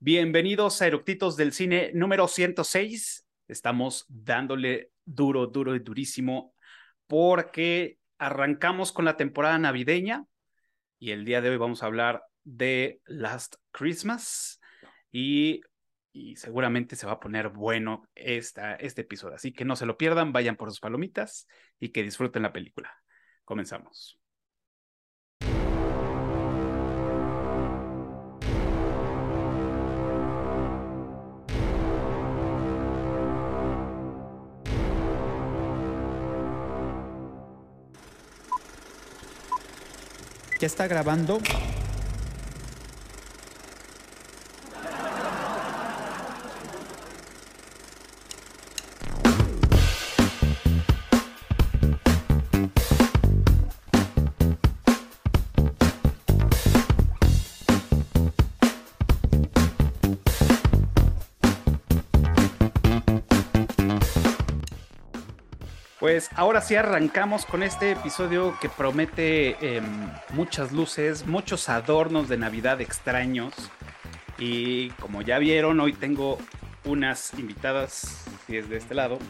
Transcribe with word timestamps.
Bienvenidos 0.00 0.80
a 0.80 0.86
Eructitos 0.86 1.36
del 1.36 1.52
Cine 1.52 1.90
número 1.92 2.28
106. 2.28 3.26
Estamos 3.48 4.06
dándole 4.08 4.92
duro, 5.04 5.48
duro 5.48 5.74
y 5.74 5.80
durísimo 5.80 6.54
porque 7.08 7.98
arrancamos 8.16 8.92
con 8.92 9.04
la 9.04 9.16
temporada 9.16 9.58
navideña 9.58 10.24
y 11.00 11.10
el 11.10 11.24
día 11.24 11.40
de 11.40 11.50
hoy 11.50 11.56
vamos 11.56 11.82
a 11.82 11.86
hablar 11.86 12.22
de 12.44 13.00
Last 13.06 13.56
Christmas 13.72 14.60
y, 15.10 15.62
y 16.12 16.36
seguramente 16.36 16.94
se 16.94 17.08
va 17.08 17.14
a 17.14 17.20
poner 17.20 17.48
bueno 17.48 18.08
esta, 18.14 18.76
este 18.76 19.00
episodio. 19.00 19.34
Así 19.34 19.52
que 19.52 19.64
no 19.64 19.74
se 19.74 19.86
lo 19.86 19.96
pierdan, 19.96 20.32
vayan 20.32 20.54
por 20.54 20.70
sus 20.70 20.78
palomitas 20.78 21.48
y 21.80 21.88
que 21.88 22.04
disfruten 22.04 22.44
la 22.44 22.52
película. 22.52 22.94
Comenzamos. 23.44 24.16
¿Ya 40.60 40.66
está 40.66 40.88
grabando? 40.88 41.38
Pues 66.18 66.30
ahora 66.34 66.60
sí 66.60 66.74
arrancamos 66.74 67.46
con 67.46 67.62
este 67.62 67.92
episodio 67.92 68.58
que 68.60 68.68
promete 68.68 69.50
em, 69.76 69.84
muchas 70.34 70.72
luces, 70.72 71.24
muchos 71.28 71.68
adornos 71.68 72.28
de 72.28 72.36
Navidad 72.36 72.80
extraños. 72.80 73.54
Y 74.36 74.88
como 75.00 75.22
ya 75.22 75.38
vieron, 75.38 75.78
hoy 75.78 75.92
tengo 75.92 76.38
unas 76.84 77.38
invitadas, 77.38 78.26
si 78.48 78.56
es 78.56 78.68
de 78.68 78.78
este 78.78 78.96
lado, 78.96 79.20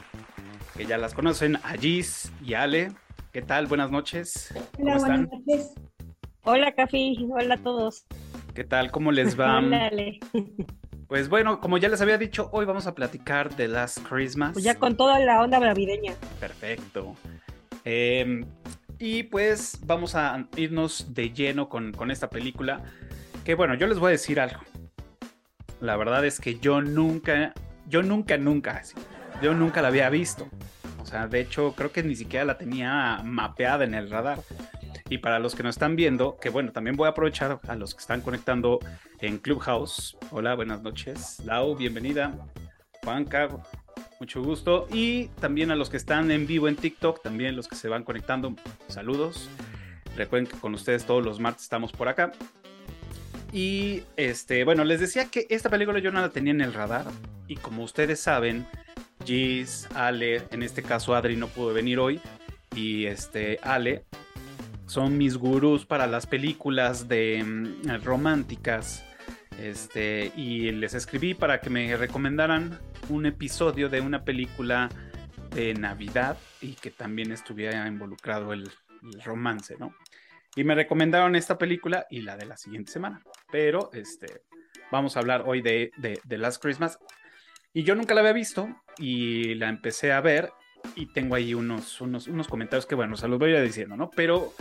que 0.78 0.86
ya 0.86 0.96
las 0.96 1.12
conocen, 1.12 1.56
a 1.56 1.74
Gis 1.74 2.32
y 2.42 2.54
Ale. 2.54 2.90
¿Qué 3.34 3.42
tal? 3.42 3.66
Buenas 3.66 3.90
noches. 3.90 4.54
¿Cómo 4.74 4.88
Hola, 4.88 4.96
están? 4.96 5.26
Buenas 5.26 5.46
noches. 5.46 5.74
Hola, 6.44 6.72
Cafi. 6.72 7.28
Hola 7.30 7.56
a 7.56 7.58
todos. 7.58 8.06
¿Qué 8.54 8.64
tal? 8.64 8.90
¿Cómo 8.90 9.12
les 9.12 9.38
va? 9.38 9.58
Hola, 9.58 9.88
Ale. 9.88 10.20
Pues 11.08 11.30
bueno, 11.30 11.58
como 11.58 11.78
ya 11.78 11.88
les 11.88 12.02
había 12.02 12.18
dicho, 12.18 12.50
hoy 12.52 12.66
vamos 12.66 12.86
a 12.86 12.94
platicar 12.94 13.56
de 13.56 13.66
Last 13.66 14.06
Christmas. 14.06 14.52
Pues 14.52 14.64
ya 14.64 14.74
con 14.74 14.94
toda 14.94 15.18
la 15.20 15.42
onda 15.42 15.58
navideña. 15.58 16.12
Perfecto. 16.38 17.16
Em, 17.82 18.44
y 18.98 19.22
pues 19.22 19.78
vamos 19.86 20.14
a 20.14 20.46
irnos 20.56 21.14
de 21.14 21.32
lleno 21.32 21.70
con, 21.70 21.92
con 21.92 22.10
esta 22.10 22.28
película. 22.28 22.82
Que 23.42 23.54
bueno, 23.54 23.72
yo 23.72 23.86
les 23.86 23.98
voy 23.98 24.08
a 24.08 24.10
decir 24.10 24.38
algo. 24.38 24.60
La 25.80 25.96
verdad 25.96 26.26
es 26.26 26.40
que 26.40 26.58
yo 26.58 26.82
nunca, 26.82 27.54
yo 27.88 28.02
nunca, 28.02 28.36
nunca, 28.36 28.82
yo 29.40 29.54
nunca 29.54 29.80
la 29.80 29.88
había 29.88 30.10
visto. 30.10 30.46
O 31.00 31.06
sea, 31.06 31.26
de 31.26 31.40
hecho, 31.40 31.72
creo 31.74 31.90
que 31.90 32.02
ni 32.02 32.16
siquiera 32.16 32.44
la 32.44 32.58
tenía 32.58 33.22
mapeada 33.24 33.84
en 33.84 33.94
el 33.94 34.10
radar. 34.10 34.40
Y 35.08 35.18
para 35.18 35.38
los 35.38 35.54
que 35.54 35.62
nos 35.62 35.76
están 35.76 35.96
viendo, 35.96 36.36
que 36.38 36.50
bueno, 36.50 36.72
también 36.72 36.96
voy 36.96 37.06
a 37.06 37.10
aprovechar 37.10 37.60
a 37.66 37.76
los 37.76 37.94
que 37.94 38.00
están 38.00 38.20
conectando 38.20 38.78
en 39.20 39.38
Clubhouse. 39.38 40.16
Hola, 40.30 40.54
buenas 40.54 40.82
noches. 40.82 41.40
Lau, 41.44 41.74
bienvenida. 41.74 42.34
Juanca, 43.02 43.48
mucho 44.20 44.42
gusto. 44.42 44.86
Y 44.92 45.28
también 45.40 45.70
a 45.70 45.76
los 45.76 45.90
que 45.90 45.96
están 45.96 46.30
en 46.30 46.46
vivo 46.46 46.68
en 46.68 46.76
TikTok, 46.76 47.22
también 47.22 47.56
los 47.56 47.68
que 47.68 47.76
se 47.76 47.88
van 47.88 48.04
conectando, 48.04 48.54
saludos. 48.88 49.48
Recuerden 50.16 50.46
que 50.50 50.58
con 50.58 50.74
ustedes 50.74 51.04
todos 51.04 51.24
los 51.24 51.40
martes 51.40 51.62
estamos 51.62 51.92
por 51.92 52.08
acá. 52.08 52.32
Y 53.52 54.02
este, 54.16 54.64
bueno, 54.64 54.84
les 54.84 55.00
decía 55.00 55.26
que 55.26 55.46
esta 55.48 55.70
película 55.70 56.00
yo 56.00 56.10
no 56.10 56.20
la 56.20 56.28
tenía 56.30 56.52
en 56.52 56.60
el 56.60 56.74
radar. 56.74 57.06
Y 57.46 57.56
como 57.56 57.82
ustedes 57.82 58.20
saben, 58.20 58.66
Giz, 59.24 59.88
Ale, 59.94 60.42
en 60.50 60.62
este 60.62 60.82
caso 60.82 61.14
Adri 61.14 61.36
no 61.36 61.48
pudo 61.48 61.72
venir 61.72 61.98
hoy. 61.98 62.20
Y 62.74 63.06
este, 63.06 63.58
Ale 63.62 64.04
son 64.88 65.18
mis 65.18 65.36
gurús 65.36 65.84
para 65.84 66.06
las 66.06 66.26
películas 66.26 67.08
de 67.08 67.44
mm, 67.44 68.02
románticas. 68.02 69.04
Este, 69.58 70.32
y 70.36 70.72
les 70.72 70.94
escribí 70.94 71.34
para 71.34 71.60
que 71.60 71.68
me 71.68 71.96
recomendaran 71.96 72.78
un 73.08 73.26
episodio 73.26 73.88
de 73.88 74.00
una 74.00 74.24
película 74.24 74.88
de 75.54 75.74
Navidad 75.74 76.38
y 76.60 76.72
que 76.74 76.90
también 76.90 77.32
estuviera 77.32 77.86
involucrado 77.86 78.52
el, 78.52 78.70
romance, 79.24 79.76
¿no? 79.78 79.94
Y 80.56 80.64
me 80.64 80.74
recomendaron 80.74 81.36
esta 81.36 81.56
película 81.56 82.06
y 82.10 82.22
la 82.22 82.36
de 82.36 82.46
la 82.46 82.56
siguiente 82.56 82.90
semana. 82.90 83.20
Pero 83.52 83.90
este, 83.92 84.42
vamos 84.90 85.16
a 85.16 85.20
hablar 85.20 85.44
hoy 85.46 85.62
de, 85.62 85.92
de, 85.98 86.20
de 86.24 86.38
Last 86.38 86.60
Christmas. 86.60 86.98
Y 87.72 87.84
yo 87.84 87.94
nunca 87.94 88.14
la 88.14 88.22
había 88.22 88.32
visto 88.32 88.68
y 88.96 89.54
la 89.54 89.68
empecé 89.68 90.10
a 90.10 90.20
ver 90.20 90.50
y 90.94 91.06
tengo 91.06 91.34
ahí 91.34 91.54
unos, 91.54 92.00
unos, 92.00 92.26
unos 92.28 92.48
comentarios 92.48 92.86
que, 92.86 92.94
bueno, 92.94 93.16
se 93.16 93.28
los 93.28 93.38
voy 93.38 93.54
a 93.54 93.58
ir 93.58 93.66
diciendo, 93.66 93.96
¿no? 93.96 94.10
Pero 94.10 94.52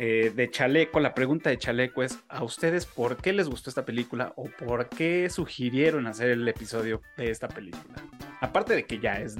eh, 0.00 0.32
de 0.34 0.48
Chaleco, 0.48 1.00
la 1.00 1.12
pregunta 1.12 1.50
de 1.50 1.58
Chaleco 1.58 2.04
es, 2.04 2.20
¿a 2.28 2.44
ustedes 2.44 2.86
por 2.86 3.16
qué 3.16 3.32
les 3.32 3.48
gustó 3.48 3.68
esta 3.68 3.84
película 3.84 4.32
o 4.36 4.44
por 4.44 4.88
qué 4.88 5.28
sugirieron 5.28 6.06
hacer 6.06 6.30
el 6.30 6.46
episodio 6.46 7.02
de 7.16 7.30
esta 7.30 7.48
película? 7.48 7.96
Aparte 8.40 8.74
de 8.74 8.84
que 8.84 9.00
ya 9.00 9.14
es, 9.14 9.36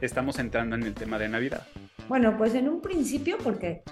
estamos 0.00 0.40
entrando 0.40 0.74
en 0.74 0.82
el 0.82 0.94
tema 0.94 1.20
de 1.20 1.28
Navidad. 1.28 1.66
Bueno, 2.08 2.36
pues 2.36 2.54
en 2.56 2.68
un 2.68 2.82
principio 2.82 3.38
porque 3.38 3.84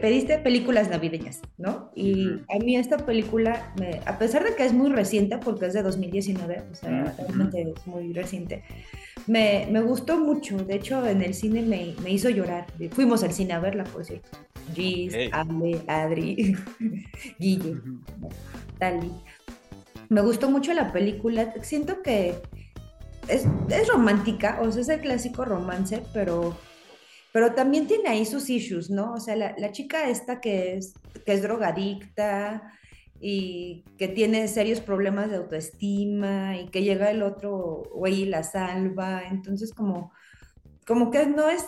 pediste 0.00 0.38
películas 0.38 0.88
navideñas, 0.90 1.40
¿no? 1.56 1.90
Y 1.94 2.40
a 2.48 2.58
mí 2.62 2.76
esta 2.76 2.98
película, 2.98 3.74
a 4.06 4.18
pesar 4.18 4.44
de 4.44 4.54
que 4.54 4.64
es 4.64 4.72
muy 4.72 4.90
reciente, 4.90 5.38
porque 5.38 5.66
es 5.66 5.72
de 5.72 5.82
2019, 5.82 6.62
o 6.70 6.74
sea, 6.74 7.14
realmente 7.18 7.72
es 7.74 7.86
muy 7.86 8.12
reciente, 8.12 8.64
me, 9.28 9.66
me, 9.70 9.80
gustó 9.80 10.18
mucho. 10.18 10.56
De 10.56 10.76
hecho, 10.76 11.06
en 11.06 11.22
el 11.22 11.34
cine 11.34 11.62
me, 11.62 11.94
me, 12.02 12.10
hizo 12.10 12.28
llorar. 12.30 12.66
Fuimos 12.90 13.22
al 13.22 13.32
cine 13.32 13.54
a 13.54 13.60
verla, 13.60 13.84
por 13.84 14.04
cierto. 14.04 14.28
Gis, 14.74 15.14
Ale, 15.32 15.80
Adri, 15.86 16.56
Guille, 17.38 17.76
Tali. 18.78 19.12
Me 20.08 20.20
gustó 20.20 20.50
mucho 20.50 20.72
la 20.72 20.92
película. 20.92 21.54
Siento 21.62 22.02
que 22.02 22.34
es, 23.28 23.46
es 23.68 23.88
romántica, 23.88 24.58
o 24.62 24.72
sea, 24.72 24.82
es 24.82 24.88
el 24.88 25.00
clásico 25.00 25.44
romance, 25.44 26.02
pero 26.12 26.56
pero 27.30 27.52
también 27.52 27.86
tiene 27.86 28.08
ahí 28.08 28.24
sus 28.24 28.48
issues, 28.48 28.90
¿no? 28.90 29.12
O 29.12 29.20
sea, 29.20 29.36
la, 29.36 29.54
la, 29.58 29.70
chica 29.70 30.08
esta 30.08 30.40
que 30.40 30.76
es, 30.76 30.94
que 31.26 31.34
es 31.34 31.42
drogadicta 31.42 32.72
y 33.20 33.84
que 33.98 34.08
tiene 34.08 34.46
serios 34.48 34.80
problemas 34.80 35.30
de 35.30 35.36
autoestima 35.36 36.56
y 36.56 36.68
que 36.68 36.82
llega 36.82 37.10
el 37.10 37.22
otro 37.22 37.82
güey 37.94 38.22
y 38.22 38.26
la 38.26 38.42
salva, 38.42 39.22
entonces 39.28 39.72
como, 39.72 40.12
como 40.86 41.10
que 41.10 41.26
no 41.26 41.48
es, 41.48 41.66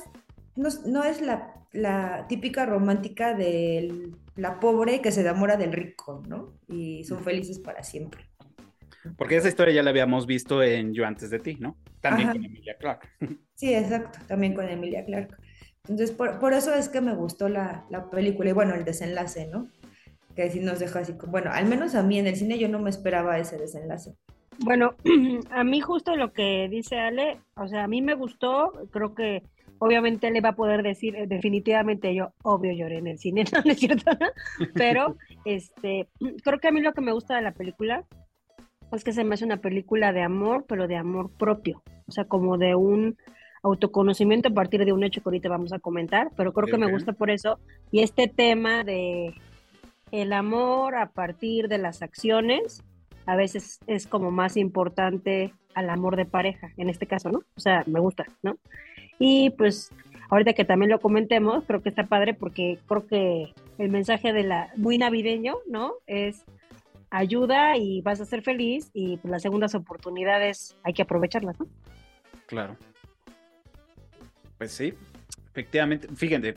no, 0.56 0.68
no 0.86 1.04
es 1.04 1.20
la, 1.20 1.54
la, 1.72 2.26
típica 2.28 2.66
romántica 2.66 3.34
de 3.34 4.10
la 4.36 4.60
pobre 4.60 5.00
que 5.00 5.12
se 5.12 5.22
enamora 5.22 5.56
del 5.56 5.72
rico, 5.72 6.22
¿no? 6.28 6.54
Y 6.68 7.04
son 7.04 7.22
felices 7.24 7.58
para 7.58 7.82
siempre. 7.82 8.30
Porque 9.16 9.36
esa 9.36 9.48
historia 9.48 9.74
ya 9.74 9.82
la 9.82 9.90
habíamos 9.90 10.26
visto 10.26 10.62
en 10.62 10.92
Yo 10.92 11.06
antes 11.06 11.30
de 11.30 11.38
ti, 11.38 11.56
¿no? 11.58 11.76
También 12.00 12.28
con 12.30 12.44
Emilia 12.44 12.76
Clark. 12.78 13.08
Sí, 13.54 13.74
exacto, 13.74 14.20
también 14.26 14.54
con 14.54 14.66
Emilia 14.66 15.04
Clark. 15.04 15.36
Entonces, 15.86 16.12
por, 16.12 16.52
eso 16.54 16.74
es 16.74 16.88
que 16.88 17.02
me 17.02 17.14
gustó 17.14 17.50
la, 17.50 17.86
película 18.10 18.48
y 18.48 18.52
bueno, 18.52 18.74
el 18.74 18.84
desenlace, 18.84 19.48
¿no? 19.48 19.68
Que 20.34 20.50
sí 20.50 20.60
nos 20.60 20.78
deja 20.78 21.00
así, 21.00 21.14
bueno, 21.26 21.50
al 21.52 21.66
menos 21.66 21.94
a 21.94 22.02
mí 22.02 22.18
en 22.18 22.26
el 22.26 22.36
cine 22.36 22.58
yo 22.58 22.68
no 22.68 22.78
me 22.78 22.90
esperaba 22.90 23.38
ese 23.38 23.58
desenlace. 23.58 24.14
Bueno, 24.58 24.94
a 25.50 25.64
mí 25.64 25.80
justo 25.80 26.16
lo 26.16 26.32
que 26.32 26.68
dice 26.68 26.98
Ale, 26.98 27.40
o 27.56 27.66
sea, 27.68 27.84
a 27.84 27.88
mí 27.88 28.02
me 28.02 28.14
gustó, 28.14 28.72
creo 28.90 29.14
que 29.14 29.42
obviamente 29.78 30.30
le 30.30 30.40
va 30.40 30.50
a 30.50 30.56
poder 30.56 30.82
decir, 30.82 31.16
eh, 31.16 31.26
definitivamente 31.26 32.14
yo, 32.14 32.32
obvio 32.42 32.72
lloré 32.72 32.98
en 32.98 33.06
el 33.06 33.18
cine, 33.18 33.44
no, 33.52 33.70
es 33.70 33.78
cierto, 33.78 34.10
pero 34.74 35.16
este, 35.44 36.08
creo 36.44 36.58
que 36.60 36.68
a 36.68 36.72
mí 36.72 36.80
lo 36.80 36.92
que 36.92 37.00
me 37.00 37.12
gusta 37.12 37.36
de 37.36 37.42
la 37.42 37.52
película 37.52 38.04
es 38.92 39.04
que 39.04 39.12
se 39.12 39.24
me 39.24 39.34
hace 39.34 39.44
una 39.44 39.58
película 39.58 40.12
de 40.12 40.22
amor, 40.22 40.64
pero 40.68 40.86
de 40.88 40.96
amor 40.96 41.30
propio, 41.30 41.82
o 42.06 42.12
sea, 42.12 42.24
como 42.24 42.58
de 42.58 42.74
un 42.74 43.16
autoconocimiento 43.62 44.48
a 44.48 44.54
partir 44.54 44.84
de 44.84 44.92
un 44.92 45.04
hecho 45.04 45.22
que 45.22 45.28
ahorita 45.28 45.48
vamos 45.48 45.72
a 45.72 45.78
comentar, 45.78 46.30
pero 46.36 46.52
creo 46.52 46.66
que 46.66 46.78
me 46.78 46.90
gusta 46.90 47.12
por 47.12 47.30
eso. 47.30 47.58
Y 47.90 48.00
este 48.00 48.26
tema 48.26 48.84
de 48.84 49.34
el 50.12 50.32
amor 50.32 50.94
a 50.96 51.10
partir 51.10 51.68
de 51.68 51.78
las 51.78 52.02
acciones, 52.02 52.82
a 53.26 53.36
veces 53.36 53.80
es 53.86 54.06
como 54.06 54.30
más 54.30 54.56
importante 54.56 55.54
al 55.74 55.90
amor 55.90 56.16
de 56.16 56.24
pareja, 56.24 56.72
en 56.76 56.88
este 56.88 57.06
caso, 57.06 57.30
¿no? 57.30 57.42
O 57.56 57.60
sea, 57.60 57.84
me 57.86 58.00
gusta, 58.00 58.26
¿no? 58.42 58.56
Y 59.18 59.50
pues 59.50 59.92
ahorita 60.30 60.52
que 60.52 60.64
también 60.64 60.90
lo 60.90 61.00
comentemos, 61.00 61.64
creo 61.66 61.82
que 61.82 61.90
está 61.90 62.04
padre 62.04 62.34
porque 62.34 62.78
creo 62.86 63.06
que 63.06 63.52
el 63.78 63.90
mensaje 63.90 64.32
de 64.32 64.44
la 64.44 64.72
muy 64.76 64.98
navideño, 64.98 65.56
¿no? 65.68 65.94
Es 66.06 66.44
ayuda 67.10 67.76
y 67.76 68.00
vas 68.02 68.20
a 68.20 68.24
ser 68.24 68.42
feliz 68.42 68.90
y 68.94 69.16
pues, 69.18 69.30
las 69.30 69.42
segundas 69.42 69.74
oportunidades 69.74 70.76
hay 70.84 70.92
que 70.92 71.02
aprovecharlas, 71.02 71.58
¿no? 71.58 71.66
Claro. 72.46 72.76
Pues 74.58 74.72
sí, 74.72 74.94
efectivamente. 75.50 76.08
Fíjense, 76.14 76.54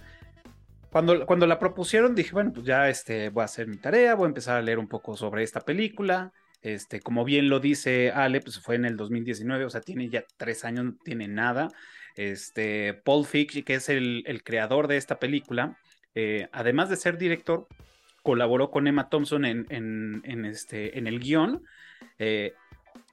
cuando, 0.93 1.25
cuando 1.25 1.47
la 1.47 1.57
propusieron 1.57 2.13
dije, 2.13 2.33
bueno, 2.33 2.53
pues 2.53 2.67
ya 2.67 2.87
este, 2.87 3.29
voy 3.29 3.41
a 3.41 3.45
hacer 3.45 3.65
mi 3.67 3.77
tarea, 3.77 4.13
voy 4.13 4.25
a 4.25 4.27
empezar 4.27 4.57
a 4.57 4.61
leer 4.61 4.77
un 4.77 4.87
poco 4.87 5.17
sobre 5.17 5.41
esta 5.41 5.61
película. 5.61 6.31
Este, 6.61 7.01
como 7.01 7.25
bien 7.25 7.49
lo 7.49 7.59
dice 7.59 8.11
Ale, 8.11 8.41
pues 8.41 8.59
fue 8.59 8.75
en 8.75 8.85
el 8.85 8.95
2019, 8.95 9.65
o 9.65 9.69
sea, 9.71 9.81
tiene 9.81 10.07
ya 10.07 10.23
tres 10.37 10.63
años, 10.63 10.85
no 10.85 10.95
tiene 11.03 11.27
nada. 11.27 11.69
Este, 12.15 12.93
Paul 12.93 13.25
Fitch, 13.25 13.63
que 13.63 13.73
es 13.73 13.89
el, 13.89 14.41
creador 14.45 14.87
de 14.87 14.97
esta 14.97 15.17
película, 15.17 15.79
eh, 16.13 16.47
además 16.51 16.89
de 16.89 16.95
ser 16.95 17.17
director, 17.17 17.67
colaboró 18.21 18.69
con 18.69 18.85
Emma 18.85 19.09
Thompson 19.09 19.45
en, 19.45 19.65
en, 19.69 20.45
este, 20.45 20.99
en 20.99 21.07
el 21.07 21.19
guion. 21.19 21.63
Eh, 22.19 22.53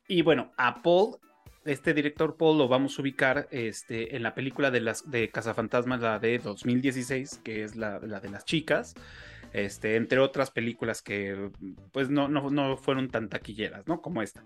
y 0.06 0.20
bueno, 0.20 0.52
a 0.58 0.82
Paul, 0.82 1.16
este 1.64 1.94
director 1.94 2.36
Paul 2.36 2.58
lo 2.58 2.68
vamos 2.68 2.98
a 2.98 3.02
ubicar 3.02 3.48
este, 3.50 4.16
en 4.16 4.22
la 4.22 4.34
película 4.34 4.70
de, 4.70 4.80
las, 4.80 5.10
de 5.10 5.30
Cazafantasmas, 5.30 6.00
la 6.00 6.18
de 6.18 6.38
2016, 6.38 7.40
que 7.44 7.64
es 7.64 7.76
la, 7.76 7.98
la 8.00 8.20
de 8.20 8.30
las 8.30 8.44
chicas. 8.44 8.94
Este, 9.52 9.96
entre 9.96 10.20
otras 10.20 10.50
películas 10.50 11.02
que 11.02 11.50
pues 11.92 12.08
no, 12.08 12.28
no, 12.28 12.50
no 12.50 12.76
fueron 12.76 13.10
tan 13.10 13.28
taquilleras, 13.28 13.86
¿no? 13.86 14.00
Como 14.00 14.22
esta. 14.22 14.44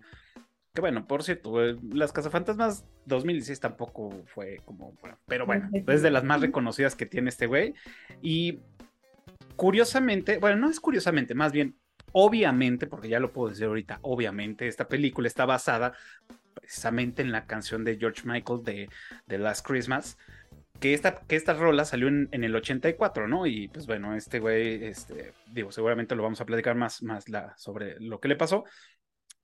Que 0.73 0.81
bueno, 0.81 1.07
por 1.07 1.23
cierto, 1.23 1.65
eh, 1.65 1.77
Las 1.93 2.13
Cazafantasmas 2.13 2.85
2016 3.07 3.61
tampoco 3.61 4.25
fue 4.27 4.61
como, 4.65 4.95
pero 5.27 5.47
bueno, 5.47 5.71
es 5.87 6.03
de 6.03 6.11
las 6.11 6.25
más 6.25 6.41
reconocidas 6.41 6.97
que 6.97 7.07
tiene 7.07 7.29
este 7.29 7.47
güey. 7.47 7.75
Y 8.23 8.61
curiosamente, 9.55 10.39
bueno, 10.39 10.57
no 10.57 10.71
es 10.71 10.81
curiosamente, 10.81 11.35
más 11.35 11.53
bien, 11.53 11.77
obviamente, 12.11 12.89
porque 12.89 13.09
ya 13.09 13.21
lo 13.21 13.33
puedo 13.33 13.51
decir 13.51 13.67
ahorita, 13.67 14.01
obviamente, 14.03 14.67
esta 14.67 14.89
película 14.89 15.29
está 15.29 15.45
basada 15.45 15.93
precisamente 16.55 17.23
en 17.23 17.33
la 17.33 17.47
canción 17.47 17.85
de 17.85 17.99
George 17.99 18.23
Michael 18.25 18.63
de, 18.63 18.89
The 19.27 19.39
Last 19.39 19.67
Christmas. 19.67 20.17
Que 20.81 20.93
esta, 20.93 21.21
que 21.27 21.37
esta 21.37 21.55
rola 21.55 21.85
salió 21.85 22.09
en, 22.09 22.29
el 22.33 22.55
84, 22.57 23.29
¿no? 23.29 23.47
Y 23.47 23.69
pues 23.69 23.87
bueno, 23.87 24.15
este 24.17 24.41
güey, 24.41 24.85
este, 24.85 25.33
digo, 25.53 25.71
seguramente 25.71 26.17
lo 26.17 26.23
vamos 26.23 26.41
a 26.41 26.47
platicar 26.47 26.75
más, 26.75 27.03
más 27.03 27.29
la, 27.29 27.57
sobre 27.57 27.99
lo 28.01 28.21
que 28.21 28.29
le 28.29 28.37
pasó. 28.37 28.65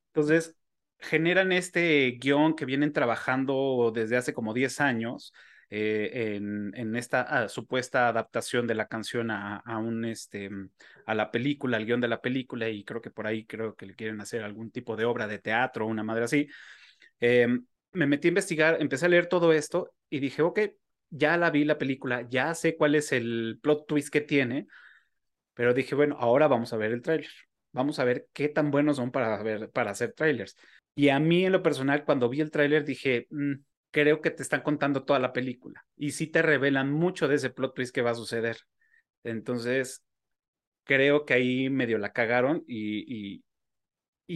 Entonces, 0.09 0.57
generan 0.99 1.53
este 1.53 2.19
guion 2.21 2.55
que 2.57 2.65
vienen 2.67 2.93
trabajando 2.93 3.93
desde 3.95 4.17
hace 4.17 4.35
como 4.35 4.55
10 4.55 4.81
años 4.81 5.33
eh, 5.73 6.35
en, 6.37 6.97
esta 6.97 7.23
ah, 7.23 7.49
supuesta 7.49 8.09
adaptación 8.09 8.67
de 8.67 8.75
la 8.75 8.89
canción 8.89 9.31
a, 9.31 9.63
un, 9.79 10.05
este, 10.05 10.51
a 11.07 11.15
la 11.15 11.31
película, 11.31 11.77
al 11.77 11.87
guion 11.87 12.01
de 12.01 12.09
la 12.09 12.21
película, 12.21 12.69
y 12.69 12.85
creo 12.85 13.01
que 13.01 13.11
por 13.11 13.27
ahí 13.29 13.45
creo 13.47 13.77
que 13.77 13.87
le 13.87 13.95
quieren 13.95 14.21
hacer 14.21 14.43
algún 14.43 14.73
tipo 14.73 14.97
de 14.97 15.05
obra 15.05 15.29
de 15.29 15.39
teatro 15.39 15.87
una 15.87 16.03
madre 16.03 16.25
así. 16.25 16.49
Em, 17.21 17.67
me 17.93 18.07
metí 18.07 18.29
a 18.29 18.31
investigar, 18.31 18.77
empecé 18.81 19.07
a 19.07 19.09
leer 19.09 19.27
todo 19.27 19.53
esto 19.53 19.93
y 20.09 20.21
dije, 20.21 20.43
ok, 20.43 20.61
ya 21.11 21.37
la 21.37 21.51
vi 21.51 21.65
la 21.65 21.79
película, 21.79 22.27
ya 22.29 22.55
sé 22.55 22.77
cuál 22.77 22.95
es 22.95 23.13
el 23.13 23.59
plot 23.63 23.87
twist 23.87 24.11
que 24.11 24.21
tiene, 24.21 24.67
pero 25.55 25.75
dije, 25.75 25.95
bueno, 25.95 26.17
ahora 26.19 26.49
vamos 26.49 26.73
a 26.73 26.77
ver 26.77 26.93
el 26.93 27.03
tráiler. 27.03 27.31
Vamos 27.73 27.99
a 27.99 28.05
ver 28.05 28.29
qué 28.33 28.49
tan 28.49 28.71
buenos 28.71 28.97
son 28.97 29.11
para, 29.13 29.41
ver, 29.43 29.71
para 29.71 29.93
hacer 29.93 30.13
trailers. 30.13 30.57
Y 30.95 31.11
a 31.11 31.21
mí 31.21 31.45
en 31.45 31.53
lo 31.53 31.63
personal, 31.63 32.05
cuando 32.05 32.29
vi 32.29 32.41
el 32.41 32.51
tráiler, 32.51 32.85
dije, 32.85 33.27
mm, 33.31 33.55
creo 33.91 34.21
que 34.21 34.31
te 34.31 34.43
están 34.43 34.63
contando 34.63 35.05
toda 35.05 35.19
la 35.19 35.33
película. 35.33 35.85
Y 35.97 36.13
sí 36.13 36.27
te 36.27 36.43
revelan 36.43 36.91
mucho 36.93 37.29
de 37.29 37.37
ese 37.37 37.51
plot 37.51 37.75
twist 37.75 37.95
que 37.95 38.03
va 38.03 38.11
a 38.11 38.15
suceder. 38.15 38.59
Entonces, 39.23 40.03
creo 40.85 41.25
que 41.25 41.35
ahí 41.35 41.71
medio 41.71 41.99
la 41.99 42.13
cagaron 42.13 42.65
y, 42.67 43.35
y, 43.35 43.45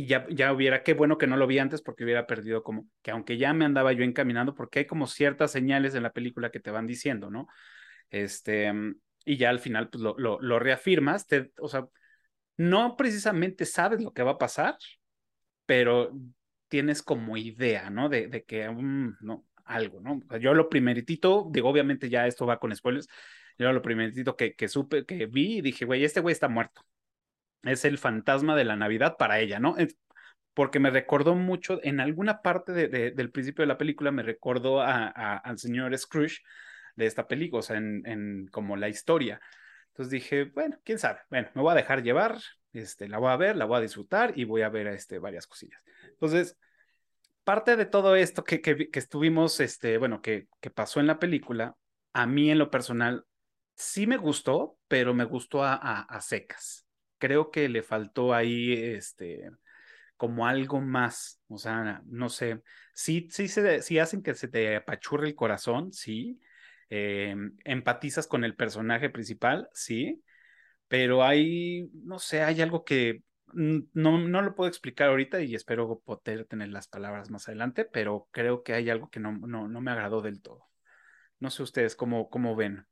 ya, 0.06 0.26
ya 0.28 0.52
hubiera, 0.52 0.82
qué 0.82 0.94
bueno 0.94 1.18
que 1.18 1.26
no 1.26 1.36
lo 1.36 1.46
vi 1.46 1.58
antes 1.58 1.80
porque 1.80 2.04
hubiera 2.04 2.26
perdido 2.26 2.62
como, 2.62 2.88
que 3.02 3.12
aunque 3.12 3.38
ya 3.38 3.52
me 3.54 3.64
andaba 3.64 3.92
yo 3.92 4.02
encaminando, 4.02 4.54
porque 4.54 4.80
hay 4.80 4.86
como 4.86 5.06
ciertas 5.06 5.52
señales 5.52 5.94
en 5.94 6.02
la 6.02 6.12
película 6.12 6.50
que 6.50 6.60
te 6.60 6.72
van 6.72 6.86
diciendo, 6.86 7.30
¿no? 7.30 7.46
Este, 8.10 8.72
y 9.24 9.36
ya 9.36 9.50
al 9.50 9.60
final 9.60 9.88
pues 9.90 10.02
lo, 10.02 10.16
lo, 10.18 10.58
reafirmas, 10.58 11.26
te, 11.26 11.52
o 11.58 11.68
sea, 11.68 11.86
no 12.56 12.96
precisamente 12.96 13.64
sabes 13.66 14.02
lo 14.02 14.12
que 14.12 14.22
va 14.22 14.32
a 14.32 14.38
pasar, 14.38 14.76
pero 15.66 16.12
tienes 16.68 17.02
como 17.02 17.36
idea, 17.36 17.90
¿no? 17.90 18.08
De, 18.08 18.44
que, 18.46 18.68
um, 18.68 19.14
no, 19.20 19.46
algo, 19.64 20.00
¿no? 20.00 20.20
yo 20.38 20.54
lo 20.54 20.68
primeritito, 20.68 21.48
digo, 21.50 21.68
obviamente 21.68 22.10
ya 22.10 22.26
esto 22.26 22.46
va 22.46 22.58
con 22.58 22.74
spoilers, 22.74 23.08
yo 23.58 23.72
lo 23.72 23.82
primeritito 23.82 24.36
que, 24.36 24.54
que 24.54 24.68
supe, 24.68 25.06
que 25.06 25.26
vi 25.26 25.58
y 25.58 25.62
dije, 25.62 25.84
güey, 25.84 26.04
este 26.04 26.20
güey 26.20 26.32
está 26.32 26.48
muerto. 26.48 26.82
Es 27.64 27.84
el 27.84 27.98
fantasma 27.98 28.56
de 28.56 28.64
la 28.64 28.76
Navidad 28.76 29.16
para 29.16 29.40
ella, 29.40 29.58
¿no? 29.58 29.76
porque 30.54 30.78
me 30.78 30.90
recordó 30.90 31.34
mucho, 31.34 31.80
en 31.82 31.98
alguna 31.98 32.40
parte 32.40 32.70
de, 32.72 33.10
del 33.10 33.30
principio 33.32 33.62
de 33.62 33.66
la 33.66 33.76
película 33.76 34.12
me 34.12 34.22
recordó 34.22 34.80
al 34.80 35.58
señor 35.58 35.98
Scrooge 35.98 36.42
de 36.94 37.06
esta 37.06 37.26
película, 37.26 37.58
o 37.58 37.62
sea, 37.62 37.76
en, 37.76 38.06
en 38.06 38.46
como 38.52 38.76
la 38.76 38.88
historia. 38.88 39.40
Entonces 39.88 40.10
dije, 40.12 40.44
bueno, 40.44 40.78
quién 40.84 41.00
sabe, 41.00 41.20
bueno, 41.28 41.48
me 41.54 41.62
voy 41.62 41.72
a 41.72 41.76
dejar 41.76 42.04
llevar, 42.04 42.38
este, 42.72 43.08
la 43.08 43.18
voy 43.18 43.30
a 43.30 43.36
ver, 43.36 43.56
la 43.56 43.64
voy 43.64 43.78
a 43.78 43.80
disfrutar 43.80 44.32
y 44.36 44.44
voy 44.44 44.62
a 44.62 44.68
ver 44.68 44.86
este, 44.88 45.18
varias 45.18 45.46
cosillas. 45.46 45.80
Entonces, 46.08 46.56
parte 47.44 47.76
de 47.76 47.86
todo 47.86 48.16
esto 48.16 48.44
que, 48.44 48.60
que, 48.60 48.88
estuvimos, 48.92 49.60
este, 49.60 49.98
bueno, 49.98 50.22
que, 50.22 50.48
que 50.60 50.70
pasó 50.70 51.00
en 51.00 51.06
la 51.06 51.18
película, 51.18 51.76
a 52.12 52.26
mí 52.26 52.50
en 52.50 52.58
lo 52.58 52.70
personal 52.70 53.24
sí 53.76 54.06
me 54.06 54.16
gustó, 54.16 54.78
pero 54.88 55.14
me 55.14 55.24
gustó 55.24 55.62
a, 55.62 55.74
a, 55.74 56.20
secas. 56.20 56.83
Creo 57.18 57.50
que 57.50 57.68
le 57.68 57.82
faltó 57.82 58.34
ahí, 58.34 58.72
este, 58.72 59.50
como 60.16 60.46
algo 60.46 60.80
más, 60.80 61.40
o 61.48 61.58
sea, 61.58 62.02
no 62.06 62.28
sé, 62.28 62.62
sí, 62.94 63.28
sí, 63.30 63.48
se, 63.48 63.82
sí 63.82 63.98
hacen 63.98 64.22
que 64.22 64.34
se 64.34 64.48
te 64.48 64.76
apachurre 64.76 65.28
el 65.28 65.34
corazón, 65.34 65.92
sí, 65.92 66.40
em, 66.88 67.56
empatizas 67.64 68.26
con 68.26 68.44
el 68.44 68.56
personaje 68.56 69.10
principal, 69.10 69.68
sí, 69.72 70.22
pero 70.88 71.24
hay, 71.24 71.90
no 71.94 72.18
sé, 72.18 72.42
hay 72.42 72.60
algo 72.62 72.84
que 72.84 73.22
no, 73.54 74.18
no 74.18 74.42
lo 74.42 74.54
puedo 74.54 74.68
explicar 74.68 75.08
ahorita 75.08 75.40
y 75.42 75.54
espero 75.54 76.00
poder 76.00 76.44
tener 76.46 76.68
las 76.70 76.88
palabras 76.88 77.30
más 77.30 77.48
adelante, 77.48 77.84
pero 77.84 78.28
creo 78.32 78.62
que 78.62 78.74
hay 78.74 78.90
algo 78.90 79.10
que 79.10 79.20
no, 79.20 79.32
no, 79.32 79.68
no 79.68 79.80
me 79.80 79.90
agradó 79.90 80.22
del 80.22 80.42
todo. 80.42 80.68
No 81.40 81.50
sé 81.50 81.62
ustedes 81.62 81.96
cómo, 81.96 82.30
cómo 82.30 82.56
ven. 82.56 82.86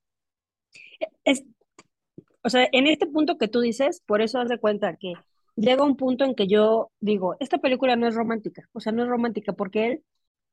O 2.43 2.51
sea, 2.51 2.69
en 2.73 2.87
este 2.87 3.07
punto 3.07 3.39
que 3.39 3.49
tú 3.49 3.61
dices, 3.61 4.03
por 4.07 4.23
eso 4.23 4.39
haz 4.41 4.49
de 4.49 4.59
cuenta 4.59 4.97
que 4.97 5.15
llega 5.57 5.85
un 5.85 5.97
punto 5.97 6.25
en 6.25 6.35
que 6.35 6.47
yo 6.47 6.91
digo, 7.01 7.37
esta 7.41 7.59
película 7.59 7.97
no 7.97 8.09
es 8.09 8.15
romántica, 8.15 8.69
o 8.73 8.81
sea, 8.81 8.93
no 8.93 9.03
es 9.03 9.09
romántica 9.09 9.53
porque 9.53 9.87
él, 9.87 10.05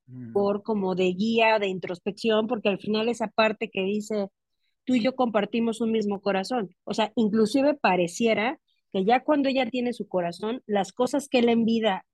mm. 0.07 0.33
por 0.33 0.63
como 0.63 0.95
de 0.95 1.13
guía, 1.13 1.59
de 1.59 1.67
introspección, 1.67 2.47
porque 2.47 2.69
al 2.69 2.79
final 2.79 3.09
esa 3.09 3.27
parte 3.27 3.69
que 3.69 3.83
dice, 3.83 4.29
tú 4.85 4.95
y 4.95 5.01
yo 5.01 5.15
compartimos 5.15 5.81
un 5.81 5.91
mismo 5.91 6.21
corazón, 6.21 6.75
o 6.83 6.93
sea, 6.93 7.11
inclusive 7.15 7.75
pareciera 7.75 8.59
que 8.91 9.05
ya 9.05 9.23
cuando 9.23 9.49
ella 9.49 9.69
tiene 9.69 9.93
su 9.93 10.07
corazón, 10.07 10.61
las 10.65 10.91
cosas 10.93 11.29
que 11.29 11.39
él 11.39 11.49
en 11.49 11.65
vida, 11.65 12.05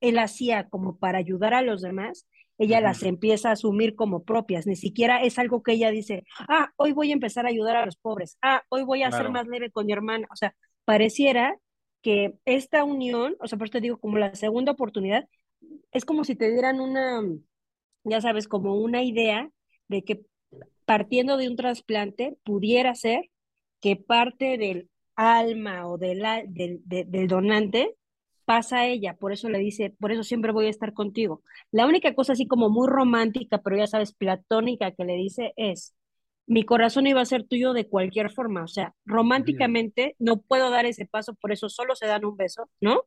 él 0.00 0.18
hacía 0.18 0.68
como 0.68 0.98
para 0.98 1.18
ayudar 1.18 1.54
a 1.54 1.62
los 1.62 1.82
demás, 1.82 2.26
ella 2.60 2.82
las 2.82 3.02
empieza 3.04 3.48
a 3.48 3.52
asumir 3.52 3.94
como 3.94 4.22
propias, 4.22 4.66
ni 4.66 4.76
siquiera 4.76 5.22
es 5.22 5.38
algo 5.38 5.62
que 5.62 5.72
ella 5.72 5.90
dice, 5.90 6.24
ah, 6.40 6.70
hoy 6.76 6.92
voy 6.92 7.08
a 7.10 7.14
empezar 7.14 7.46
a 7.46 7.48
ayudar 7.48 7.76
a 7.76 7.86
los 7.86 7.96
pobres, 7.96 8.36
ah, 8.42 8.62
hoy 8.68 8.82
voy 8.82 9.02
a 9.02 9.10
ser 9.10 9.30
más 9.30 9.46
leve 9.46 9.70
con 9.70 9.86
mi 9.86 9.92
hermana, 9.92 10.28
o 10.30 10.36
sea, 10.36 10.54
pareciera 10.84 11.56
que 12.02 12.34
esta 12.44 12.84
unión, 12.84 13.34
o 13.40 13.46
sea, 13.48 13.56
por 13.56 13.66
eso 13.66 13.72
te 13.72 13.80
digo, 13.80 13.98
como 13.98 14.18
la 14.18 14.34
segunda 14.34 14.72
oportunidad, 14.72 15.26
es 15.90 16.04
como 16.04 16.22
si 16.22 16.36
te 16.36 16.50
dieran 16.50 16.80
una, 16.80 17.22
ya 18.04 18.20
sabes, 18.20 18.46
como 18.46 18.74
una 18.74 19.02
idea 19.04 19.50
de 19.88 20.04
que 20.04 20.20
partiendo 20.84 21.38
de 21.38 21.48
un 21.48 21.56
trasplante 21.56 22.36
pudiera 22.44 22.94
ser 22.94 23.30
que 23.80 23.96
parte 23.96 24.58
del 24.58 24.90
alma 25.14 25.86
o 25.86 25.96
del, 25.96 26.22
del 26.50 27.26
donante 27.26 27.96
pasa 28.50 28.78
a 28.78 28.86
ella, 28.88 29.14
por 29.14 29.32
eso 29.32 29.48
le 29.48 29.60
dice, 29.60 29.94
por 30.00 30.10
eso 30.10 30.24
siempre 30.24 30.50
voy 30.50 30.66
a 30.66 30.70
estar 30.70 30.92
contigo. 30.92 31.40
La 31.70 31.86
única 31.86 32.16
cosa 32.16 32.32
así 32.32 32.48
como 32.48 32.68
muy 32.68 32.88
romántica, 32.88 33.58
pero 33.58 33.76
ya 33.76 33.86
sabes, 33.86 34.12
platónica 34.12 34.90
que 34.90 35.04
le 35.04 35.14
dice 35.14 35.52
es, 35.54 35.94
mi 36.48 36.64
corazón 36.64 37.06
iba 37.06 37.20
a 37.20 37.24
ser 37.26 37.44
tuyo 37.44 37.72
de 37.72 37.86
cualquier 37.86 38.28
forma, 38.28 38.64
o 38.64 38.66
sea, 38.66 38.92
románticamente 39.04 40.16
no 40.18 40.40
puedo 40.40 40.68
dar 40.68 40.84
ese 40.84 41.06
paso, 41.06 41.34
por 41.36 41.52
eso 41.52 41.68
solo 41.68 41.94
se 41.94 42.08
dan 42.08 42.24
un 42.24 42.36
beso, 42.36 42.68
¿no? 42.80 43.04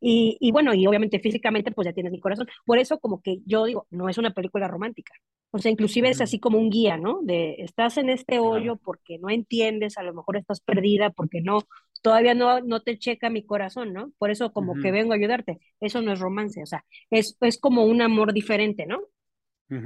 Y, 0.00 0.38
y, 0.40 0.52
bueno, 0.52 0.72
y 0.72 0.86
obviamente 0.86 1.20
físicamente 1.20 1.70
pues 1.70 1.84
ya 1.84 1.92
tienes 1.92 2.10
mi 2.10 2.18
corazón. 2.18 2.48
Por 2.64 2.78
eso 2.78 2.98
como 2.98 3.20
que 3.20 3.40
yo 3.44 3.66
digo, 3.66 3.86
no 3.90 4.08
es 4.08 4.16
una 4.16 4.30
película 4.30 4.68
romántica. 4.68 5.12
O 5.50 5.58
sea, 5.58 5.70
inclusive 5.70 6.08
es 6.08 6.22
así 6.22 6.40
como 6.40 6.58
un 6.58 6.70
guía, 6.70 6.96
¿no? 6.96 7.20
De 7.22 7.56
estás 7.58 7.98
en 7.98 8.08
este 8.08 8.40
hoyo 8.40 8.76
porque 8.76 9.18
no 9.18 9.28
entiendes, 9.28 9.98
a 9.98 10.02
lo 10.02 10.14
mejor 10.14 10.38
estás 10.38 10.60
perdida 10.60 11.10
porque 11.10 11.42
no, 11.42 11.60
todavía 12.02 12.34
no, 12.34 12.60
no 12.60 12.82
te 12.82 12.98
checa 12.98 13.30
mi 13.30 13.44
corazón, 13.46 13.92
¿no? 13.92 14.12
Por 14.18 14.30
eso 14.30 14.52
como 14.52 14.78
que 14.78 14.92
vengo 14.92 15.12
a 15.12 15.16
ayudarte. 15.16 15.60
Eso 15.80 16.02
no 16.02 16.12
es 16.12 16.20
romance, 16.20 16.62
o 16.62 16.66
sea, 16.66 16.84
es, 17.10 17.36
es 17.40 17.58
como 17.58 17.84
un 17.86 18.02
amor 18.02 18.32
diferente, 18.34 18.86
¿no? 18.86 19.00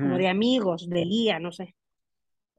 Como 0.00 0.18
de 0.18 0.28
amigos, 0.28 0.88
de 0.90 1.02
guía, 1.04 1.40
no 1.40 1.52
sé. 1.52 1.74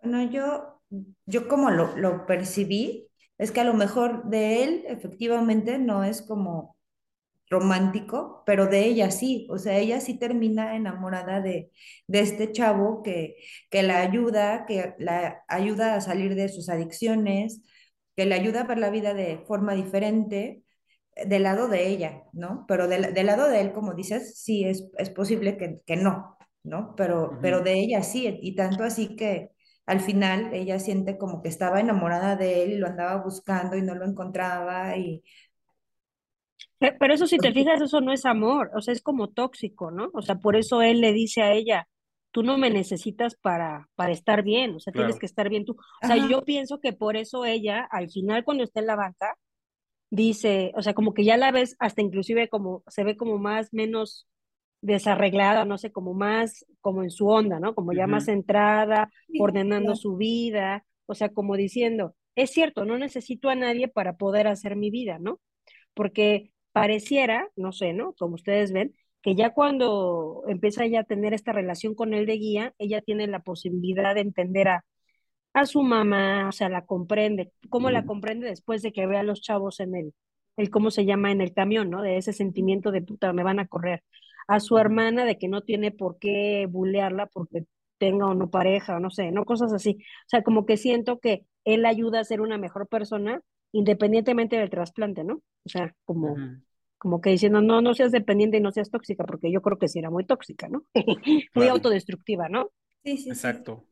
Bueno, 0.02 0.30
yo, 0.32 0.82
yo 1.26 1.48
como 1.48 1.72
lo, 1.72 1.96
lo 1.98 2.26
percibí, 2.26 3.08
es 3.38 3.52
que 3.52 3.62
a 3.62 3.64
lo 3.64 3.74
mejor 3.74 4.26
de 4.30 4.64
él 4.64 4.84
efectivamente 4.88 5.78
no 5.80 6.04
es 6.04 6.22
como 6.22 6.76
romántico, 7.50 8.44
pero 8.46 8.68
de 8.68 8.86
ella 8.86 9.12
sí, 9.12 9.48
o 9.52 9.58
sea, 9.60 9.78
ella 9.78 10.02
sí 10.02 10.20
termina 10.20 10.76
enamorada 10.76 11.42
de, 11.42 11.72
de 12.08 12.20
este 12.22 12.52
chavo 12.52 13.04
que, 13.04 13.38
que 13.72 13.84
la 13.84 14.02
ayuda, 14.02 14.66
que 14.68 14.96
la 15.00 15.44
ayuda 15.50 15.96
a 15.96 16.02
salir 16.02 16.36
de 16.36 16.50
sus 16.50 16.70
adicciones, 16.70 17.62
que 18.18 18.28
le 18.28 18.36
ayuda 18.36 18.64
a 18.64 18.66
ver 18.68 18.80
la 18.80 18.92
vida 18.92 19.16
de 19.16 19.40
forma 19.48 19.76
diferente 19.76 20.64
del 21.28 21.44
lado 21.44 21.68
de 21.68 21.88
ella, 21.90 22.24
¿no? 22.34 22.66
Pero 22.68 22.88
del, 22.88 23.14
del 23.14 23.26
lado 23.28 23.50
de 23.50 23.62
él, 23.62 23.74
como 23.74 23.94
dices, 23.96 24.40
sí 24.42 24.66
es, 24.66 24.90
es 24.98 25.10
posible 25.10 25.58
que, 25.58 25.82
que 25.86 25.98
no, 25.98 26.38
¿no? 26.64 26.96
Pero, 26.96 27.40
pero 27.42 27.62
de 27.62 27.74
ella 27.80 28.04
sí, 28.04 28.40
y 28.42 28.56
tanto 28.56 28.84
así 28.84 29.16
que 29.16 29.52
al 29.88 30.02
final 30.02 30.54
ella 30.54 30.80
siente 30.80 31.18
como 31.18 31.42
que 31.42 31.50
estaba 31.50 31.80
enamorada 31.80 32.36
de 32.36 32.64
él 32.64 32.74
y 32.74 32.78
lo 32.78 32.88
andaba 32.88 33.24
buscando 33.24 33.78
y 33.78 33.82
no 33.84 33.96
lo 33.96 34.06
encontraba 34.06 34.98
y 34.98 35.24
pero 37.00 37.14
eso 37.14 37.28
si 37.28 37.40
te 37.40 37.52
fijas, 37.54 37.82
eso 37.82 38.02
no 38.02 38.12
es 38.14 38.26
amor, 38.26 38.72
o 38.76 38.82
sea, 38.82 38.94
es 38.94 39.02
como 39.02 39.30
tóxico, 39.30 39.92
¿no? 39.92 40.10
O 40.14 40.22
sea, 40.22 40.36
por 40.36 40.56
eso 40.56 40.82
él 40.82 41.02
le 41.02 41.14
dice 41.14 41.42
a 41.42 41.52
ella, 41.54 41.88
tú 42.32 42.44
no 42.44 42.58
me 42.58 42.70
necesitas 42.70 43.36
para, 43.36 43.90
para 43.96 44.12
estar 44.12 44.44
bien, 44.44 44.76
o 44.76 44.80
sea, 44.80 44.94
tienes 44.94 45.18
que 45.20 45.26
estar 45.26 45.50
bien 45.50 45.66
tú. 45.66 45.76
O 46.04 46.08
sea, 46.08 46.18
yo 46.28 46.44
pienso 46.44 46.80
que 46.80 46.94
por 46.94 47.18
eso 47.18 47.46
ella, 47.46 47.88
al 47.92 48.10
final 48.10 48.44
cuando 48.44 48.64
está 48.64 48.80
en 48.80 48.88
la 48.88 48.96
banca, 48.96 49.36
dice, 50.10 50.72
o 50.76 50.82
sea, 50.82 50.94
como 50.94 51.14
que 51.14 51.24
ya 51.24 51.38
la 51.38 51.52
ves 51.52 51.76
hasta 51.80 52.02
inclusive 52.02 52.50
como, 52.50 52.84
se 52.88 53.04
ve 53.04 53.18
como 53.18 53.38
más, 53.38 53.74
menos 53.74 54.28
desarreglada, 54.82 55.66
no 55.66 55.78
sé, 55.78 55.92
como 55.92 56.14
más, 56.14 56.66
como 56.82 57.04
en 57.04 57.10
su 57.10 57.28
onda, 57.28 57.60
¿no? 57.60 57.74
Como 57.76 57.94
ya 57.94 58.08
más 58.08 58.26
centrada, 58.26 59.10
ordenando 59.40 59.96
su 59.96 60.16
vida, 60.18 60.86
o 61.08 61.16
sea, 61.16 61.30
como 61.30 61.56
diciendo, 61.56 62.16
es 62.36 62.52
cierto, 62.52 62.86
no 62.86 62.98
necesito 62.98 63.50
a 63.50 63.56
nadie 63.56 63.88
para 63.88 64.18
poder 64.18 64.48
hacer 64.48 64.76
mi 64.76 64.92
vida, 64.92 65.18
¿no? 65.20 65.40
Porque 65.94 66.52
pareciera, 66.72 67.50
no 67.56 67.72
sé, 67.72 67.94
¿no? 67.94 68.14
Como 68.14 68.36
ustedes 68.36 68.72
ven, 68.72 68.94
que 69.28 69.36
ya 69.36 69.54
cuando 69.54 70.46
empieza 70.48 70.86
ya 70.86 71.02
a 71.02 71.04
tener 71.04 71.34
esta 71.34 71.52
relación 71.52 71.96
con 71.96 72.14
él 72.14 72.26
de 72.26 72.38
guía, 72.38 72.74
ella 72.78 73.02
tiene 73.02 73.28
la 73.28 73.42
posibilidad 73.42 74.16
de 74.16 74.22
entender 74.22 74.70
a, 74.70 74.86
a 75.52 75.66
su 75.66 75.84
mamá, 75.84 76.48
o 76.48 76.54
sea, 76.54 76.70
la 76.70 76.86
comprende. 76.86 77.52
¿Cómo 77.68 77.92
la 77.92 78.06
comprende 78.06 78.48
después 78.48 78.82
de 78.82 78.94
que 78.94 79.06
ve 79.06 79.18
a 79.18 79.24
los 79.24 79.42
chavos 79.42 79.82
en 79.82 79.98
el, 79.98 80.14
el 80.56 80.70
cómo 80.70 80.92
se 80.92 81.04
llama 81.04 81.30
en 81.34 81.42
el 81.42 81.54
camión, 81.54 81.90
¿no? 81.90 82.02
De 82.04 82.16
ese 82.16 82.32
sentimiento 82.32 82.90
de 82.90 83.02
puta, 83.02 83.34
me 83.34 83.44
van 83.44 83.60
a 83.60 83.68
correr. 83.68 84.02
A 84.48 84.62
su 84.62 84.78
hermana 84.78 85.26
de 85.26 85.38
que 85.38 85.50
no 85.50 85.60
tiene 85.60 85.92
por 85.92 86.20
qué 86.20 86.66
bulearla 86.70 87.26
porque 87.26 87.66
tenga 87.98 88.28
o 88.28 88.34
no 88.34 88.50
pareja, 88.50 88.96
o 88.96 89.02
no 89.02 89.10
sé, 89.10 89.34
no 89.34 89.44
cosas 89.44 89.74
así. 89.74 89.98
O 90.00 90.30
sea, 90.30 90.42
como 90.42 90.66
que 90.66 90.78
siento 90.78 91.20
que 91.20 91.46
él 91.66 91.86
ayuda 91.86 92.22
a 92.22 92.24
ser 92.24 92.40
una 92.40 92.58
mejor 92.58 92.88
persona 92.88 93.42
independientemente 93.74 94.56
del 94.56 94.70
trasplante, 94.70 95.26
¿no? 95.26 95.42
O 95.66 95.70
sea, 95.70 95.94
como, 96.06 96.38
como 96.98 97.22
que 97.22 97.30
diciendo, 97.30 97.62
no, 97.62 97.82
no 97.82 97.94
seas 97.94 98.12
dependiente 98.12 98.58
y 98.58 98.62
no 98.62 98.72
seas 98.72 98.90
tóxica, 98.90 99.24
porque 99.24 99.52
yo 99.52 99.62
creo 99.62 99.78
que 99.78 99.88
sí 99.88 100.00
era 100.00 100.10
muy 100.10 100.26
tóxica, 100.26 100.68
¿no? 100.68 100.86
muy 101.56 101.68
autodestructiva, 101.68 102.50
¿no? 102.50 102.72
Sí, 103.04 103.18
sí. 103.18 103.30
Exacto. 103.30 103.86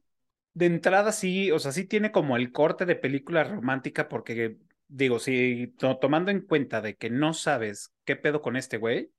De 0.54 0.66
entrada 0.66 1.12
sí, 1.12 1.52
o 1.52 1.60
sea, 1.60 1.72
sí 1.72 1.86
tiene 1.86 2.12
como 2.12 2.38
el 2.38 2.52
corte 2.52 2.86
de 2.86 2.96
película 2.96 3.44
romántica, 3.44 4.08
porque 4.08 4.58
digo, 4.88 5.20
si 5.20 5.76
tomando 6.00 6.32
en 6.32 6.42
cuenta 6.42 6.82
de 6.82 6.96
que 6.96 7.10
no 7.10 7.34
sabes 7.34 7.94
qué 8.06 8.16
pedo 8.16 8.42
con 8.42 8.56
este 8.56 8.78
güey 8.78 9.12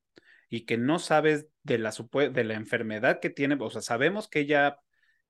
y 0.49 0.65
que 0.65 0.79
no 0.79 0.99
sabes 0.99 1.47
de 1.63 1.79
la, 1.79 1.93
de 2.33 2.45
la 2.45 2.55
enfermedad 2.55 3.21
que 3.21 3.31
tiene, 3.31 3.57
o 3.61 3.71
sea, 3.71 3.83
sabemos 3.83 4.29
que 4.29 4.41
ella 4.41 4.79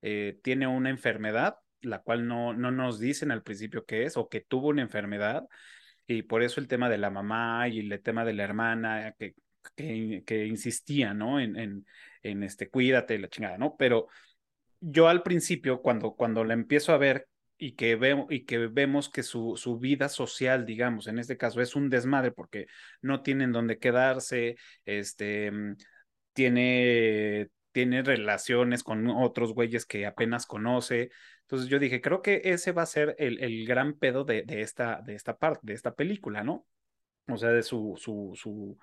eh, 0.01 0.39
tiene 0.43 0.67
una 0.67 0.89
enfermedad, 0.89 1.57
la 1.81 1.99
cual 2.01 2.27
no, 2.27 2.53
no 2.53 2.71
nos 2.71 2.99
dicen 2.99 3.31
al 3.31 3.43
principio 3.43 3.85
qué 3.85 4.03
es, 4.03 4.17
o 4.17 4.29
que 4.29 4.41
tuvo 4.41 4.69
una 4.69 4.81
enfermedad, 4.81 5.47
y 6.07 6.23
por 6.23 6.41
eso 6.41 6.59
el 6.59 6.67
tema 6.67 6.89
de 6.89 6.97
la 6.97 7.09
mamá 7.09 7.67
y 7.67 7.79
el 7.79 8.01
tema 8.01 8.23
de 8.25 8.33
la 8.33 8.43
hermana 8.43 9.15
que, 9.19 9.35
que, 10.25 10.45
insistía, 10.45 11.13
¿no? 11.13 11.39
En, 11.39 11.57
en, 11.57 11.85
en, 12.23 12.43
este, 12.43 12.69
cuídate, 12.69 13.19
la 13.19 13.29
chingada, 13.29 13.57
¿no? 13.57 13.75
Pero 13.77 14.07
yo 14.79 15.07
al 15.07 15.23
principio, 15.23 15.81
cuando, 15.81 16.13
cuando 16.15 16.43
la 16.43 16.53
empiezo 16.53 16.93
a 16.93 16.97
ver 16.97 17.27
y 17.57 17.73
que, 17.73 17.95
vemos 17.95 18.27
y 18.29 18.45
que 18.45 18.67
vemos 18.67 19.09
que 19.09 19.23
su, 19.23 19.57
su 19.57 19.79
vida 19.79 20.09
social, 20.09 20.65
digamos, 20.65 21.07
en 21.07 21.19
este 21.19 21.37
caso 21.37 21.61
es 21.61 21.75
un 21.75 21.89
desmadre 21.89 22.31
porque 22.31 22.67
no 23.01 23.21
tienen 23.21 23.51
dónde 23.51 23.79
quedarse, 23.79 24.57
este, 24.85 25.51
mm, 25.51 25.75
tiene, 26.33 27.49
tiene 27.71 28.03
relaciones 28.03 28.83
con 28.83 29.07
otros 29.09 29.53
güeyes 29.53 29.85
que 29.85 30.05
apenas 30.05 30.45
conoce, 30.45 31.09
entonces 31.47 31.69
yo 31.69 31.79
dije, 31.79 32.01
creo 32.01 32.21
que 32.21 32.41
ese 32.43 32.73
va 32.73 32.81
a 32.81 32.85
ser 32.85 33.15
el, 33.19 33.41
el 33.41 33.65
gran 33.65 33.93
pedo 33.93 34.25
de, 34.25 34.43
de, 34.43 34.61
esta, 34.61 35.01
de 35.01 35.15
esta 35.15 35.37
parte, 35.37 35.61
de 35.63 35.73
esta 35.73 35.95
película, 35.95 36.43
¿no? 36.43 36.65
O 37.29 37.37
sea, 37.37 37.51
de 37.51 37.63
su, 37.63 37.95
su, 37.97 38.33
su 38.35 38.77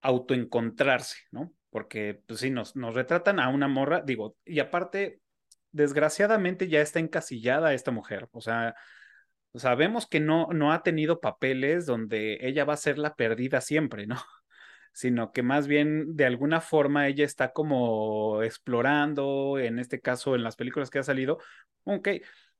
autoencontrarse, 0.00 1.18
¿no? 1.30 1.52
Porque, 1.68 2.22
pues 2.26 2.40
sí, 2.40 2.50
nos, 2.50 2.76
nos 2.76 2.94
retratan 2.94 3.38
a 3.40 3.50
una 3.50 3.68
morra, 3.68 4.00
digo, 4.00 4.38
y 4.46 4.60
aparte, 4.60 5.20
desgraciadamente 5.70 6.66
ya 6.66 6.80
está 6.80 6.98
encasillada 6.98 7.74
esta 7.74 7.90
mujer, 7.90 8.28
o 8.32 8.40
sea, 8.40 8.74
sabemos 9.54 10.06
que 10.06 10.18
no, 10.18 10.48
no 10.54 10.72
ha 10.72 10.82
tenido 10.82 11.20
papeles 11.20 11.84
donde 11.84 12.38
ella 12.40 12.64
va 12.64 12.72
a 12.72 12.78
ser 12.78 12.96
la 12.96 13.16
perdida 13.16 13.60
siempre, 13.60 14.06
¿no? 14.06 14.16
Sino 14.92 15.32
que 15.32 15.42
más 15.42 15.66
bien 15.66 16.16
de 16.16 16.26
alguna 16.26 16.60
forma 16.60 17.08
ella 17.08 17.24
está 17.24 17.52
como 17.52 18.42
explorando, 18.42 19.58
en 19.58 19.78
este 19.78 20.00
caso 20.00 20.34
en 20.34 20.42
las 20.42 20.56
películas 20.56 20.90
que 20.90 20.98
ha 20.98 21.02
salido, 21.02 21.38
ok, 21.84 22.08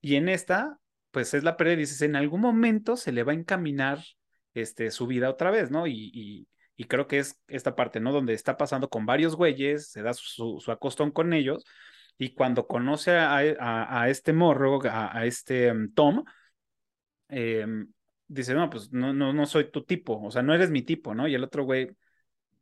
y 0.00 0.16
en 0.16 0.28
esta, 0.28 0.78
pues 1.10 1.34
es 1.34 1.44
la 1.44 1.56
pérdida, 1.56 1.76
dices, 1.76 2.02
en 2.02 2.16
algún 2.16 2.40
momento 2.40 2.96
se 2.96 3.12
le 3.12 3.22
va 3.22 3.32
a 3.32 3.34
encaminar 3.34 3.98
este, 4.54 4.90
su 4.90 5.06
vida 5.06 5.30
otra 5.30 5.50
vez, 5.50 5.70
¿no? 5.70 5.86
Y, 5.86 6.46
y, 6.76 6.84
creo 6.86 7.06
que 7.06 7.18
es 7.18 7.38
esta 7.46 7.76
parte, 7.76 8.00
¿no? 8.00 8.10
Donde 8.10 8.32
está 8.32 8.56
pasando 8.56 8.88
con 8.88 9.04
varios 9.04 9.36
güeyes, 9.36 9.90
se 9.90 10.02
da 10.02 10.14
su, 10.14 10.58
su 10.60 10.72
acostón 10.72 11.10
con 11.10 11.34
ellos, 11.34 11.62
y 12.20 12.34
cuando 12.34 12.66
conoce 12.66 13.12
a, 13.12 13.38
a, 13.38 14.08
este 14.10 14.34
morro, 14.34 14.80
a, 14.84 15.24
este 15.24 15.72
mm, 15.72 15.94
Tom, 15.94 16.22
em, 17.28 17.90
dice, 18.28 18.54
no, 18.54 18.68
pues 18.68 18.92
no, 18.92 19.14
no, 19.14 19.32
no 19.32 19.46
soy 19.46 19.70
tu 19.70 19.84
tipo, 19.84 20.20
o 20.22 20.30
sea, 20.30 20.42
no 20.42 20.54
eres 20.54 20.70
mi 20.70 20.82
tipo, 20.82 21.14
¿no? 21.14 21.26
Y 21.28 21.34
el 21.34 21.44
otro 21.44 21.64
güey, 21.64 21.90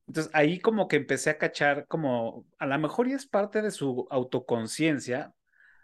entonces 0.08 0.30
ahí 0.34 0.58
como 0.58 0.88
que 0.88 0.96
empecé 0.96 1.28
a 1.28 1.38
cachar 1.38 1.86
como 1.86 2.46
a 2.58 2.66
lo 2.66 2.78
mejor 2.78 3.08
y 3.08 3.12
es 3.12 3.26
parte 3.26 3.60
de 3.60 3.70
su 3.70 4.08
autoconciencia 4.10 5.34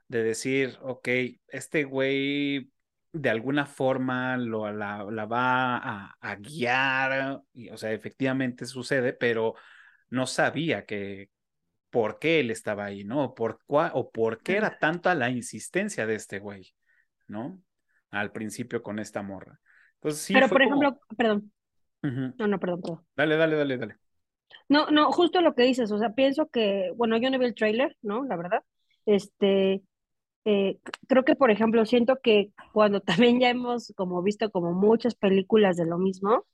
de 0.09 0.23
decir, 0.23 0.79
ok, 0.81 1.09
este 1.49 1.85
güey 1.85 2.73
de 3.13 3.29
alguna 3.31 3.67
forma 3.67 4.39
lo, 4.39 4.73
la, 4.73 5.05
la 5.05 5.27
va 5.27 6.17
a, 6.21 6.37
guiar, 6.37 7.43
y, 7.53 7.69
o 7.69 7.77
sea, 7.77 7.93
efectivamente 7.93 8.65
sucede, 8.65 9.13
pero 9.13 9.55
no 10.09 10.27
sabía 10.27 10.87
que 10.87 11.29
por 11.91 12.19
qué 12.19 12.41
él 12.41 12.51
estaba 12.51 12.87
ahí, 12.87 13.05
¿no? 13.05 13.35
Por 13.35 13.61
cuál, 13.67 13.93
o 13.95 14.11
por 14.11 14.43
qué 14.43 14.57
era 14.57 14.79
tanta 14.79 15.15
la 15.15 15.31
insistencia 15.31 16.07
de 16.07 16.15
este 16.15 16.39
güey, 16.39 16.75
¿no? 17.29 17.63
Al 18.11 18.33
principio 18.33 18.83
con 18.83 18.99
esta 18.99 19.23
morra. 19.23 19.61
Entonces, 19.97 20.23
sí 20.23 20.33
pero 20.33 20.49
por 20.49 20.63
ejemplo, 20.63 20.99
perdón. 21.17 21.53
No, 22.03 22.49
no, 22.49 22.59
perdón, 22.59 22.81
perdón. 22.81 23.07
Dale, 23.15 23.37
dale, 23.37 23.57
dale, 23.57 23.79
dale. 23.79 24.04
No, 24.69 24.91
no, 24.91 25.13
justo 25.13 25.41
lo 25.41 25.55
que 25.55 25.63
dices, 25.65 25.93
o 25.93 25.99
sea, 25.99 26.15
pienso 26.15 26.49
que, 26.49 26.91
bueno, 26.97 27.17
yo 27.19 27.31
no 27.31 27.39
vi 27.39 27.47
el 27.47 27.55
trailer, 27.55 27.97
¿no? 28.03 28.25
La 28.25 28.37
verdad. 28.37 28.63
Este, 29.07 29.83
eh, 30.45 30.79
creo 31.09 31.25
que, 31.25 31.37
por 31.37 31.51
ejemplo, 31.51 31.85
siento 31.87 32.19
que 32.23 32.53
cuando 32.73 33.01
también 33.29 33.41
ya 33.41 33.51
hemos 33.51 33.93
como 33.97 34.23
visto 34.23 34.51
como 34.51 34.73
muchas 34.73 35.15
películas 35.15 35.77
de 35.77 35.87
lo 35.87 35.99
mismo, 35.99 36.47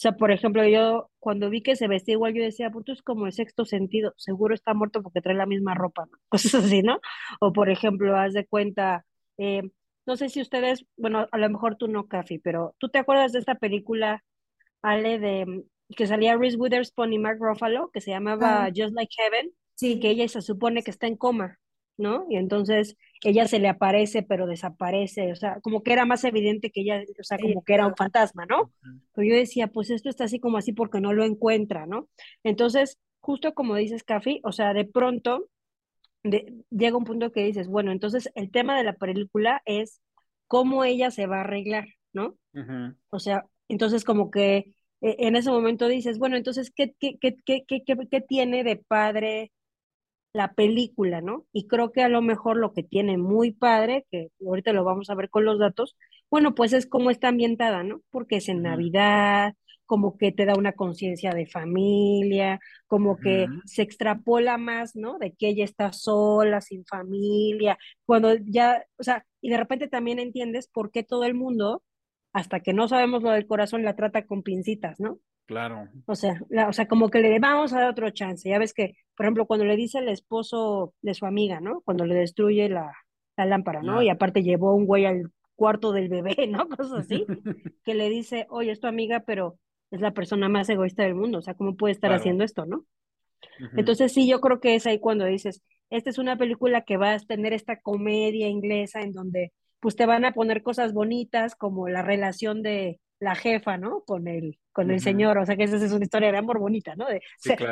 o 0.00 0.02
sea, 0.02 0.12
por 0.12 0.30
ejemplo, 0.32 0.66
yo 0.66 1.10
cuando 1.18 1.50
vi 1.50 1.62
que 1.62 1.76
se 1.76 1.86
vestía 1.88 2.14
igual, 2.14 2.32
yo 2.34 2.42
decía, 2.42 2.70
pues 2.70 2.88
es 2.88 3.02
como 3.02 3.26
el 3.26 3.32
sexto 3.34 3.66
sentido, 3.66 4.14
seguro 4.16 4.54
está 4.54 4.72
muerto 4.74 5.02
porque 5.02 5.20
trae 5.20 5.36
la 5.36 5.44
misma 5.46 5.74
ropa, 5.74 6.06
¿no? 6.10 6.18
Cosas 6.30 6.54
así, 6.54 6.82
¿no? 6.82 7.00
O 7.40 7.52
por 7.52 7.70
ejemplo, 7.70 8.16
haz 8.16 8.32
de 8.32 8.46
cuenta, 8.46 9.04
eh, 9.38 9.62
no 10.06 10.16
sé 10.16 10.30
si 10.30 10.40
ustedes, 10.40 10.86
bueno, 10.96 11.26
a 11.30 11.38
lo 11.38 11.50
mejor 11.50 11.76
tú 11.76 11.86
no, 11.88 12.08
Cafi, 12.08 12.38
pero 12.38 12.74
¿tú 12.78 12.88
te 12.88 12.98
acuerdas 12.98 13.32
de 13.32 13.40
esta 13.40 13.56
película, 13.56 14.24
Ale, 14.82 15.18
de 15.18 15.64
que 15.96 16.06
salía 16.06 16.36
Reese 16.36 16.56
Witherspoon 16.56 17.12
y 17.12 17.18
Mark 17.18 17.38
Ruffalo, 17.40 17.90
que 17.90 18.00
se 18.00 18.10
llamaba 18.10 18.68
Just 18.74 18.94
Like 18.94 19.14
Heaven, 19.16 19.52
sí. 19.74 20.00
que 20.00 20.10
ella 20.10 20.28
se 20.28 20.42
supone 20.42 20.82
que 20.82 20.90
está 20.90 21.06
en 21.06 21.16
coma, 21.16 21.58
¿no? 21.96 22.26
Y 22.28 22.36
entonces 22.36 22.96
ella 23.22 23.46
se 23.46 23.58
le 23.58 23.68
aparece, 23.68 24.22
pero 24.22 24.46
desaparece, 24.46 25.32
o 25.32 25.36
sea, 25.36 25.60
como 25.60 25.82
que 25.82 25.92
era 25.92 26.06
más 26.06 26.24
evidente 26.24 26.70
que 26.70 26.80
ella, 26.80 27.02
o 27.18 27.24
sea, 27.24 27.38
como 27.38 27.62
que 27.62 27.74
era 27.74 27.86
un 27.86 27.94
fantasma, 27.96 28.46
¿no? 28.46 28.72
Pero 29.12 29.28
yo 29.28 29.34
decía, 29.34 29.66
pues 29.66 29.90
esto 29.90 30.08
está 30.08 30.24
así 30.24 30.40
como 30.40 30.56
así 30.56 30.72
porque 30.72 31.00
no 31.00 31.12
lo 31.12 31.24
encuentra, 31.24 31.86
¿no? 31.86 32.08
Entonces, 32.42 32.98
justo 33.20 33.52
como 33.54 33.74
dices, 33.76 34.04
Cafi, 34.04 34.40
o 34.44 34.52
sea, 34.52 34.72
de 34.72 34.84
pronto 34.86 35.48
llega 36.22 36.96
un 36.96 37.04
punto 37.04 37.32
que 37.32 37.44
dices, 37.44 37.68
bueno, 37.68 37.92
entonces 37.92 38.30
el 38.34 38.50
tema 38.50 38.76
de 38.76 38.84
la 38.84 38.94
película 38.94 39.62
es 39.64 40.00
cómo 40.46 40.84
ella 40.84 41.10
se 41.10 41.26
va 41.26 41.38
a 41.38 41.40
arreglar, 41.40 41.88
¿no? 42.12 42.36
O 43.10 43.18
sea, 43.18 43.46
entonces 43.68 44.04
como 44.04 44.30
que 44.30 44.74
en 45.00 45.36
ese 45.36 45.50
momento 45.50 45.88
dices, 45.88 46.18
bueno, 46.18 46.36
entonces, 46.36 46.70
¿qué, 46.70 46.94
qué, 46.98 47.18
qué, 47.18 47.36
qué, 47.44 47.64
qué, 47.66 47.82
qué 47.84 48.20
tiene 48.20 48.64
de 48.64 48.76
padre 48.76 49.52
la 50.32 50.54
película, 50.54 51.20
no? 51.20 51.46
Y 51.52 51.66
creo 51.66 51.92
que 51.92 52.02
a 52.02 52.08
lo 52.08 52.22
mejor 52.22 52.56
lo 52.56 52.72
que 52.72 52.82
tiene 52.82 53.18
muy 53.18 53.52
padre, 53.52 54.06
que 54.10 54.28
ahorita 54.46 54.72
lo 54.72 54.84
vamos 54.84 55.10
a 55.10 55.14
ver 55.14 55.30
con 55.30 55.44
los 55.44 55.58
datos, 55.58 55.96
bueno, 56.30 56.54
pues 56.54 56.72
es 56.72 56.86
como 56.86 57.10
está 57.10 57.28
ambientada, 57.28 57.82
¿no? 57.82 58.02
Porque 58.10 58.36
es 58.36 58.48
en 58.48 58.62
Navidad, 58.62 59.54
como 59.86 60.16
que 60.16 60.30
te 60.30 60.46
da 60.46 60.54
una 60.56 60.72
conciencia 60.74 61.32
de 61.32 61.46
familia, 61.46 62.60
como 62.86 63.18
que 63.18 63.48
se 63.64 63.82
extrapola 63.82 64.56
más, 64.56 64.94
¿no? 64.94 65.18
De 65.18 65.32
que 65.32 65.48
ella 65.48 65.64
está 65.64 65.92
sola, 65.92 66.60
sin 66.60 66.84
familia, 66.86 67.76
cuando 68.06 68.36
ya, 68.36 68.84
o 68.98 69.02
sea, 69.02 69.26
y 69.40 69.50
de 69.50 69.56
repente 69.56 69.88
también 69.88 70.20
entiendes 70.20 70.68
por 70.68 70.92
qué 70.92 71.02
todo 71.02 71.24
el 71.24 71.34
mundo, 71.34 71.82
hasta 72.32 72.60
que 72.60 72.72
no 72.72 72.88
sabemos 72.88 73.22
lo 73.22 73.30
del 73.30 73.46
corazón, 73.46 73.82
la 73.82 73.96
trata 73.96 74.26
con 74.26 74.42
pincitas, 74.42 75.00
¿no? 75.00 75.18
Claro. 75.46 75.88
O 76.06 76.14
sea, 76.14 76.40
o 76.68 76.72
sea, 76.72 76.86
como 76.86 77.08
que 77.08 77.20
le 77.20 77.38
vamos 77.40 77.72
a 77.72 77.80
dar 77.80 77.90
otro 77.90 78.10
chance. 78.10 78.48
Ya 78.48 78.58
ves 78.58 78.72
que, 78.72 78.94
por 79.16 79.26
ejemplo, 79.26 79.46
cuando 79.46 79.64
le 79.64 79.76
dice 79.76 79.98
el 79.98 80.08
esposo 80.08 80.94
de 81.02 81.14
su 81.14 81.26
amiga, 81.26 81.60
¿no? 81.60 81.80
Cuando 81.80 82.06
le 82.06 82.14
destruye 82.14 82.68
la, 82.68 82.92
la 83.36 83.46
lámpara, 83.46 83.82
¿no? 83.82 84.00
Y 84.00 84.08
aparte 84.08 84.42
llevó 84.42 84.74
un 84.74 84.86
güey 84.86 85.06
al 85.06 85.32
cuarto 85.56 85.92
del 85.92 86.08
bebé, 86.08 86.36
¿no? 86.48 86.68
Cosas 86.68 87.00
así, 87.00 87.26
que 87.84 87.94
le 87.94 88.08
dice, 88.08 88.46
oye, 88.48 88.70
es 88.70 88.80
tu 88.80 88.86
amiga, 88.86 89.24
pero 89.26 89.58
es 89.90 90.00
la 90.00 90.12
persona 90.12 90.48
más 90.48 90.68
egoísta 90.68 91.02
del 91.02 91.14
mundo, 91.14 91.38
o 91.38 91.42
sea, 91.42 91.54
¿cómo 91.54 91.76
puede 91.76 91.92
estar 91.92 92.12
haciendo 92.12 92.44
esto, 92.44 92.64
no? 92.64 92.86
Entonces 93.76 94.12
sí, 94.12 94.28
yo 94.28 94.40
creo 94.40 94.60
que 94.60 94.74
es 94.74 94.86
ahí 94.86 94.98
cuando 94.98 95.24
dices, 95.24 95.62
esta 95.90 96.10
es 96.10 96.18
una 96.18 96.36
película 96.36 96.82
que 96.82 96.96
va 96.96 97.12
a 97.12 97.18
tener 97.18 97.52
esta 97.52 97.80
comedia 97.80 98.48
inglesa 98.48 99.00
en 99.00 99.12
donde 99.12 99.52
pues 99.80 99.96
te 99.96 100.06
van 100.06 100.24
a 100.24 100.32
poner 100.32 100.62
cosas 100.62 100.92
bonitas 100.92 101.54
como 101.54 101.88
la 101.88 102.02
relación 102.02 102.62
de 102.62 103.00
la 103.18 103.34
jefa, 103.34 103.76
¿no? 103.76 104.02
Con 104.04 104.28
el, 104.28 104.58
con 104.72 104.90
el 104.90 105.00
señor, 105.00 105.38
o 105.38 105.46
sea 105.46 105.56
que 105.56 105.64
esa 105.64 105.76
es 105.76 105.92
una 105.92 106.04
historia 106.04 106.32
de 106.32 106.38
amor 106.38 106.58
bonita, 106.58 106.96
¿no? 106.96 107.06
De, 107.06 107.20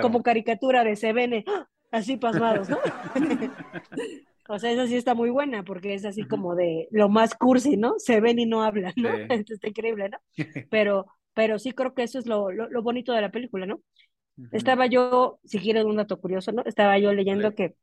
Como 0.03 0.23
caricatura 0.23 0.85
de 0.85 0.95
se 0.95 1.13
ven 1.13 1.45
¡ah! 1.47 1.67
así 1.91 2.19
pasmados, 2.19 2.69
¿no? 2.69 2.79
o 4.49 4.59
sea, 4.59 4.71
esa 4.71 4.87
sí 4.87 4.97
está 4.97 5.15
muy 5.15 5.31
buena 5.31 5.65
porque 5.65 5.95
es 5.95 6.05
así 6.05 6.25
como 6.25 6.55
de 6.55 6.89
lo 6.91 7.09
más 7.09 7.35
cursi, 7.35 7.77
¿no? 7.77 7.95
Se 7.99 8.21
ven 8.21 8.39
y 8.39 8.47
no 8.47 8.63
hablan, 8.63 8.93
¿no? 8.97 9.09
está 9.31 9.69
increíble, 9.69 10.11
¿no? 10.11 10.19
Pero, 10.71 11.07
pero 11.35 11.59
sí 11.61 11.71
creo 11.71 11.95
que 11.95 12.03
eso 12.03 12.19
es 12.19 12.27
lo, 12.27 12.51
lo, 12.51 12.83
bonito 12.83 13.13
de 13.13 13.21
la 13.21 13.31
película, 13.31 13.65
¿no? 13.65 13.81
Estaba 14.51 14.87
yo, 14.87 15.39
si 15.45 15.61
quieres 15.61 15.85
un 15.85 15.97
dato 15.97 16.21
curioso, 16.21 16.51
¿no? 16.51 16.65
Estaba 16.65 16.99
yo 16.99 17.13
leyendo 17.13 17.55
que, 17.55 17.77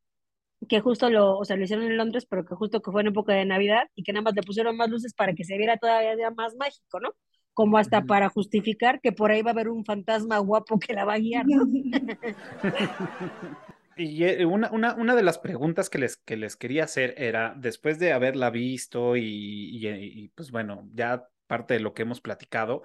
que 0.67 0.81
justo 0.81 1.09
lo, 1.09 1.37
o 1.37 1.45
sea, 1.45 1.57
lo 1.57 1.63
hicieron 1.63 1.85
en 1.85 1.97
Londres, 1.97 2.25
pero 2.29 2.45
que 2.45 2.55
justo 2.55 2.81
que 2.81 2.91
fue 2.91 3.01
en 3.01 3.07
época 3.07 3.33
de 3.33 3.45
Navidad 3.45 3.87
y 3.95 4.03
que 4.03 4.13
nada 4.13 4.23
más 4.23 4.35
le 4.35 4.43
pusieron 4.43 4.77
más 4.77 4.89
luces 4.89 5.13
para 5.13 5.33
que 5.33 5.43
se 5.43 5.57
viera 5.57 5.77
todavía 5.77 6.31
más 6.31 6.55
mágico, 6.55 6.99
¿no? 6.99 7.13
Como 7.53 7.77
hasta 7.77 8.03
para 8.03 8.29
justificar 8.29 8.99
que 9.01 9.11
por 9.11 9.31
ahí 9.31 9.41
va 9.41 9.51
a 9.51 9.53
haber 9.53 9.69
un 9.69 9.85
fantasma 9.85 10.37
guapo 10.39 10.79
que 10.79 10.93
la 10.93 11.05
va 11.05 11.13
a 11.13 11.19
guiar, 11.19 11.45
¿no? 11.47 11.65
Y 13.97 14.25
eh, 14.25 14.45
una, 14.45 14.69
una, 14.71 14.93
una, 14.95 15.15
de 15.15 15.23
las 15.23 15.39
preguntas 15.39 15.89
que 15.89 15.99
les, 15.99 16.17
que 16.17 16.35
les 16.35 16.57
quería 16.57 16.83
hacer 16.83 17.13
era, 17.17 17.55
después 17.57 17.97
de 17.97 18.11
haberla 18.11 18.49
visto 18.49 19.15
y, 19.15 19.87
y, 19.87 20.27
pues 20.35 20.51
bueno, 20.51 20.89
ya 20.93 21.29
parte 21.47 21.75
de 21.75 21.79
lo 21.79 21.93
que 21.93 22.01
hemos 22.01 22.19
platicado, 22.19 22.83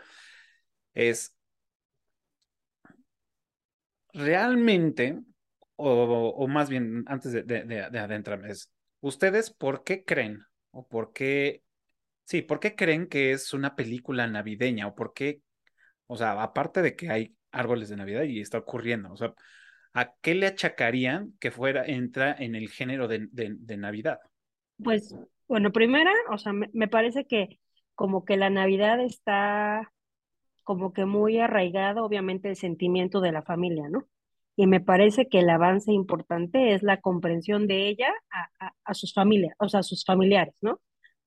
es 0.94 1.36
realmente, 4.12 5.20
o, 5.80 6.48
más 6.48 6.68
bien 6.68 7.04
antes 7.06 7.32
de, 7.32 7.42
de, 7.42 7.98
adentrarme, 7.98 8.50
es, 8.50 8.72
¿ustedes 9.00 9.50
por 9.50 9.82
qué 9.84 10.04
creen 10.04 10.44
o 10.70 10.86
por 10.86 11.12
qué, 11.12 11.62
sí, 12.24 12.42
por 12.42 12.60
qué 12.60 12.74
creen 12.76 13.08
que 13.08 13.32
es 13.32 13.52
una 13.52 13.74
película 13.74 14.26
navideña 14.26 14.86
o 14.86 14.94
por 14.94 15.12
qué, 15.12 15.40
o 16.06 16.16
sea, 16.16 16.40
aparte 16.42 16.82
de 16.82 16.96
que 16.96 17.10
hay 17.10 17.34
árboles 17.52 17.88
de 17.88 17.96
Navidad 17.96 18.22
y 18.24 18.40
está 18.40 18.58
ocurriendo, 18.58 19.12
o 19.12 19.16
sea, 19.16 19.34
¿a 19.92 20.14
qué 20.20 20.34
le 20.34 20.46
achacarían 20.46 21.34
que 21.40 21.50
fuera, 21.50 21.84
entra 21.84 22.34
en 22.38 22.54
el 22.54 22.68
género 22.68 23.08
de, 23.08 23.28
Navidad? 23.76 24.20
Pues, 24.82 25.14
bueno, 25.48 25.72
primera, 25.72 26.12
o 26.30 26.38
sea, 26.38 26.52
me, 26.52 26.88
parece 26.88 27.26
que 27.26 27.58
como 27.94 28.24
que 28.24 28.36
la 28.36 28.50
Navidad 28.50 29.00
está 29.00 29.92
como 30.64 30.92
que 30.92 31.04
muy 31.04 31.38
arraigado, 31.38 32.04
obviamente, 32.04 32.48
el 32.48 32.56
sentimiento 32.56 33.20
de 33.20 33.32
la 33.32 33.42
familia, 33.42 33.88
¿no? 33.88 34.06
Y 34.60 34.66
me 34.66 34.80
parece 34.82 35.26
que 35.26 35.38
el 35.38 35.48
avance 35.48 35.90
importante 35.90 36.74
es 36.74 36.82
la 36.82 37.00
comprensión 37.00 37.66
de 37.66 37.88
ella 37.88 38.12
a, 38.30 38.74
a, 38.84 38.92
sus 38.92 39.14
familias, 39.14 39.54
o 39.58 39.70
sea, 39.70 39.80
a 39.80 39.82
sus 39.82 40.04
familiares, 40.04 40.54
¿no? 40.60 40.82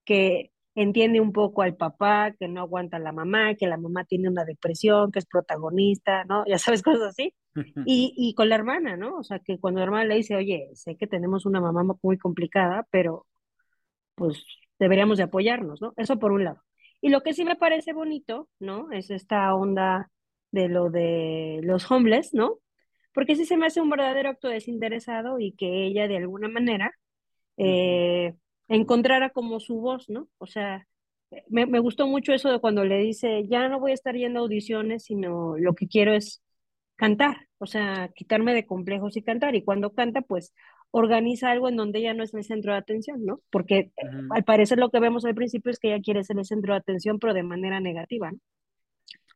Que 0.05 0.51
entiende 0.75 1.19
un 1.19 1.31
poco 1.31 1.63
al 1.63 1.75
papá, 1.75 2.31
que 2.37 2.47
no 2.47 2.61
aguanta 2.61 2.97
a 2.97 2.99
la 2.99 3.11
mamá, 3.11 3.55
que 3.55 3.65
la 3.65 3.77
mamá 3.77 4.05
tiene 4.05 4.29
una 4.29 4.45
depresión, 4.45 5.11
que 5.11 5.17
es 5.17 5.25
protagonista, 5.25 6.25
¿no? 6.25 6.45
Ya 6.45 6.59
sabes, 6.59 6.83
cosas 6.83 7.09
así. 7.09 7.33
Y, 7.87 8.13
y 8.15 8.35
con 8.35 8.49
la 8.49 8.55
hermana, 8.55 8.97
¿no? 8.97 9.17
O 9.17 9.23
sea, 9.23 9.39
que 9.39 9.59
cuando 9.59 9.79
la 9.79 9.85
hermana 9.85 10.05
le 10.05 10.15
dice, 10.17 10.35
oye, 10.35 10.69
sé 10.75 10.95
que 10.95 11.07
tenemos 11.07 11.47
una 11.47 11.59
mamá 11.59 11.83
muy 12.03 12.19
complicada, 12.19 12.85
pero 12.91 13.25
pues 14.13 14.45
deberíamos 14.77 15.17
de 15.17 15.23
apoyarnos, 15.23 15.81
¿no? 15.81 15.93
Eso 15.97 16.19
por 16.19 16.33
un 16.33 16.43
lado. 16.43 16.61
Y 17.01 17.09
lo 17.09 17.21
que 17.21 17.33
sí 17.33 17.45
me 17.45 17.55
parece 17.55 17.93
bonito, 17.93 18.47
¿no? 18.59 18.91
Es 18.91 19.09
esta 19.09 19.55
onda 19.55 20.11
de 20.51 20.69
lo 20.69 20.91
de 20.91 21.61
los 21.63 21.89
homeless, 21.89 22.35
¿no? 22.35 22.59
Porque 23.13 23.35
sí 23.35 23.45
se 23.45 23.57
me 23.57 23.67
hace 23.67 23.81
un 23.81 23.89
verdadero 23.89 24.29
acto 24.29 24.47
desinteresado 24.47 25.39
y 25.39 25.53
que 25.53 25.85
ella 25.85 26.07
de 26.07 26.17
alguna 26.17 26.47
manera 26.47 26.91
eh, 27.57 28.33
encontrara 28.67 29.29
como 29.29 29.59
su 29.59 29.79
voz, 29.79 30.09
¿no? 30.09 30.27
O 30.39 30.47
sea, 30.47 30.87
me, 31.49 31.65
me, 31.65 31.79
gustó 31.79 32.07
mucho 32.07 32.33
eso 32.33 32.51
de 32.51 32.59
cuando 32.59 32.85
le 32.85 32.97
dice, 32.99 33.45
ya 33.47 33.67
no 33.69 33.79
voy 33.79 33.91
a 33.91 33.95
estar 33.95 34.15
yendo 34.15 34.39
a 34.39 34.43
audiciones, 34.43 35.05
sino 35.05 35.57
lo 35.57 35.73
que 35.75 35.87
quiero 35.87 36.13
es 36.13 36.41
cantar, 36.95 37.47
o 37.57 37.65
sea, 37.65 38.09
quitarme 38.15 38.53
de 38.53 38.65
complejos 38.65 39.17
y 39.17 39.23
cantar. 39.23 39.55
Y 39.55 39.63
cuando 39.63 39.93
canta, 39.93 40.21
pues 40.21 40.53
organiza 40.91 41.51
algo 41.51 41.69
en 41.69 41.75
donde 41.75 41.99
ella 41.99 42.13
no 42.13 42.23
es 42.23 42.33
el 42.33 42.43
centro 42.43 42.71
de 42.73 42.77
atención, 42.77 43.25
¿no? 43.25 43.41
Porque 43.49 43.77
eh, 43.77 43.91
al 44.29 44.43
parecer 44.43 44.77
lo 44.77 44.89
que 44.91 44.99
vemos 44.99 45.25
al 45.25 45.35
principio 45.35 45.71
es 45.71 45.79
que 45.79 45.89
ella 45.89 46.03
quiere 46.03 46.23
ser 46.23 46.37
el 46.37 46.45
centro 46.45 46.73
de 46.73 46.79
atención, 46.79 47.19
pero 47.19 47.33
de 47.33 47.43
manera 47.43 47.79
negativa, 47.79 48.31
¿no? 48.31 48.37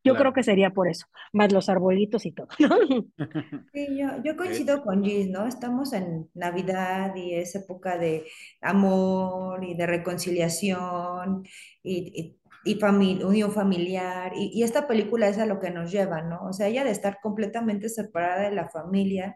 Yo 0.08 0.16
creo 0.16 0.34
que 0.34 0.44
sería 0.44 0.72
por 0.72 0.88
eso, 0.88 1.08
más 1.34 1.52
los 1.52 1.70
arbolitos 1.70 2.26
y 2.26 2.32
todo, 2.32 2.48
¿no? 2.60 2.70
Sí, 3.74 3.98
yo, 3.98 4.08
yo 4.24 4.36
coincido 4.36 4.84
con 4.84 5.04
Gis, 5.04 5.30
¿no? 5.30 5.46
Estamos 5.46 5.94
en 5.94 6.30
Navidad 6.34 7.16
y 7.16 7.36
es 7.36 7.56
época 7.56 7.98
de 7.98 8.26
amor 8.62 9.64
y 9.64 9.76
de 9.76 9.86
reconciliación 9.86 11.44
y, 11.84 12.38
y, 12.66 12.72
y 12.72 13.24
unión 13.24 13.52
familiar. 13.52 14.32
Y, 14.36 14.52
y, 14.54 14.64
esta 14.64 14.88
película 14.88 15.28
es 15.28 15.38
a 15.38 15.46
lo 15.46 15.60
que 15.60 15.72
nos 15.72 15.92
lleva, 15.92 16.22
¿no? 16.22 16.44
O 16.50 16.54
sea, 16.54 16.68
ella 16.68 16.84
de 16.84 16.92
estar 16.92 17.20
completamente 17.22 17.90
separada 17.90 18.50
de 18.50 18.56
la 18.56 18.70
familia, 18.70 19.36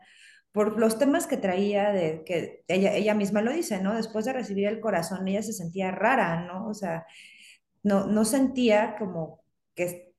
por 0.51 0.79
los 0.79 0.97
temas 0.97 1.27
que 1.27 1.37
traía, 1.37 1.91
de 1.91 2.23
que 2.25 2.63
ella, 2.67 2.93
ella 2.93 3.13
misma 3.15 3.41
lo 3.41 3.53
dice, 3.53 3.81
¿no? 3.81 3.95
Después 3.95 4.25
de 4.25 4.33
recibir 4.33 4.67
el 4.67 4.81
corazón, 4.81 5.27
ella 5.27 5.43
se 5.43 5.53
sentía 5.53 5.91
rara, 5.91 6.45
¿no? 6.45 6.67
O 6.67 6.73
sea, 6.73 7.05
no, 7.83 8.05
no 8.07 8.25
sentía 8.25 8.95
como 8.97 9.41
que, 9.75 10.10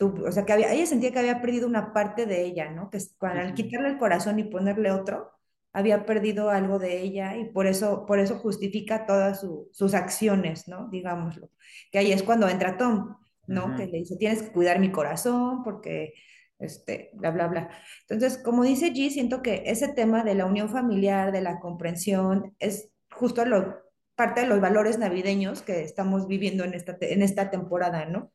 o 0.00 0.32
sea, 0.32 0.44
que 0.44 0.52
había, 0.52 0.72
ella 0.72 0.86
sentía 0.86 1.12
que 1.12 1.18
había 1.18 1.40
perdido 1.40 1.66
una 1.66 1.92
parte 1.92 2.26
de 2.26 2.44
ella, 2.44 2.70
¿no? 2.70 2.90
Que 2.90 2.98
al 3.20 3.54
quitarle 3.54 3.90
el 3.90 3.98
corazón 3.98 4.38
y 4.38 4.44
ponerle 4.44 4.90
otro, 4.90 5.30
había 5.72 6.04
perdido 6.06 6.50
algo 6.50 6.78
de 6.78 7.00
ella 7.00 7.36
y 7.36 7.44
por 7.44 7.66
eso, 7.66 8.06
por 8.06 8.18
eso 8.18 8.38
justifica 8.38 9.06
todas 9.06 9.46
sus 9.72 9.94
acciones, 9.94 10.68
¿no? 10.68 10.88
Digámoslo. 10.88 11.50
Que 11.92 11.98
ahí 11.98 12.12
es 12.12 12.22
cuando 12.22 12.48
entra 12.48 12.76
Tom, 12.76 13.16
¿no? 13.46 13.76
Que 13.76 13.86
le 13.86 13.98
dice, 13.98 14.16
tienes 14.16 14.42
que 14.42 14.52
cuidar 14.52 14.80
mi 14.80 14.90
corazón 14.90 15.62
porque 15.62 16.14
este, 16.58 17.10
bla, 17.14 17.30
bla, 17.30 17.48
bla. 17.48 17.70
Entonces, 18.08 18.38
como 18.42 18.64
dice 18.64 18.92
G, 18.92 19.10
siento 19.10 19.42
que 19.42 19.62
ese 19.66 19.88
tema 19.88 20.24
de 20.24 20.34
la 20.34 20.46
unión 20.46 20.68
familiar, 20.68 21.30
de 21.30 21.40
la 21.42 21.60
comprensión, 21.60 22.54
es 22.58 22.90
justo 23.10 23.44
lo, 23.44 23.78
parte 24.14 24.42
de 24.42 24.46
los 24.46 24.60
valores 24.60 24.98
navideños 24.98 25.62
que 25.62 25.82
estamos 25.82 26.26
viviendo 26.26 26.64
en 26.64 26.74
esta, 26.74 26.96
en 27.00 27.22
esta 27.22 27.50
temporada, 27.50 28.06
¿no? 28.06 28.32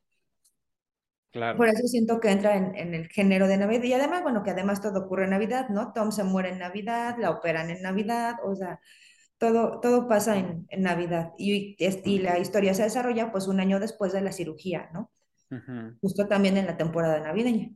Claro. 1.36 1.58
Por 1.58 1.68
eso 1.68 1.86
siento 1.86 2.18
que 2.18 2.30
entra 2.30 2.56
en, 2.56 2.94
el 2.94 3.08
género 3.08 3.46
de 3.46 3.58
Navidad. 3.58 3.82
Y 3.82 3.92
además, 3.92 4.22
bueno, 4.22 4.42
que 4.42 4.52
además 4.52 4.80
todo 4.80 5.00
ocurre 5.00 5.24
en 5.24 5.30
Navidad, 5.30 5.68
¿no? 5.68 5.92
Tom 5.92 6.10
se 6.10 6.24
muere 6.24 6.48
en 6.48 6.58
Navidad, 6.58 7.16
la 7.18 7.30
operan 7.30 7.68
en 7.68 7.82
Navidad, 7.82 8.36
o 8.42 8.56
sea, 8.56 8.80
todo, 9.36 9.78
todo 9.80 10.08
pasa 10.08 10.38
en, 10.38 10.66
Navidad. 10.78 11.32
Y, 11.36 11.76
y, 11.78 12.18
la 12.20 12.38
historia 12.38 12.72
se 12.72 12.84
desarrolla 12.84 13.32
pues 13.32 13.48
un 13.48 13.60
año 13.60 13.78
después 13.78 14.14
de 14.14 14.22
la 14.22 14.32
cirugía, 14.32 14.88
¿no? 14.94 15.12
Justo 16.00 16.26
también 16.26 16.56
en 16.56 16.64
la 16.64 16.78
temporada 16.78 17.20
navideña. 17.20 17.68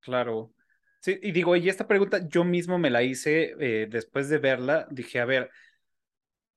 Claro. 0.00 0.54
Sí, 1.02 1.18
y 1.22 1.32
digo, 1.32 1.54
y 1.56 1.68
esta 1.68 1.86
pregunta 1.86 2.26
yo 2.28 2.44
mismo 2.44 2.78
me 2.78 2.88
la 2.88 3.02
hice 3.02 3.54
eh, 3.60 3.88
después 3.90 4.30
de 4.30 4.38
verla. 4.38 4.88
Dije, 4.90 5.20
a 5.20 5.26
ver, 5.26 5.50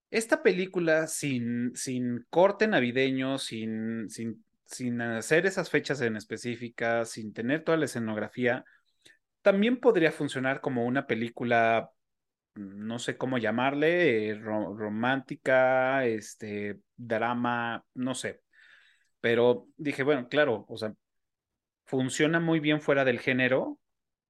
esta 0.10 0.42
película 0.42 1.08
sin, 1.08 1.76
sin 1.76 2.26
corte 2.30 2.66
navideño, 2.68 3.40
sin, 3.40 4.10
sin, 4.10 4.43
sin 4.66 5.02
hacer 5.02 5.46
esas 5.46 5.70
fechas 5.70 6.02
en 6.02 6.16
específica, 6.16 7.06
sin 7.06 7.34
tener 7.34 7.64
toda 7.64 7.78
la 7.78 7.86
escenografía, 7.86 8.66
también 9.42 9.80
podría 9.80 10.12
funcionar 10.12 10.62
como 10.62 10.86
una 10.86 11.08
película, 11.08 11.92
no 12.56 13.00
sé 13.00 13.18
cómo 13.18 13.38
llamarle, 13.38 14.30
eh, 14.30 14.36
romántica, 14.36 16.06
este, 16.06 16.80
drama, 16.96 17.86
no 17.94 18.16
sé. 18.16 18.42
Pero 19.22 19.68
dije, 19.78 20.04
bueno, 20.04 20.28
claro, 20.30 20.66
o 20.68 20.78
sea, 20.78 20.94
funciona 21.86 22.40
muy 22.40 22.60
bien 22.60 22.82
fuera 22.82 23.06
del 23.06 23.20
género, 23.20 23.80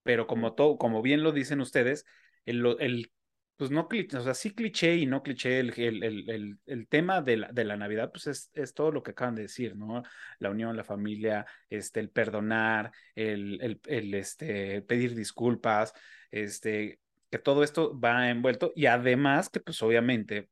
pero 0.04 0.28
como, 0.28 0.54
todo, 0.54 0.78
como 0.78 1.02
bien 1.02 1.24
lo 1.24 1.32
dicen 1.32 1.62
ustedes, 1.62 2.06
el, 2.46 2.66
el 2.80 3.12
pues 3.58 3.72
no, 3.72 3.88
o 3.88 4.22
sea, 4.22 4.34
sí 4.34 4.54
cliché 4.54 4.96
y 4.98 5.06
no 5.06 5.22
cliché, 5.24 5.60
el, 5.60 5.74
el, 5.78 6.60
el, 6.66 6.88
tema 6.88 7.22
de 7.22 7.38
la, 7.38 7.52
de 7.52 7.64
la 7.64 7.78
Navidad, 7.78 8.12
pues 8.12 8.28
es, 8.28 8.52
es, 8.54 8.74
todo 8.74 8.92
lo 8.92 9.04
que 9.04 9.12
acaban 9.12 9.36
de 9.36 9.44
decir, 9.44 9.76
¿no? 9.76 10.04
La 10.40 10.50
unión, 10.50 10.76
la 10.76 10.84
familia, 10.84 11.46
este, 11.70 12.00
el 12.00 12.10
perdonar, 12.10 12.92
el, 13.16 13.80
el, 13.86 14.14
este, 14.16 14.82
pedir 14.82 15.16
disculpas, 15.16 15.94
este, 16.32 17.00
que 17.30 17.40
todo 17.40 17.64
esto 17.64 17.98
va 18.00 18.30
envuelto 18.30 18.74
y 18.76 18.88
además 18.88 19.50
que 19.50 19.60
pues 19.60 19.82
obviamente 19.82 20.50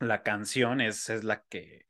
la 0.00 0.22
canción 0.22 0.80
es, 0.80 1.08
es 1.10 1.24
la 1.24 1.42
que 1.44 1.86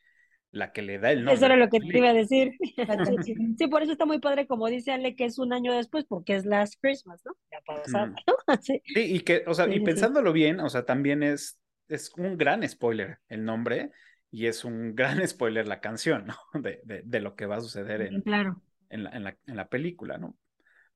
la 0.53 0.73
que 0.73 0.83
le 0.83 0.99
da 0.99 1.13
el 1.13 1.19
nombre. 1.19 1.35
Eso 1.35 1.47
era 1.47 1.57
lo 1.57 1.69
que 1.69 1.81
te 1.81 1.99
iba 1.99 2.11
a 2.11 2.15
decir. 2.15 2.53
sí, 3.59 3.67
por 3.69 3.83
eso 3.83 3.93
está 3.93 4.07
muy 4.07 4.19
padre, 4.19 4.47
como 4.47 4.69
dice 4.69 4.93
Ale, 4.93 5.15
que 5.15 5.25
es 5.25 5.39
un 5.39 5.53
año 5.53 5.73
después, 5.73 6.05
porque 6.05 6.35
es 6.35 6.45
Last 6.45 6.75
Christmas, 6.81 7.23
¿no? 7.25 7.33
Ya 7.51 7.61
pasado, 7.65 8.15
sí. 8.63 8.81
y 8.85 9.21
que, 9.21 9.45
o 9.47 9.55
sea, 9.55 9.73
y 9.73 9.81
pensándolo 9.81 10.33
bien, 10.33 10.61
o 10.61 10.69
sea, 10.69 10.85
también 10.85 11.23
es, 11.23 11.61
es 11.89 12.13
un 12.17 12.37
gran 12.37 12.69
spoiler 12.69 13.19
el 13.29 13.45
nombre 13.45 13.91
y 14.31 14.47
es 14.47 14.65
un 14.65 14.95
gran 14.95 15.19
spoiler 15.29 15.69
la 15.69 15.81
canción, 15.81 16.27
¿no? 16.27 16.61
De, 16.61 16.81
de, 16.85 17.03
de 17.05 17.21
lo 17.21 17.37
que 17.37 17.47
va 17.47 17.57
a 17.57 17.61
suceder 17.61 18.03
en, 18.03 18.21
claro. 18.23 18.63
en, 18.89 19.05
la, 19.05 19.11
en, 19.11 19.25
la, 19.25 19.37
en 19.47 19.57
la 19.57 19.69
película, 19.69 20.19
¿no? 20.19 20.37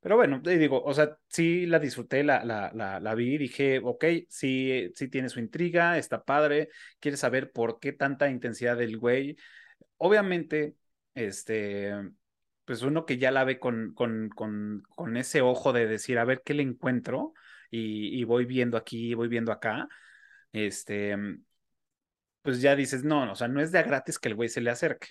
Pero 0.04 0.16
bueno, 0.16 0.42
te 0.42 0.58
digo, 0.58 0.82
o 0.84 0.92
sea, 0.92 1.16
sí 1.28 1.64
la 1.64 1.78
disfruté, 1.78 2.22
la, 2.24 2.44
la, 2.44 3.14
vi, 3.14 3.38
dije, 3.38 3.80
ok, 3.82 4.04
sí, 4.28 4.92
sí 4.94 5.08
tiene 5.08 5.30
su 5.30 5.40
intriga, 5.40 5.96
está 5.96 6.22
padre, 6.24 6.68
quiere 7.00 7.16
saber 7.16 7.52
por 7.52 7.80
qué 7.80 7.94
tanta 7.94 8.28
intensidad 8.28 8.76
del 8.76 8.98
güey. 8.98 9.38
Obviamente, 9.96 10.76
este, 11.14 11.94
pues 12.66 12.82
uno 12.82 13.06
que 13.06 13.16
ya 13.16 13.30
la 13.30 13.44
ve 13.44 13.58
con, 13.58 13.94
con, 13.94 14.28
con, 14.28 14.82
con 14.90 15.16
ese 15.16 15.40
ojo 15.40 15.72
de 15.72 15.86
decir, 15.86 16.18
a 16.18 16.26
ver 16.26 16.42
qué 16.44 16.52
le 16.52 16.64
encuentro, 16.64 17.32
y, 17.70 18.20
y, 18.20 18.24
voy 18.24 18.44
viendo 18.44 18.76
aquí, 18.76 19.14
voy 19.14 19.28
viendo 19.28 19.52
acá, 19.52 19.88
este, 20.52 21.16
pues 22.42 22.60
ya 22.60 22.76
dices, 22.76 23.04
no, 23.04 23.32
o 23.32 23.36
sea, 23.36 23.48
no 23.48 23.62
es 23.62 23.72
de 23.72 23.78
a 23.78 23.82
gratis 23.84 24.18
que 24.18 24.28
el 24.28 24.34
güey 24.34 24.50
se 24.50 24.60
le 24.60 24.70
acerque. 24.70 25.08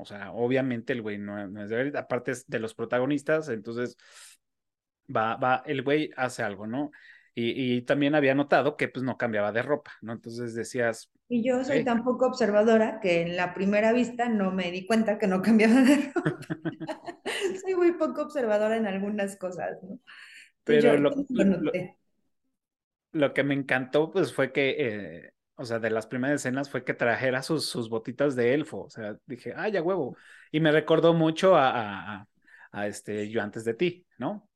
O 0.00 0.04
sea, 0.04 0.32
obviamente 0.32 0.92
el 0.92 1.02
güey 1.02 1.18
no, 1.18 1.62
es 1.62 1.70
de 1.70 1.76
ver, 1.76 1.96
aparte 1.96 2.32
es 2.32 2.46
de 2.48 2.58
los 2.58 2.74
protagonistas, 2.74 3.48
entonces 3.48 3.96
va, 5.14 5.36
va, 5.36 5.62
el 5.66 5.82
güey 5.82 6.10
hace 6.16 6.42
algo, 6.42 6.66
¿no? 6.66 6.90
Y, 7.32 7.76
y, 7.76 7.82
también 7.82 8.16
había 8.16 8.34
notado 8.34 8.76
que 8.76 8.88
pues 8.88 9.04
no 9.04 9.16
cambiaba 9.16 9.52
de 9.52 9.62
ropa, 9.62 9.92
¿no? 10.02 10.12
Entonces 10.12 10.52
decías... 10.54 11.12
Y 11.28 11.44
yo 11.44 11.62
soy 11.62 11.84
tan 11.84 12.02
poco 12.02 12.26
observadora 12.26 12.98
que 13.00 13.22
en 13.22 13.36
la 13.36 13.54
primera 13.54 13.92
vista 13.92 14.28
no 14.28 14.50
me 14.50 14.72
di 14.72 14.84
cuenta 14.84 15.16
que 15.16 15.28
no 15.28 15.40
cambiaba 15.40 15.80
de 15.82 16.12
ropa. 16.12 16.38
soy 17.64 17.76
muy 17.76 17.92
poco 17.92 18.22
observadora 18.22 18.76
en 18.76 18.86
algunas 18.86 19.36
cosas, 19.36 19.78
¿no? 19.82 20.00
Pero 20.64 20.96
lo, 20.98 21.10
lo, 21.28 21.72
lo, 23.12 23.34
que 23.34 23.44
me 23.44 23.54
encantó 23.54 24.10
pues 24.10 24.34
fue 24.34 24.52
que 24.52 24.76
eh, 24.78 25.32
o 25.60 25.64
sea, 25.66 25.78
de 25.78 25.90
las 25.90 26.06
primeras 26.06 26.40
escenas 26.40 26.70
fue 26.70 26.84
que 26.84 26.94
trajera 26.94 27.42
sus, 27.42 27.66
sus 27.66 27.90
botitas 27.90 28.34
de 28.34 28.54
elfo. 28.54 28.84
O 28.84 28.90
sea, 28.90 29.16
dije, 29.26 29.52
ah, 29.54 29.68
ya 29.68 29.82
huevo. 29.82 30.16
Y 30.50 30.60
me 30.60 30.72
recordó 30.72 31.12
mucho 31.12 31.54
a, 31.54 32.16
a, 32.16 32.28
a 32.72 32.86
este 32.86 33.28
Yo 33.28 33.42
antes 33.42 33.64
de 33.64 33.74
ti, 33.74 34.06
¿no? 34.18 34.48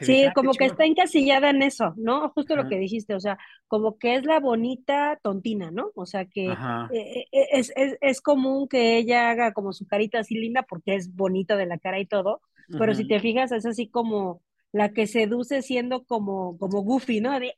sí, 0.00 0.24
ah, 0.24 0.32
como 0.32 0.52
que 0.52 0.66
está 0.66 0.84
encasillada 0.84 1.50
en 1.50 1.62
eso, 1.62 1.92
¿no? 1.96 2.30
Justo 2.30 2.54
lo 2.54 2.68
que 2.68 2.78
dijiste, 2.78 3.14
o 3.14 3.20
sea, 3.20 3.36
como 3.66 3.98
que 3.98 4.14
es 4.14 4.24
la 4.24 4.38
bonita 4.38 5.18
tontina, 5.22 5.72
¿no? 5.72 5.90
O 5.96 6.06
sea, 6.06 6.26
que 6.26 6.46
eh, 6.46 7.26
eh, 7.32 7.46
es, 7.52 7.72
es, 7.74 7.98
es, 8.00 8.20
común 8.20 8.68
que 8.68 8.96
ella 8.96 9.30
haga 9.30 9.52
como 9.52 9.72
su 9.72 9.86
carita 9.86 10.20
así 10.20 10.36
linda 10.36 10.62
porque 10.62 10.94
es 10.94 11.14
bonita 11.14 11.56
de 11.56 11.66
la 11.66 11.78
cara 11.78 11.98
y 11.98 12.06
todo, 12.06 12.40
pero 12.78 12.94
si 12.94 13.08
te 13.08 13.18
fijas, 13.18 13.50
es 13.50 13.66
así 13.66 13.88
como 13.88 14.42
la 14.72 14.92
que 14.92 15.06
seduce 15.06 15.62
siendo 15.62 16.04
como, 16.04 16.58
como 16.58 16.82
goofy, 16.82 17.20
¿no? 17.20 17.38
De, 17.38 17.46
eh, 17.48 17.54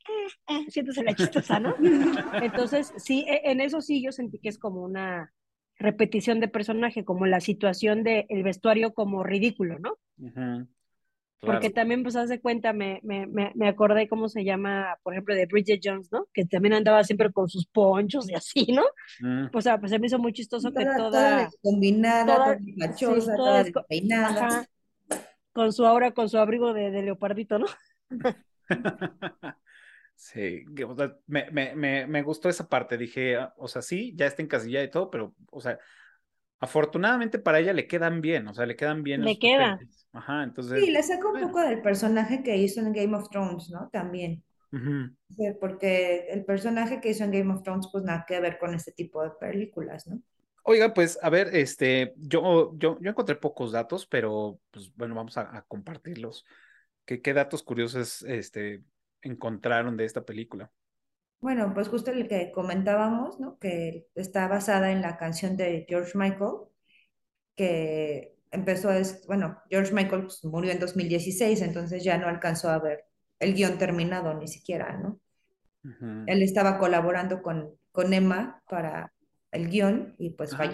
eh, 0.49 0.65
siéntese 0.69 1.03
la 1.03 1.13
chistosa, 1.13 1.59
¿no? 1.59 1.75
Entonces, 2.41 2.93
sí, 2.97 3.25
e, 3.27 3.51
en 3.51 3.61
eso 3.61 3.81
sí 3.81 4.01
yo 4.01 4.11
sentí 4.11 4.39
que 4.39 4.49
es 4.49 4.57
como 4.57 4.81
una 4.81 5.33
repetición 5.77 6.39
de 6.39 6.47
personaje, 6.47 7.03
como 7.03 7.25
la 7.25 7.41
situación 7.41 8.03
del 8.03 8.25
el 8.29 8.43
vestuario 8.43 8.93
como 8.93 9.23
ridículo, 9.23 9.79
¿no? 9.79 9.97
Porque 11.39 11.71
también, 11.71 12.03
pues, 12.03 12.15
hace 12.15 12.39
cuenta, 12.39 12.71
me, 12.71 12.99
me, 13.01 13.25
me, 13.27 13.67
acordé 13.67 14.07
cómo 14.07 14.29
se 14.29 14.43
llama, 14.43 14.95
por 15.01 15.13
ejemplo, 15.13 15.33
de 15.33 15.47
Bridget 15.47 15.81
Jones, 15.83 16.11
¿no? 16.11 16.27
Que 16.33 16.45
también 16.45 16.73
andaba 16.73 17.03
siempre 17.03 17.31
con 17.31 17.49
sus 17.49 17.65
ponchos 17.65 18.29
y 18.29 18.35
así, 18.35 18.67
¿no? 18.71 18.83
Mm. 19.21 19.47
O 19.51 19.59
sea, 19.59 19.79
pues 19.79 19.89
se 19.91 19.97
me 19.97 20.05
hizo 20.05 20.19
muy 20.19 20.33
chistoso 20.33 20.71
que 20.71 20.85
toda... 20.85 21.09
Toda 21.09 21.49
combinada, 21.63 22.35
toda, 22.35 22.59
machosa, 22.77 23.35
toda, 23.35 23.63
despeinada 23.63 24.67
con 25.53 25.73
su 25.73 25.85
aura, 25.85 26.11
con 26.11 26.29
su 26.29 26.37
abrigo 26.37 26.73
de, 26.73 26.91
leopardito, 27.01 27.59
¿no? 27.59 27.67
Sí, 30.13 30.65
o 30.87 30.95
sea, 30.95 31.17
me, 31.25 31.49
me, 31.49 32.05
me, 32.05 32.21
gustó 32.21 32.47
esa 32.47 32.69
parte. 32.69 32.95
Dije, 32.95 33.39
o 33.57 33.67
sea, 33.67 33.81
sí, 33.81 34.13
ya 34.15 34.27
está 34.27 34.43
encasillada 34.43 34.85
y 34.85 34.91
todo, 34.91 35.09
pero, 35.09 35.33
o 35.49 35.59
sea, 35.59 35.79
afortunadamente 36.59 37.39
para 37.39 37.59
ella 37.59 37.73
le 37.73 37.87
quedan 37.87 38.21
bien, 38.21 38.47
o 38.47 38.53
sea, 38.53 38.67
le 38.67 38.75
quedan 38.75 39.01
bien. 39.01 39.25
Le 39.25 39.39
queda. 39.39 39.79
Ajá, 40.13 40.43
entonces. 40.43 40.79
Sí, 40.79 40.91
le 40.91 41.01
saca 41.01 41.27
un 41.27 41.41
poco 41.41 41.61
del 41.61 41.81
personaje 41.81 42.43
que 42.43 42.55
hizo 42.55 42.81
en 42.81 42.93
Game 42.93 43.17
of 43.17 43.29
Thrones, 43.29 43.71
¿no? 43.71 43.89
También. 43.91 44.43
porque 45.59 46.27
el 46.29 46.45
personaje 46.45 47.01
que 47.01 47.09
hizo 47.09 47.23
en 47.23 47.31
Game 47.31 47.51
of 47.51 47.63
Thrones, 47.63 47.89
pues 47.91 48.03
nada 48.03 48.23
que 48.27 48.39
ver 48.39 48.59
con 48.59 48.75
este 48.75 48.91
tipo 48.91 49.23
de 49.23 49.31
películas, 49.31 50.05
¿no? 50.05 50.21
Oiga, 50.63 50.93
pues 50.93 51.17
a 51.21 51.29
ver, 51.29 51.55
este, 51.55 52.13
yo, 52.17 52.73
yo, 52.77 52.97
yo 53.01 53.09
encontré 53.09 53.35
pocos 53.35 53.71
datos, 53.71 54.05
pero 54.05 54.59
pues 54.69 54.93
bueno, 54.95 55.15
vamos 55.15 55.37
a, 55.37 55.65
compartirlos. 55.67 56.45
¿Qué, 57.05 57.21
¿Qué, 57.21 57.33
datos 57.33 57.63
curiosos 57.63 58.23
este, 58.23 58.83
encontraron 59.21 59.97
de 59.97 60.05
esta 60.05 60.23
película? 60.23 60.71
Bueno, 61.39 61.73
pues 61.73 61.87
justo 61.87 62.11
el 62.11 62.27
que 62.27 62.51
comentábamos, 62.51 63.39
¿no? 63.39 63.57
Que 63.57 64.07
está 64.13 64.47
basada 64.47 64.91
en 64.91 65.01
la 65.01 65.17
canción 65.17 65.57
de 65.57 65.85
George 65.89 66.15
Michael, 66.15 66.53
que 67.55 68.35
empezó, 68.51 68.91
es, 68.91 69.25
bueno, 69.25 69.57
George 69.69 69.93
Michael 69.93 70.23
pues, 70.23 70.43
murió 70.45 70.71
en 70.71 70.79
2016, 70.79 71.61
entonces 71.63 72.03
ya 72.03 72.19
no 72.19 72.27
alcanzó 72.27 72.69
a 72.69 72.77
ver 72.77 73.05
el 73.39 73.55
guion 73.55 73.79
terminado 73.79 74.35
ni 74.35 74.47
siquiera, 74.47 74.97
¿no? 74.97 75.19
Él 76.27 76.43
estaba 76.43 76.77
colaborando 76.77 77.41
con, 77.41 77.75
con 77.91 78.13
Emma 78.13 78.61
para 78.69 79.11
el 79.51 79.69
guion 79.69 80.15
y 80.17 80.31
pues 80.31 80.53
ah, 80.53 80.69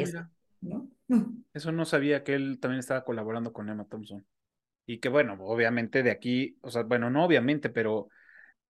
¿no? 0.61 0.89
Eso 1.53 1.71
no 1.71 1.85
sabía 1.85 2.23
que 2.23 2.35
él 2.35 2.59
también 2.59 2.79
estaba 2.79 3.03
colaborando 3.03 3.53
con 3.53 3.69
Emma 3.69 3.85
Thompson. 3.85 4.25
Y 4.85 4.99
que 4.99 5.09
bueno, 5.09 5.35
obviamente 5.39 6.03
de 6.03 6.11
aquí, 6.11 6.57
o 6.61 6.69
sea, 6.69 6.83
bueno, 6.83 7.09
no 7.09 7.25
obviamente, 7.25 7.69
pero 7.69 8.07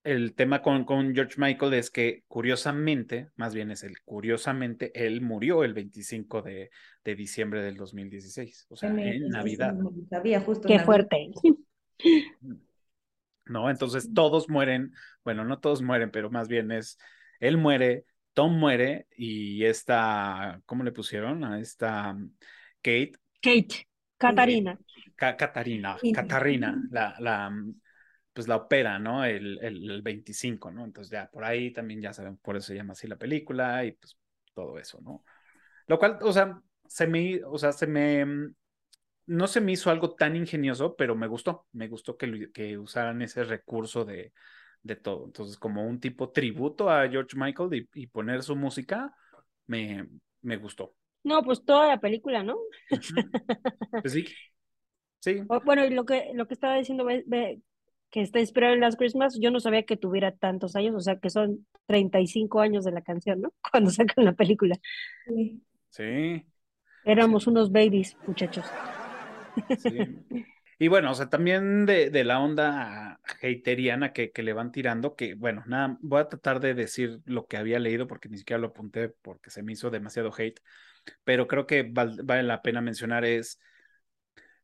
el 0.04 0.34
tema 0.36 0.62
con, 0.62 0.86
con 0.86 1.14
George 1.14 1.36
Michael 1.38 1.74
es 1.74 1.92
que 1.92 2.24
curiosamente, 2.28 3.30
más 3.36 3.54
bien 3.54 3.72
es 3.72 3.84
el 3.84 4.00
curiosamente, 4.04 4.92
él 4.96 5.22
murió 5.22 5.64
el 5.64 5.74
25 5.74 6.42
de, 6.42 6.72
de 7.04 7.16
diciembre 7.16 7.62
del 7.62 7.76
2016, 7.76 8.68
o 8.70 8.76
sea, 8.76 8.90
en 8.90 9.28
Navidad. 9.30 9.76
Sabía 10.10 10.40
justo 10.42 10.68
Qué 10.68 10.80
fuerte. 10.80 11.30
No, 13.46 13.70
entonces 13.70 14.14
todos 14.14 14.50
mueren, 14.50 14.94
bueno, 15.24 15.46
no 15.46 15.60
todos 15.60 15.82
mueren, 15.82 16.12
pero 16.12 16.30
más 16.30 16.48
bien 16.48 16.72
es, 16.72 16.98
él 17.40 17.58
muere, 17.58 18.06
Tom 18.38 18.60
muere 18.60 19.08
y 19.18 19.66
esta, 19.66 20.62
¿cómo 20.68 20.84
le 20.84 20.92
pusieron 20.92 21.44
a 21.44 21.60
esta 21.60 22.14
mm, 22.14 22.36
Kate? 22.84 23.14
Kate, 23.42 23.90
Catarina. 24.16 24.78
Catarina, 25.16 25.98
Catarina, 26.14 26.80
la, 26.92 27.16
la, 27.18 27.50
mm, 27.50 27.82
pues 28.32 28.48
la 28.48 28.58
opera, 28.58 29.00
¿no? 29.00 29.26
El, 29.26 29.58
el, 29.64 30.04
25, 30.04 30.70
¿no? 30.70 30.86
Entonces 30.86 31.10
ya 31.10 31.32
por 31.32 31.44
ahí 31.46 31.74
también 31.74 32.00
ya 32.00 32.14
saben, 32.14 32.38
por 32.38 32.56
eso 32.56 32.68
se 32.68 32.76
llama 32.76 32.94
así 32.94 33.08
la 33.08 33.16
película 33.18 33.84
y 33.84 33.94
pues 33.94 34.16
todo 34.54 34.78
eso, 34.78 35.02
¿no? 35.02 35.24
Lo 35.88 35.98
cual, 35.98 36.20
o 36.22 36.32
sea, 36.32 36.62
se 36.88 37.08
me, 37.08 37.44
o 37.44 37.58
sea, 37.58 37.72
se 37.72 37.88
me, 37.88 38.24
mm, 38.24 38.56
no 39.26 39.48
se 39.48 39.62
me 39.62 39.72
hizo 39.72 39.90
algo 39.90 40.14
tan 40.14 40.36
ingenioso, 40.36 40.96
pero 40.96 41.16
me 41.16 41.26
gustó, 41.26 41.66
me 41.72 41.88
gustó 41.88 42.18
que, 42.18 42.52
que 42.52 42.78
usaran 42.78 43.24
ese 43.24 43.44
recurso 43.44 44.06
de, 44.06 44.32
de 44.84 44.96
todo. 44.96 45.26
Entonces, 45.26 45.58
como 45.58 45.86
un 45.86 46.00
tipo 46.00 46.30
tributo 46.30 46.90
a 46.90 47.08
George 47.10 47.36
Michael 47.36 47.88
y, 47.94 48.08
poner 48.08 48.44
su 48.44 48.56
música, 48.56 49.16
me, 49.66 50.08
me, 50.42 50.58
gustó. 50.58 50.96
No, 51.24 51.44
pues 51.44 51.64
toda 51.64 51.88
la 51.88 52.00
película, 52.00 52.44
¿no? 52.44 52.58
Pues 54.02 54.14
sí. 54.14 54.26
Sí. 55.20 55.42
Bueno, 55.66 55.84
y 55.86 55.90
lo 55.90 56.06
que, 56.06 56.32
lo 56.34 56.48
que 56.48 56.54
estaba 56.54 56.78
diciendo, 56.78 57.06
que 58.10 58.22
está 58.22 58.40
inspirado 58.40 58.74
en 58.74 58.82
Last 58.82 58.98
Christmas, 58.98 59.38
yo 59.40 59.52
no 59.52 59.60
sabía 59.60 59.84
que 59.84 59.98
tuviera 59.98 60.32
tantos 60.32 60.76
años, 60.76 60.96
o 60.96 61.02
sea, 61.02 61.20
que 61.20 61.30
son 61.30 61.68
35 61.88 62.62
años 62.62 62.86
de 62.86 62.92
la 62.92 63.02
canción, 63.02 63.42
¿no? 63.42 63.54
Cuando 63.72 63.90
sacan 63.92 64.26
la 64.26 64.34
película. 64.34 64.76
Sí. 65.26 65.62
Sí. 65.90 66.46
Éramos 67.04 67.48
unos 67.48 67.72
babies, 67.72 68.16
muchachos. 68.26 68.66
Sí. 69.80 69.90
Y 70.80 70.90
bueno, 70.90 71.12
o 71.12 71.16
sea, 71.16 71.30
también 71.30 71.86
de, 71.88 72.10
de 72.12 72.24
la 72.24 72.40
onda 72.40 73.20
hateriana 73.42 74.14
que, 74.14 74.32
que, 74.32 74.44
le 74.44 74.54
van 74.54 74.72
tirando, 74.72 75.16
que 75.16 75.34
bueno, 75.34 75.64
nada, 75.66 75.98
voy 76.02 76.22
a 76.22 76.28
tratar 76.28 76.60
de 76.60 76.76
decir 76.76 77.20
lo 77.26 77.48
que 77.48 77.58
había 77.58 77.80
leído 77.80 78.06
porque 78.08 78.30
ni 78.30 78.38
siquiera 78.38 78.60
lo 78.60 78.68
apunté 78.68 79.10
porque 79.10 79.50
se 79.50 79.64
me 79.64 79.74
hizo 79.74 79.90
demasiado 79.90 80.32
hate, 80.38 80.60
pero 81.24 81.48
creo 81.48 81.66
que 81.66 81.84
vale 81.84 82.44
la 82.44 82.62
pena 82.62 82.82
mencionar 82.82 83.26
es 83.26 83.60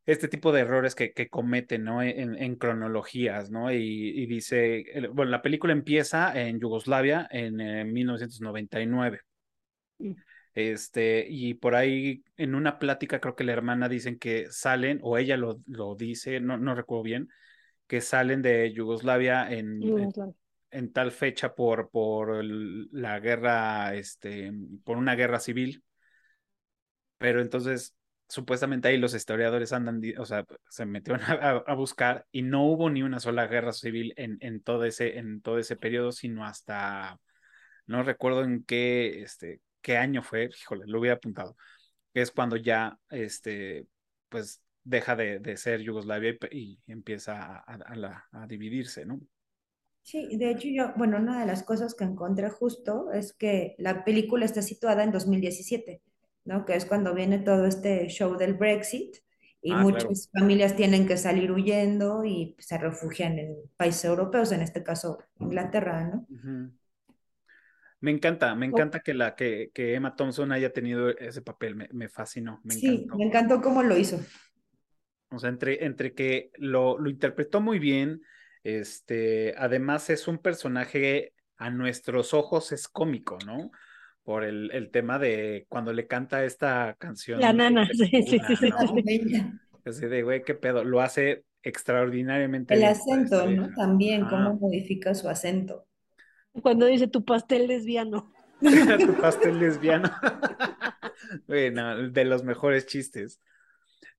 este 0.06 0.28
tipo 0.28 0.52
de 0.52 0.62
errores 0.62 0.96
que, 0.96 1.14
que 1.14 1.30
cometen, 1.30 1.84
¿no? 1.84 2.02
En, 2.04 2.36
en 2.36 2.56
cronologías, 2.58 3.50
¿no? 3.50 3.72
Y, 3.72 3.78
y, 3.78 4.26
dice, 4.26 4.86
bueno, 5.14 5.32
la 5.32 5.42
película 5.42 5.74
empieza 5.74 6.40
en 6.40 6.60
Yugoslavia 6.60 7.28
en, 7.32 7.62
en 7.62 7.94
1999. 7.94 9.22
Este, 10.54 11.26
y 11.28 11.56
por 11.56 11.76
ahí 11.76 12.24
en 12.38 12.54
una 12.54 12.78
plática 12.78 13.20
creo 13.20 13.36
que 13.36 13.44
la 13.44 13.54
hermana 13.54 13.90
dicen 13.90 14.20
que 14.20 14.48
salen, 14.52 15.00
o 15.02 15.18
ella 15.18 15.36
lo, 15.36 15.62
lo 15.66 15.96
dice, 15.96 16.40
no, 16.40 16.58
no 16.58 16.76
recuerdo 16.76 17.04
bien, 17.04 17.30
que 17.88 18.02
salen 18.02 18.42
de 18.42 18.72
Yugoslavia 18.72 19.52
en, 19.52 19.82
en, 19.82 20.12
en, 20.70 20.94
tal 20.94 21.12
fecha 21.12 21.56
por, 21.56 21.90
por 21.90 22.44
la 22.44 23.20
guerra, 23.20 23.96
este, 23.96 24.52
por 24.84 24.98
una 24.98 25.16
guerra 25.16 25.40
civil. 25.40 25.84
Pero 27.18 27.42
entonces 27.42 27.96
supuestamente 28.34 28.88
ahí 28.88 28.98
los 28.98 29.14
historiadores 29.14 29.74
andan, 29.74 30.02
o 30.18 30.26
sea, 30.26 30.46
se 30.70 30.86
metieron 30.86 31.22
a, 31.68 31.74
buscar 31.76 32.26
y 32.32 32.42
no 32.42 32.66
hubo 32.66 32.90
ni 32.90 33.04
una 33.04 33.20
sola 33.20 33.48
guerra 33.48 33.74
civil 33.74 34.14
en, 34.18 34.38
en, 34.40 34.62
todo 34.62 34.86
ese, 34.86 35.18
en 35.18 35.42
todo 35.42 35.60
ese 35.60 35.76
periodo, 35.76 36.12
sino 36.12 36.46
hasta, 36.46 37.20
no 37.86 38.04
recuerdo 38.04 38.44
en 38.44 38.64
qué, 38.64 39.22
este, 39.22 39.62
qué 39.84 39.98
año 39.98 40.24
fue, 40.24 40.50
híjole, 40.60 40.86
lo 40.88 41.00
hubiera 41.00 41.18
apuntado, 41.18 41.56
es 42.16 42.32
cuando 42.32 42.56
ya, 42.56 42.98
este, 43.12 43.86
pues 44.30 44.64
deja 44.84 45.16
de, 45.16 45.38
de 45.40 45.56
ser 45.58 45.82
Yugoslavia 45.82 46.36
y, 46.50 46.80
empieza 46.88 47.40
a, 47.40 47.64
a, 47.68 48.28
a 48.32 48.48
dividirse, 48.48 49.06
¿no? 49.06 49.22
Sí, 50.02 50.36
de 50.38 50.50
hecho 50.50 50.68
yo, 50.68 50.94
bueno, 50.98 51.18
una 51.18 51.40
de 51.40 51.46
las 51.46 51.62
cosas 51.64 51.94
que 51.94 52.04
encontré 52.04 52.50
justo 52.50 53.12
es 53.14 53.32
que 53.34 53.76
la 53.78 54.04
película 54.04 54.44
está 54.44 54.64
situada 54.64 55.04
en 55.04 55.12
2017. 55.12 56.02
¿no? 56.46 56.66
Que 56.66 56.76
es 56.76 56.86
cuando 56.86 57.14
viene 57.14 57.40
todo 57.40 57.66
este 57.66 58.08
show 58.08 58.36
del 58.38 58.56
Brexit 58.56 59.18
y 59.62 59.72
ah, 59.72 59.78
muchas 59.78 60.30
familias 60.38 60.76
tienen 60.76 61.08
que 61.08 61.18
salir 61.18 61.52
huyendo 61.52 62.26
y 62.26 62.56
se 62.60 62.78
refugian 62.78 63.40
en 63.40 63.56
países 63.78 64.06
europeos, 64.06 64.52
en 64.52 64.62
este 64.62 64.84
caso 64.84 65.20
Inglaterra, 65.40 66.04
¿no? 66.04 66.28
Me 68.04 68.12
encanta, 68.12 68.54
me 68.54 68.66
encanta 68.66 69.00
que, 69.00 69.14
la, 69.14 69.34
que, 69.34 69.72
que, 69.74 69.96
Emma 69.96 70.14
Thompson 70.18 70.52
haya 70.52 70.74
tenido 70.74 71.08
ese 71.08 71.42
papel, 71.42 71.78
me, 71.78 71.88
me 71.94 72.10
fascinó, 72.10 72.60
me 72.66 72.74
sí, 72.74 72.88
encantó. 72.88 73.16
me 73.16 73.24
encantó 73.24 73.62
cómo 73.62 73.82
lo 73.82 73.98
hizo. 73.98 74.20
O 75.30 75.40
sea, 75.40 75.50
entre, 75.50 75.86
entre 75.86 76.14
que 76.14 76.52
lo, 76.58 77.00
lo 77.00 77.10
interpretó 77.10 77.62
muy 77.62 77.80
bien, 77.80 78.22
este, 78.66 79.56
además 79.58 80.10
es 80.10 80.28
un 80.28 80.40
personaje 80.40 81.34
a 81.56 81.70
nuestros 81.70 82.34
ojos 82.34 82.74
es 82.74 82.90
cómico, 82.90 83.38
¿no? 83.46 83.72
por 84.24 84.44
el, 84.44 84.70
el, 84.74 84.92
tema 84.92 85.18
de 85.18 85.66
cuando 85.70 85.94
le 85.94 86.06
canta 86.06 86.44
esta 86.44 86.98
canción. 87.00 87.40
La 87.40 87.54
nana, 87.54 87.88
sí, 87.94 88.08
sí, 88.08 88.38
sí, 88.60 88.70
Así 89.86 90.06
de, 90.08 90.24
güey, 90.24 90.44
qué 90.44 90.56
pedo, 90.56 90.84
lo 90.84 91.00
hace 91.00 91.46
extraordinariamente. 91.62 92.74
El 92.74 92.84
acento, 92.84 93.50
¿no? 93.50 93.70
También, 93.74 94.26
cómo 94.26 94.56
modifica 94.56 95.16
su 95.16 95.30
acento. 95.30 95.88
Cuando 96.62 96.86
dice 96.86 97.08
tu 97.08 97.26
pastel 97.26 97.68
lesbiano. 97.68 98.32
tu 99.06 99.14
pastel 99.20 99.60
lesbiano. 99.60 100.10
bueno, 101.48 102.10
de 102.10 102.26
los 102.26 102.44
mejores 102.44 102.86
chistes. 102.86 103.42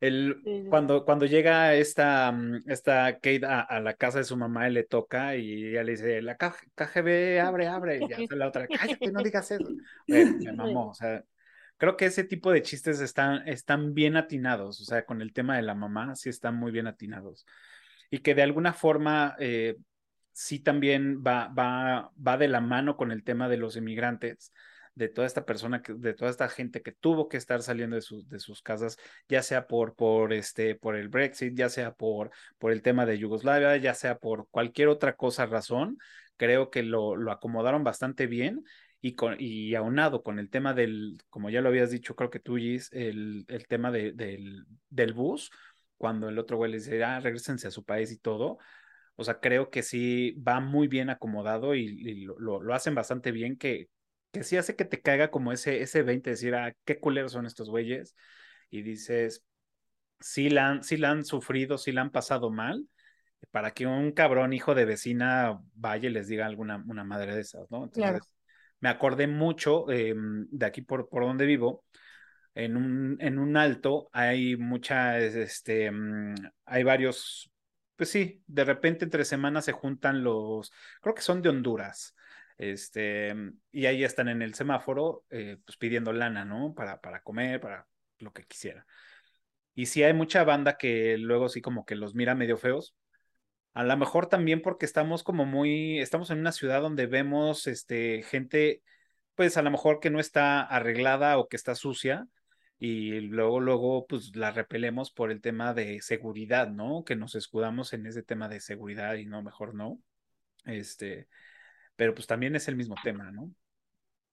El, 0.00 0.66
Cuando, 0.68 1.04
cuando 1.04 1.24
llega 1.24 1.74
esta, 1.74 2.30
mm, 2.30 2.64
esta 2.66 3.14
Kate 3.14 3.46
a, 3.46 3.80
la 3.80 3.94
casa 3.94 4.18
de 4.18 4.24
su 4.24 4.36
mamá, 4.36 4.66
él 4.66 4.74
le 4.74 4.84
toca 4.84 5.36
y 5.36 5.68
ella 5.68 5.82
le 5.82 5.92
dice, 5.92 6.20
la 6.20 6.36
KGB, 6.36 7.40
abre, 7.40 7.68
abre, 7.68 8.00
y 8.02 8.08
ya 8.08 8.18
la 8.36 8.48
otra, 8.48 8.66
cállate, 8.66 9.10
no 9.10 9.22
digas 9.22 9.50
eso. 9.50 9.64
me 10.06 10.52
mamó, 10.52 10.90
o 10.90 10.94
sea, 10.94 11.24
creo 11.78 11.96
que 11.96 12.06
ese 12.06 12.24
tipo 12.24 12.50
de 12.50 12.62
chistes 12.62 13.00
están, 13.00 13.46
están 13.48 13.94
bien 13.94 14.16
atinados, 14.16 14.80
o 14.80 14.84
sea, 14.84 15.06
con 15.06 15.22
el 15.22 15.32
tema 15.32 15.56
de 15.56 15.62
la 15.62 15.74
mamá, 15.74 16.14
sí 16.16 16.28
están 16.28 16.56
muy 16.56 16.72
bien 16.72 16.86
atinados. 16.86 17.46
Y 18.10 18.18
que 18.18 18.34
de 18.34 18.42
alguna 18.42 18.72
forma 18.72 19.36
eh, 19.38 19.76
sí 20.34 20.58
también 20.58 21.22
va, 21.26 21.48
va, 21.48 22.12
va 22.16 22.36
de 22.36 22.48
la 22.48 22.60
mano 22.60 22.96
con 22.96 23.12
el 23.12 23.24
tema 23.24 23.48
de 23.48 23.56
los 23.56 23.76
inmigrantes 23.76 24.52
de 24.94 25.08
toda 25.08 25.26
esta 25.26 25.44
persona, 25.44 25.82
de 25.86 26.14
toda 26.14 26.30
esta 26.30 26.48
gente 26.48 26.82
que 26.82 26.92
tuvo 26.92 27.28
que 27.28 27.36
estar 27.36 27.62
saliendo 27.62 27.96
de 27.96 28.02
sus, 28.02 28.28
de 28.28 28.38
sus 28.38 28.62
casas, 28.62 28.98
ya 29.28 29.42
sea 29.42 29.66
por, 29.66 29.94
por, 29.94 30.32
este, 30.32 30.74
por 30.74 30.96
el 30.96 31.08
Brexit, 31.08 31.54
ya 31.54 31.68
sea 31.68 31.94
por, 31.94 32.30
por 32.58 32.72
el 32.72 32.82
tema 32.82 33.06
de 33.06 33.18
Yugoslavia, 33.18 33.76
ya 33.76 33.94
sea 33.94 34.18
por 34.18 34.48
cualquier 34.50 34.88
otra 34.88 35.16
cosa, 35.16 35.46
razón, 35.46 35.98
creo 36.36 36.70
que 36.70 36.82
lo, 36.82 37.16
lo 37.16 37.32
acomodaron 37.32 37.82
bastante 37.84 38.26
bien 38.26 38.64
y, 39.00 39.14
con, 39.14 39.36
y 39.38 39.74
aunado 39.74 40.22
con 40.22 40.38
el 40.38 40.48
tema 40.50 40.74
del, 40.74 41.18
como 41.28 41.50
ya 41.50 41.60
lo 41.60 41.68
habías 41.68 41.90
dicho, 41.90 42.14
creo 42.14 42.30
que 42.30 42.40
tú, 42.40 42.56
Gis, 42.56 42.90
el, 42.92 43.44
el 43.48 43.66
tema 43.66 43.90
de, 43.90 44.12
del, 44.12 44.64
del 44.90 45.12
bus, 45.12 45.50
cuando 45.96 46.28
el 46.28 46.38
otro 46.38 46.56
güey 46.56 46.70
le 46.70 46.78
dice, 46.78 47.02
ah, 47.02 47.20
regresense 47.20 47.68
a 47.68 47.72
su 47.72 47.84
país 47.84 48.12
y 48.12 48.18
todo, 48.18 48.58
o 49.16 49.24
sea, 49.24 49.40
creo 49.40 49.70
que 49.70 49.82
sí 49.82 50.32
va 50.32 50.60
muy 50.60 50.88
bien 50.88 51.10
acomodado 51.10 51.74
y, 51.74 52.24
lo, 52.24 52.62
lo, 52.62 52.74
hacen 52.74 52.94
bastante 52.94 53.32
bien, 53.32 53.56
que, 53.56 53.88
que 54.32 54.44
sí 54.44 54.56
hace 54.56 54.76
que 54.76 54.84
te 54.84 55.00
caiga 55.00 55.30
como 55.30 55.52
ese, 55.52 55.82
ese 55.82 56.02
20, 56.02 56.30
decir, 56.30 56.54
ah, 56.54 56.74
qué 56.84 56.98
culeros 56.98 57.32
son 57.32 57.46
estos 57.46 57.70
güeyes. 57.70 58.14
Y 58.70 58.82
dices, 58.82 59.44
sí 60.20 60.50
la, 60.50 60.68
han, 60.68 60.82
sí 60.84 60.96
la 60.96 61.10
han 61.10 61.24
sufrido, 61.24 61.78
sí 61.78 61.92
la 61.92 62.02
han 62.02 62.10
pasado 62.10 62.50
mal, 62.50 62.88
para 63.50 63.72
que 63.72 63.86
un 63.86 64.12
cabrón 64.12 64.52
hijo 64.52 64.74
de 64.74 64.84
vecina 64.84 65.60
vaya 65.74 66.08
y 66.08 66.12
les 66.12 66.28
diga 66.28 66.46
alguna 66.46 66.82
una 66.86 67.04
madre 67.04 67.34
de 67.34 67.42
esas, 67.42 67.70
¿no? 67.70 67.84
Entonces, 67.84 68.34
me 68.80 68.88
acordé 68.88 69.26
mucho 69.26 69.90
em, 69.90 70.46
de 70.50 70.66
aquí 70.66 70.82
por, 70.82 71.08
por 71.08 71.24
donde 71.24 71.46
vivo. 71.46 71.84
En 72.54 72.76
un, 72.76 73.16
en 73.20 73.38
un 73.38 73.56
alto 73.56 74.08
hay 74.12 74.56
muchas, 74.56 75.22
este, 75.22 75.90
mm, 75.90 76.34
hay 76.66 76.82
varios, 76.82 77.50
pues 77.96 78.10
sí, 78.10 78.42
de 78.46 78.64
repente 78.64 79.04
entre 79.04 79.24
semanas 79.24 79.64
se 79.64 79.72
juntan 79.72 80.22
los, 80.24 80.72
creo 81.00 81.14
que 81.14 81.22
son 81.22 81.42
de 81.42 81.48
Honduras, 81.48 82.14
este, 82.58 83.34
y 83.72 83.86
ahí 83.86 84.04
están 84.04 84.28
en 84.28 84.42
el 84.42 84.54
semáforo, 84.54 85.24
eh, 85.30 85.58
pues 85.64 85.76
pidiendo 85.76 86.12
lana, 86.12 86.44
¿no? 86.44 86.74
Para, 86.74 87.00
para 87.00 87.22
comer, 87.22 87.60
para 87.60 87.86
lo 88.18 88.32
que 88.32 88.44
quisiera. 88.44 88.86
Y 89.74 89.86
si 89.86 90.02
hay 90.04 90.12
mucha 90.12 90.44
banda 90.44 90.76
que 90.78 91.18
luego 91.18 91.48
sí 91.48 91.60
como 91.60 91.84
que 91.84 91.96
los 91.96 92.14
mira 92.14 92.34
medio 92.34 92.56
feos. 92.56 92.94
A 93.74 93.82
lo 93.84 93.96
mejor 93.96 94.26
también 94.28 94.62
porque 94.62 94.86
estamos 94.86 95.24
como 95.24 95.46
muy, 95.46 95.98
estamos 96.00 96.30
en 96.30 96.38
una 96.38 96.52
ciudad 96.52 96.80
donde 96.80 97.06
vemos 97.06 97.66
este, 97.66 98.22
gente, 98.22 98.82
pues 99.34 99.56
a 99.56 99.62
lo 99.62 99.70
mejor 99.70 100.00
que 100.00 100.10
no 100.10 100.20
está 100.20 100.62
arreglada 100.62 101.38
o 101.38 101.48
que 101.48 101.56
está 101.56 101.74
sucia, 101.74 102.28
y 102.78 103.20
luego, 103.20 103.60
luego, 103.60 104.06
pues 104.06 104.34
la 104.36 104.50
repelemos 104.50 105.10
por 105.10 105.30
el 105.30 105.40
tema 105.40 105.74
de 105.74 106.00
seguridad, 106.02 106.70
¿no? 106.70 107.04
Que 107.04 107.16
nos 107.16 107.34
escudamos 107.34 107.92
en 107.92 108.06
ese 108.06 108.22
tema 108.22 108.48
de 108.48 108.60
seguridad 108.60 109.14
y 109.14 109.26
no, 109.26 109.42
mejor 109.42 109.74
no. 109.74 110.00
Este, 110.64 111.28
pero 111.96 112.14
pues 112.14 112.26
también 112.26 112.56
es 112.56 112.68
el 112.68 112.76
mismo 112.76 112.94
tema, 113.02 113.30
¿no? 113.30 113.50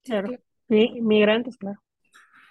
Claro, 0.03 0.29
sí, 0.67 0.99
migrantes, 1.01 1.57
claro. 1.57 1.79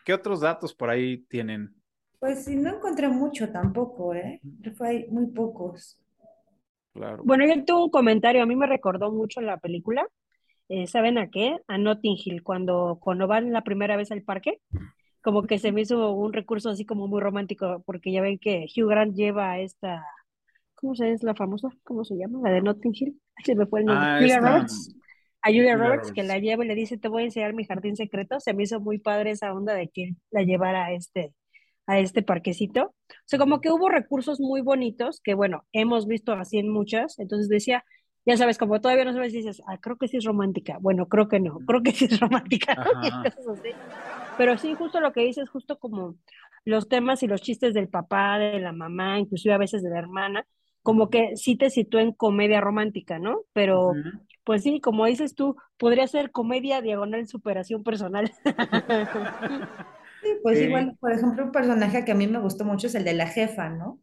¿Qué 0.04 0.14
otros 0.14 0.40
datos 0.40 0.74
por 0.74 0.90
ahí 0.90 1.18
tienen? 1.28 1.74
Pues 2.18 2.44
sí, 2.44 2.54
no 2.54 2.76
encontré 2.76 3.08
mucho 3.08 3.50
tampoco, 3.50 4.14
¿eh? 4.14 4.40
Fue 4.76 5.06
muy 5.10 5.26
pocos. 5.26 5.98
Claro. 6.92 7.22
Bueno, 7.24 7.46
yo 7.46 7.64
tuve 7.64 7.84
un 7.84 7.90
comentario, 7.90 8.42
a 8.42 8.46
mí 8.46 8.56
me 8.56 8.66
recordó 8.66 9.10
mucho 9.10 9.40
la 9.40 9.58
película, 9.58 10.06
eh, 10.68 10.86
¿saben 10.86 11.18
a 11.18 11.30
qué? 11.30 11.58
A 11.66 11.78
Notting 11.78 12.16
Hill, 12.22 12.42
cuando, 12.42 12.98
cuando 13.00 13.26
van 13.26 13.52
la 13.52 13.62
primera 13.62 13.96
vez 13.96 14.10
al 14.12 14.22
parque, 14.22 14.60
como 15.22 15.42
que 15.42 15.58
se 15.58 15.72
me 15.72 15.82
hizo 15.82 16.12
un 16.12 16.32
recurso 16.32 16.70
así 16.70 16.84
como 16.84 17.06
muy 17.06 17.20
romántico, 17.20 17.82
porque 17.86 18.12
ya 18.12 18.22
ven 18.22 18.38
que 18.38 18.66
Hugh 18.74 18.88
Grant 18.88 19.14
lleva 19.14 19.52
a 19.52 19.60
esta, 19.60 20.04
¿cómo 20.74 20.94
se 20.94 21.12
es 21.12 21.22
la 21.22 21.34
famosa? 21.34 21.68
¿Cómo 21.84 22.04
se 22.04 22.16
llama? 22.16 22.40
La 22.42 22.54
de 22.54 22.62
Notting 22.62 22.92
Hill. 22.94 23.20
Se 23.44 23.54
me 23.54 23.66
fue 23.66 23.80
el 23.80 23.86
nombre. 23.86 24.06
Ah, 24.06 24.66
a 25.42 25.48
Julia, 25.48 25.74
Roberts, 25.74 26.12
que 26.12 26.22
la 26.22 26.38
lleva 26.38 26.64
y 26.64 26.68
le 26.68 26.74
dice, 26.74 26.98
te 26.98 27.08
voy 27.08 27.22
a 27.22 27.24
enseñar 27.26 27.54
mi 27.54 27.64
jardín 27.64 27.96
secreto. 27.96 28.40
Se 28.40 28.52
me 28.52 28.64
hizo 28.64 28.78
muy 28.78 28.98
padre 28.98 29.30
esa 29.30 29.52
onda 29.54 29.72
de 29.72 29.88
que 29.88 30.14
la 30.30 30.42
llevara 30.42 30.84
a 30.84 30.92
este, 30.92 31.34
a 31.86 31.98
este 31.98 32.22
parquecito. 32.22 32.94
O 33.08 33.24
sea, 33.24 33.38
como 33.38 33.62
que 33.62 33.70
hubo 33.70 33.88
recursos 33.88 34.38
muy 34.38 34.60
bonitos 34.60 35.20
que, 35.22 35.32
bueno, 35.32 35.64
hemos 35.72 36.06
visto 36.06 36.32
así 36.32 36.58
en 36.58 36.68
muchas. 36.68 37.18
Entonces 37.18 37.48
decía, 37.48 37.84
ya 38.26 38.36
sabes, 38.36 38.58
como 38.58 38.80
todavía 38.82 39.06
no 39.06 39.14
sabes, 39.14 39.32
dices, 39.32 39.62
ah, 39.66 39.78
creo 39.80 39.96
que 39.96 40.08
sí 40.08 40.18
es 40.18 40.24
romántica. 40.24 40.76
Bueno, 40.78 41.08
creo 41.08 41.28
que 41.28 41.40
no, 41.40 41.58
creo 41.66 41.82
que 41.82 41.92
sí 41.92 42.04
es 42.04 42.20
romántica. 42.20 42.76
Pero 44.36 44.56
sí, 44.58 44.74
justo 44.74 45.00
lo 45.00 45.12
que 45.12 45.22
dices, 45.22 45.48
justo 45.48 45.78
como 45.78 46.16
los 46.64 46.88
temas 46.88 47.22
y 47.22 47.26
los 47.26 47.42
chistes 47.42 47.74
del 47.74 47.88
papá, 47.88 48.38
de 48.38 48.60
la 48.60 48.72
mamá, 48.72 49.18
inclusive 49.18 49.54
a 49.54 49.58
veces 49.58 49.82
de 49.82 49.90
la 49.90 49.98
hermana, 49.98 50.46
como 50.82 51.10
que 51.10 51.36
sí 51.36 51.56
te 51.56 51.70
sitúa 51.70 52.02
en 52.02 52.12
comedia 52.12 52.60
romántica, 52.60 53.18
¿no? 53.18 53.42
Pero 53.52 53.92
pues 54.44 54.62
sí, 54.62 54.80
como 54.80 55.06
dices 55.06 55.34
tú, 55.34 55.56
podría 55.78 56.06
ser 56.06 56.30
comedia 56.30 56.80
diagonal 56.80 57.26
superación 57.26 57.82
personal. 57.82 58.32
Sí, 60.22 60.28
pues 60.42 60.60
igual, 60.60 60.96
por 61.00 61.12
ejemplo, 61.12 61.44
un 61.44 61.52
personaje 61.52 62.04
que 62.04 62.12
a 62.12 62.14
mí 62.14 62.26
me 62.26 62.40
gustó 62.40 62.64
mucho 62.64 62.88
es 62.88 62.94
el 62.94 63.04
de 63.04 63.14
la 63.14 63.26
jefa, 63.26 63.70
¿no? 63.70 64.00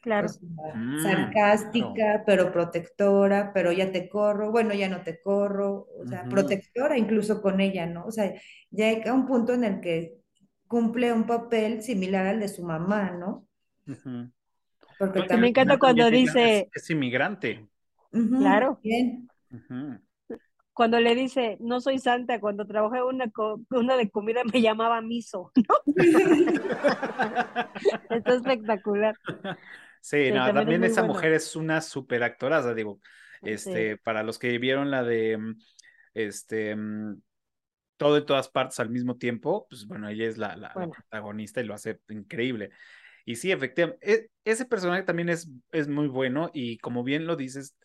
Claro. 0.00 0.28
Mm, 0.74 1.02
sarcástica, 1.02 2.22
pero 2.24 2.50
protectora, 2.50 3.52
pero 3.52 3.70
ya 3.70 3.92
te 3.92 4.08
corro, 4.08 4.50
bueno, 4.50 4.72
ya 4.72 4.88
no 4.88 5.02
te 5.02 5.20
corro, 5.20 5.88
o 5.98 6.06
sea, 6.06 6.24
protectora 6.24 6.96
incluso 6.96 7.42
con 7.42 7.60
ella, 7.60 7.84
¿no? 7.84 8.06
O 8.06 8.10
sea, 8.10 8.32
ya 8.70 8.86
hay 8.86 9.02
un 9.10 9.26
punto 9.26 9.52
en 9.52 9.64
el 9.64 9.80
que 9.80 10.16
cumple 10.66 11.12
un 11.12 11.26
papel 11.26 11.82
similar 11.82 12.26
al 12.26 12.40
de 12.40 12.48
su 12.48 12.64
mamá, 12.64 13.10
¿no? 13.10 13.46
Porque 14.98 15.36
Me 15.36 15.48
encanta 15.48 15.78
cuando 15.78 16.10
dice... 16.10 16.70
Es, 16.72 16.90
inmigrante. 16.90 17.68
claro. 18.10 18.80
Bien. 18.82 19.28
Cuando 20.72 20.98
le 20.98 21.14
dice, 21.14 21.58
no 21.60 21.80
soy 21.80 21.98
santa, 21.98 22.40
cuando 22.40 22.66
trabajé 22.66 23.02
una, 23.02 23.30
una 23.70 23.96
de 23.96 24.08
comida 24.08 24.40
me 24.50 24.62
llamaba 24.62 25.02
miso, 25.02 25.52
¿no? 25.56 25.74
Está 28.10 28.34
espectacular. 28.34 29.14
Sí, 30.00 30.30
no, 30.32 30.52
también, 30.52 30.84
esa 30.84 31.02
mujer 31.02 31.32
es 31.32 31.56
una 31.56 31.80
super 31.80 32.22
actoraza, 32.22 32.74
digo, 32.74 33.00
este, 33.42 33.96
para 33.98 34.22
los 34.22 34.38
que 34.38 34.58
vieron 34.58 34.90
la 34.90 35.02
de, 35.02 35.36
mm, 35.36 35.58
este, 36.14 36.74
mm, 36.74 37.20
todo 37.96 38.16
en 38.16 38.26
todas 38.26 38.48
partes 38.48 38.80
al 38.80 38.88
mismo 38.88 39.16
tiempo, 39.16 39.66
pues 39.68 39.86
bueno, 39.86 40.08
ella 40.08 40.26
es 40.26 40.38
la, 40.38 40.56
la, 40.56 40.72
protagonista 40.72 41.60
y 41.60 41.64
lo 41.64 41.74
hace 41.74 42.00
increíble. 42.08 42.70
Y 43.26 43.36
sí, 43.36 43.52
efectivamente, 43.52 44.30
ese 44.44 44.64
personaje 44.64 45.02
también 45.02 45.28
es, 45.28 45.50
es 45.70 45.86
muy 45.86 46.08
bueno 46.08 46.50
y 46.54 46.78
como 46.78 47.04
bien 47.04 47.26
lo 47.26 47.36
dices, 47.36 47.76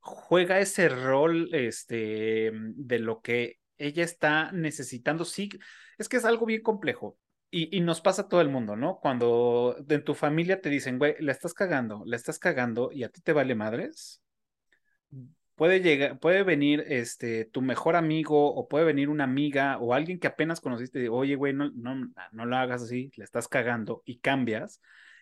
juega 0.00 0.60
ese 0.60 0.90
rol 0.90 1.48
este, 1.54 2.50
de 2.52 2.98
lo 2.98 3.22
que 3.22 3.58
ella 3.78 4.04
está 4.04 4.52
necesitando. 4.52 5.24
Sí, 5.24 5.48
es 5.96 6.08
que 6.08 6.18
es 6.18 6.24
algo 6.24 6.44
bien 6.44 6.62
complejo. 6.62 7.18
Y, 7.50 7.80
nos 7.82 8.00
pasa 8.00 8.22
a 8.22 8.28
todo 8.28 8.40
el 8.40 8.48
mundo, 8.48 8.74
¿no? 8.74 8.98
Cuando 9.00 9.76
en 9.88 10.02
tu 10.02 10.14
familia 10.14 10.60
te 10.60 10.70
dicen, 10.70 10.98
güey, 10.98 11.14
la 11.20 11.30
estás 11.30 11.54
cagando, 11.54 12.02
la 12.04 12.16
estás 12.16 12.40
cagando 12.40 12.90
y 12.92 13.04
a 13.04 13.10
ti 13.10 13.20
te 13.20 13.32
vale 13.32 13.54
madres, 13.54 14.20
puede 15.54 15.80
llegar, 15.80 16.18
puede 16.18 16.42
venir 16.42 16.84
este 16.88 17.44
tu 17.44 17.62
mejor 17.62 17.96
amigo 17.96 18.52
o 18.54 18.68
puede 18.68 18.84
venir 18.84 19.08
una 19.08 19.24
amiga 19.24 19.78
o 19.78 19.94
alguien 19.94 20.18
que 20.18 20.26
apenas 20.26 20.60
conociste 20.60 21.04
y 21.04 21.08
oye, 21.08 21.36
güey, 21.36 21.52
no, 21.52 21.70
no, 21.70 22.10
no 22.32 22.46
lo 22.46 22.56
hagas 22.56 22.82
así, 22.82 23.12
le 23.16 23.24
estás 23.24 23.48
cagando 23.48 24.02
y 24.04 24.18
cambias 24.18 24.80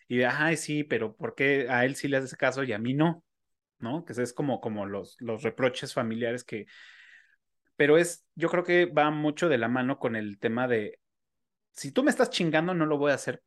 y 0.08 0.18
de, 0.18 0.26
ay, 0.26 0.56
sí, 0.56 0.84
pero 0.84 1.14
¿por 1.16 1.34
qué 1.34 1.68
a 1.68 1.84
él 1.84 1.96
sí 1.96 2.08
le 2.08 2.18
haces 2.18 2.34
caso 2.36 2.64
y 2.64 2.72
a 2.72 2.78
mí 2.78 2.94
no? 2.94 3.24
¿No? 3.78 4.04
Que 4.04 4.12
es 4.12 4.32
como, 4.32 4.60
como 4.60 4.86
los, 4.86 5.16
los 5.20 5.42
reproches 5.42 5.92
familiares 5.94 6.44
que, 6.44 6.66
pero 7.76 7.98
es, 7.98 8.26
yo 8.34 8.48
creo 8.48 8.64
que 8.64 8.86
va 8.86 9.10
mucho 9.10 9.48
de 9.48 9.58
la 9.58 9.68
mano 9.68 9.98
con 9.98 10.16
el 10.16 10.38
tema 10.38 10.68
de, 10.68 11.00
si 11.72 11.92
tú 11.92 12.02
me 12.02 12.10
estás 12.10 12.30
chingando, 12.30 12.74
no 12.74 12.86
lo 12.86 12.98
voy 12.98 13.12
a 13.12 13.16
hacer 13.16 13.42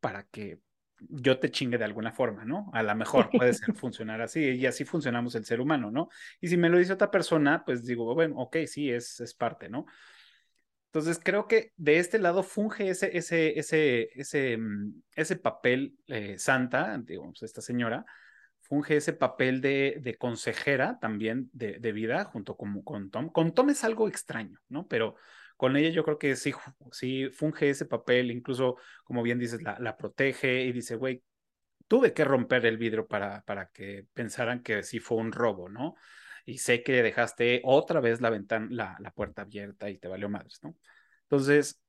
para 0.00 0.24
que 0.24 0.60
yo 0.98 1.38
te 1.38 1.50
chingue 1.50 1.78
de 1.78 1.84
alguna 1.84 2.12
forma, 2.12 2.44
¿no? 2.44 2.70
A 2.72 2.82
lo 2.82 2.94
mejor 2.94 3.30
puede 3.30 3.52
ser 3.52 3.74
funcionar 3.76 4.20
así 4.20 4.40
y 4.40 4.66
así 4.66 4.84
funcionamos 4.84 5.34
el 5.34 5.44
ser 5.44 5.60
humano, 5.60 5.90
¿no? 5.90 6.08
Y 6.40 6.48
si 6.48 6.56
me 6.56 6.68
lo 6.68 6.78
dice 6.78 6.92
otra 6.92 7.10
persona, 7.10 7.64
pues 7.64 7.84
digo, 7.84 8.14
bueno, 8.14 8.36
ok, 8.38 8.58
sí, 8.66 8.90
es, 8.90 9.20
es 9.20 9.34
parte, 9.34 9.68
¿no? 9.68 9.86
Entonces 10.86 11.20
creo 11.22 11.46
que 11.46 11.72
de 11.76 11.98
este 11.98 12.18
lado 12.18 12.42
funge 12.42 12.88
ese, 12.88 13.16
ese, 13.16 13.58
ese, 13.58 14.08
ese, 14.14 14.56
mm, 14.56 15.02
ese 15.14 15.36
papel 15.36 15.94
eh, 16.06 16.38
santa, 16.38 16.98
digamos, 17.04 17.42
esta 17.42 17.60
señora, 17.60 18.06
funge 18.60 18.96
ese 18.96 19.12
papel 19.12 19.60
de, 19.60 19.98
de 20.00 20.16
consejera 20.16 20.98
también 20.98 21.50
de, 21.52 21.78
de, 21.78 21.92
vida 21.92 22.24
junto 22.24 22.56
con, 22.56 22.82
con 22.82 23.10
Tom. 23.10 23.28
Con 23.28 23.52
Tom 23.52 23.70
es 23.70 23.84
algo 23.84 24.08
extraño, 24.08 24.58
¿no? 24.68 24.86
Pero 24.88 25.16
con 25.56 25.76
ella 25.76 25.90
yo 25.90 26.04
creo 26.04 26.18
que 26.18 26.36
sí, 26.36 26.52
sí 26.92 27.28
funge 27.30 27.70
ese 27.70 27.86
papel, 27.86 28.30
incluso 28.30 28.76
como 29.04 29.22
bien 29.22 29.38
dices, 29.38 29.62
la, 29.62 29.96
protege 29.96 30.64
y 30.64 30.72
dice, 30.72 30.96
güey, 30.96 31.22
tuve 31.88 32.12
que 32.12 32.24
romper 32.24 32.66
el 32.66 32.78
vidrio 32.78 33.06
para, 33.06 33.42
para 33.42 33.70
que 33.70 34.06
pensaran 34.14 34.62
que 34.62 34.82
sí 34.82 35.00
fue 35.00 35.18
un 35.18 35.32
robo, 35.32 35.68
¿no? 35.68 35.94
Y 36.44 36.58
sé 36.58 36.82
que 36.82 37.02
dejaste 37.02 37.62
otra 37.64 38.00
vez 38.00 38.20
la 38.20 38.30
ventana, 38.30 38.68
la, 38.70 38.96
la 39.00 39.10
puerta 39.12 39.42
abierta 39.42 39.90
y 39.90 39.98
te 39.98 40.08
valió 40.08 40.28
madres, 40.28 40.60
¿no? 40.62 40.76
Entonces, 41.22 41.80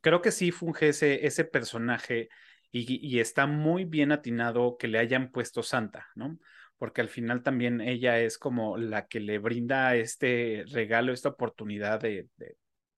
creo 0.00 0.22
que 0.22 0.32
sí 0.32 0.50
funge 0.50 0.88
ese, 0.88 1.26
ese 1.26 1.44
personaje 1.44 2.28
y, 2.70 3.18
está 3.18 3.46
muy 3.46 3.84
bien 3.84 4.12
atinado 4.12 4.76
que 4.76 4.88
le 4.88 4.98
hayan 4.98 5.30
puesto 5.30 5.62
Santa, 5.62 6.08
¿no? 6.14 6.38
Porque 6.76 7.00
al 7.00 7.08
final 7.08 7.42
también 7.42 7.80
ella 7.80 8.20
es 8.20 8.38
como 8.38 8.76
la 8.76 9.06
que 9.06 9.20
le 9.20 9.38
brinda 9.38 9.96
este 9.96 10.64
regalo, 10.70 11.12
esta 11.12 11.30
oportunidad 11.30 12.00
de, 12.00 12.28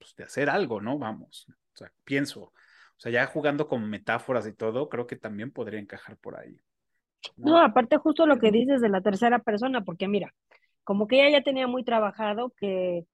pues, 0.00 0.16
de 0.16 0.24
hacer 0.24 0.50
algo, 0.50 0.80
¿no? 0.80 0.98
Vamos, 0.98 1.46
o 1.48 1.76
sea, 1.76 1.92
pienso, 2.04 2.42
o 2.42 2.52
sea, 2.96 3.12
ya 3.12 3.26
jugando 3.26 3.68
con 3.68 3.88
metáforas 3.88 4.46
y 4.46 4.54
todo, 4.54 4.88
creo 4.88 5.06
que 5.06 5.16
también 5.16 5.52
podría 5.52 5.78
encajar 5.78 6.16
por 6.16 6.36
ahí. 6.36 6.58
No, 7.36 7.58
aparte 7.58 7.98
justo 7.98 8.26
lo 8.26 8.38
que 8.38 8.50
dices 8.50 8.80
de 8.80 8.88
la 8.88 9.02
tercera 9.02 9.38
persona, 9.40 9.82
porque 9.82 10.08
mira, 10.08 10.34
como 10.84 11.06
que 11.06 11.16
ella 11.20 11.38
ya 11.38 11.44
tenía 11.44 11.66
muy 11.66 11.84
trabajado 11.84 12.52
que 12.56 13.04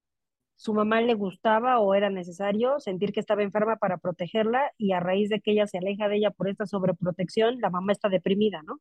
su 0.54 0.72
mamá 0.72 1.00
le 1.00 1.14
gustaba 1.14 1.80
o 1.80 1.94
era 1.94 2.08
necesario 2.08 2.78
sentir 2.80 3.12
que 3.12 3.20
estaba 3.20 3.42
enferma 3.42 3.76
para 3.76 3.98
protegerla 3.98 4.72
y 4.78 4.92
a 4.92 5.00
raíz 5.00 5.28
de 5.28 5.40
que 5.40 5.52
ella 5.52 5.66
se 5.66 5.78
aleja 5.78 6.08
de 6.08 6.16
ella 6.16 6.30
por 6.30 6.48
esta 6.48 6.66
sobreprotección, 6.66 7.60
la 7.60 7.68
mamá 7.68 7.92
está 7.92 8.08
deprimida, 8.08 8.62
¿no? 8.62 8.80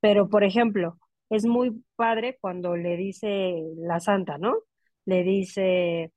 Pero, 0.00 0.28
por 0.28 0.44
ejemplo, 0.44 0.98
es 1.30 1.46
muy 1.46 1.82
padre 1.96 2.38
cuando 2.40 2.76
le 2.76 2.96
dice 2.96 3.62
la 3.76 3.98
santa, 3.98 4.38
¿no? 4.38 4.56
Le 5.04 5.22
dice, 5.24 6.12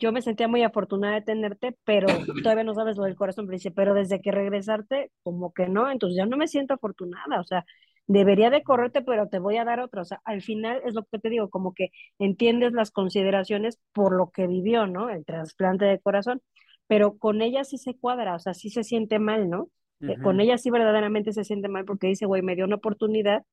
yo 0.00 0.12
me 0.12 0.22
sentía 0.22 0.48
muy 0.48 0.62
afortunada 0.62 1.14
de 1.14 1.22
tenerte, 1.22 1.76
pero 1.84 2.08
todavía 2.42 2.64
no 2.64 2.74
sabes 2.74 2.96
lo 2.96 3.04
del 3.04 3.16
corazón, 3.16 3.46
pero 3.46 3.56
dice, 3.56 3.70
pero 3.70 3.94
desde 3.94 4.20
que 4.20 4.32
regresarte, 4.32 5.12
como 5.22 5.52
que 5.52 5.68
no, 5.68 5.90
entonces 5.90 6.16
ya 6.16 6.26
no 6.26 6.36
me 6.36 6.48
siento 6.48 6.74
afortunada, 6.74 7.40
o 7.40 7.44
sea, 7.44 7.64
debería 8.06 8.50
de 8.50 8.62
correrte, 8.62 9.02
pero 9.02 9.28
te 9.28 9.38
voy 9.38 9.58
a 9.58 9.64
dar 9.64 9.78
otra, 9.78 10.02
o 10.02 10.04
sea, 10.04 10.20
al 10.24 10.42
final 10.42 10.80
es 10.84 10.94
lo 10.94 11.04
que 11.04 11.18
te 11.18 11.28
digo, 11.28 11.50
como 11.50 11.74
que 11.74 11.90
entiendes 12.18 12.72
las 12.72 12.90
consideraciones 12.90 13.78
por 13.92 14.16
lo 14.16 14.30
que 14.30 14.46
vivió, 14.48 14.86
¿no? 14.86 15.10
El 15.10 15.24
trasplante 15.24 15.84
de 15.84 16.00
corazón, 16.00 16.42
pero 16.88 17.18
con 17.18 17.42
ella 17.42 17.62
sí 17.64 17.78
se 17.78 17.96
cuadra, 17.96 18.34
o 18.34 18.38
sea, 18.40 18.54
sí 18.54 18.70
se 18.70 18.82
siente 18.82 19.18
mal, 19.18 19.48
¿no? 19.48 19.70
Eh, 20.00 20.16
con 20.22 20.40
ella 20.40 20.56
sí 20.56 20.70
verdaderamente 20.70 21.32
se 21.32 21.44
siente 21.44 21.68
mal 21.68 21.84
porque 21.84 22.06
dice, 22.06 22.24
güey, 22.24 22.40
me 22.42 22.56
dio 22.56 22.64
una 22.64 22.76
oportunidad, 22.76 23.44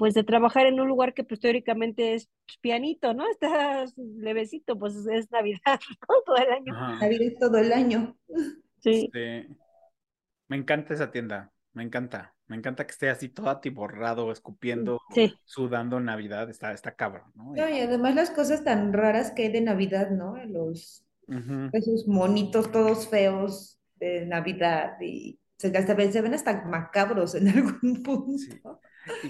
pues 0.00 0.14
de 0.14 0.24
trabajar 0.24 0.64
en 0.64 0.80
un 0.80 0.88
lugar 0.88 1.12
que 1.12 1.24
pues 1.24 1.40
teóricamente 1.40 2.14
es 2.14 2.30
pues, 2.46 2.56
pianito, 2.62 3.12
¿no? 3.12 3.30
Estás 3.30 3.92
levecito, 3.98 4.78
pues 4.78 4.94
es 4.94 5.30
Navidad, 5.30 5.60
Todo 6.24 6.36
el 6.38 6.50
año. 6.50 6.72
Navidad 6.98 7.32
todo 7.38 7.58
el 7.58 7.70
año. 7.70 8.16
Sí. 8.78 9.10
Me 10.48 10.56
encanta 10.56 10.94
esa 10.94 11.10
tienda, 11.10 11.52
me 11.74 11.82
encanta. 11.82 12.34
Me 12.46 12.56
encanta 12.56 12.86
que 12.86 12.92
esté 12.92 13.10
así 13.10 13.28
todo 13.28 13.50
atiborrado, 13.50 14.32
escupiendo, 14.32 15.02
sudando 15.44 16.00
Navidad, 16.00 16.48
está, 16.48 16.72
está 16.72 16.96
cabrón, 16.96 17.30
¿no? 17.34 17.54
y 17.54 17.80
además 17.80 18.14
las 18.14 18.30
cosas 18.30 18.64
tan 18.64 18.94
raras 18.94 19.32
que 19.32 19.42
hay 19.42 19.52
de 19.52 19.60
Navidad, 19.60 20.10
¿no? 20.10 20.42
Los, 20.46 21.04
Esos 21.72 22.08
monitos 22.08 22.72
todos 22.72 23.06
feos 23.06 23.78
de 23.96 24.24
Navidad 24.24 24.98
y 25.02 25.38
se, 25.58 25.68
hasta, 25.76 25.94
se 26.10 26.22
ven 26.22 26.34
hasta 26.34 26.64
macabros 26.64 27.34
en 27.34 27.48
algún 27.48 28.02
punto 28.02 28.80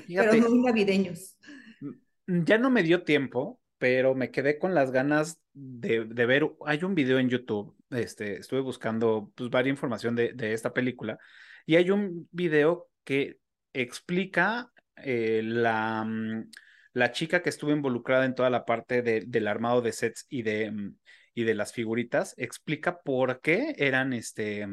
pero 0.07 0.51
muy 0.51 0.59
navideños. 0.61 1.37
Mm, 1.81 2.45
ya 2.45 2.59
no 2.59 2.71
me 2.71 2.83
dio 2.83 3.03
tiempo, 3.03 3.61
pero 3.79 4.15
me 4.15 4.31
quedé 4.31 4.59
con 4.59 4.75
las 4.75 4.91
ganas 4.91 5.41
de, 5.53 6.05
de 6.05 6.27
ver. 6.27 6.51
Hay 6.67 6.85
un 6.85 6.95
video 6.95 7.19
en 7.19 7.29
YouTube, 7.29 7.75
este, 7.91 8.39
estuve 8.39 8.61
buscando 8.61 9.33
pues, 9.35 9.51
varias 9.51 9.75
información 9.75 10.15
de, 10.15 10.33
de 10.33 10.53
esta 10.53 10.73
película, 10.73 11.19
y 11.67 11.77
hay 11.77 11.91
un 11.91 12.29
video 12.31 12.89
que 13.05 13.39
explica 13.73 14.73
eh, 14.97 15.43
la, 15.45 16.05
mm, 16.05 16.51
la 16.93 17.13
chica 17.13 17.43
que 17.43 17.51
estuvo 17.51 17.71
involucrada 17.71 18.25
en 18.25 18.35
toda 18.35 18.51
la 18.51 18.65
parte 18.65 19.03
de, 19.03 19.25
del 19.27 19.49
armado 19.49 19.81
de 19.81 19.93
sets 19.93 20.27
y 20.29 20.43
de, 20.43 20.71
mm, 20.71 20.97
y 21.35 21.45
de 21.45 21.55
las 21.55 21.73
figuritas, 21.73 22.35
explica 22.37 23.01
por 23.01 23.41
qué 23.41 23.75
eran 23.79 24.13
este 24.13 24.67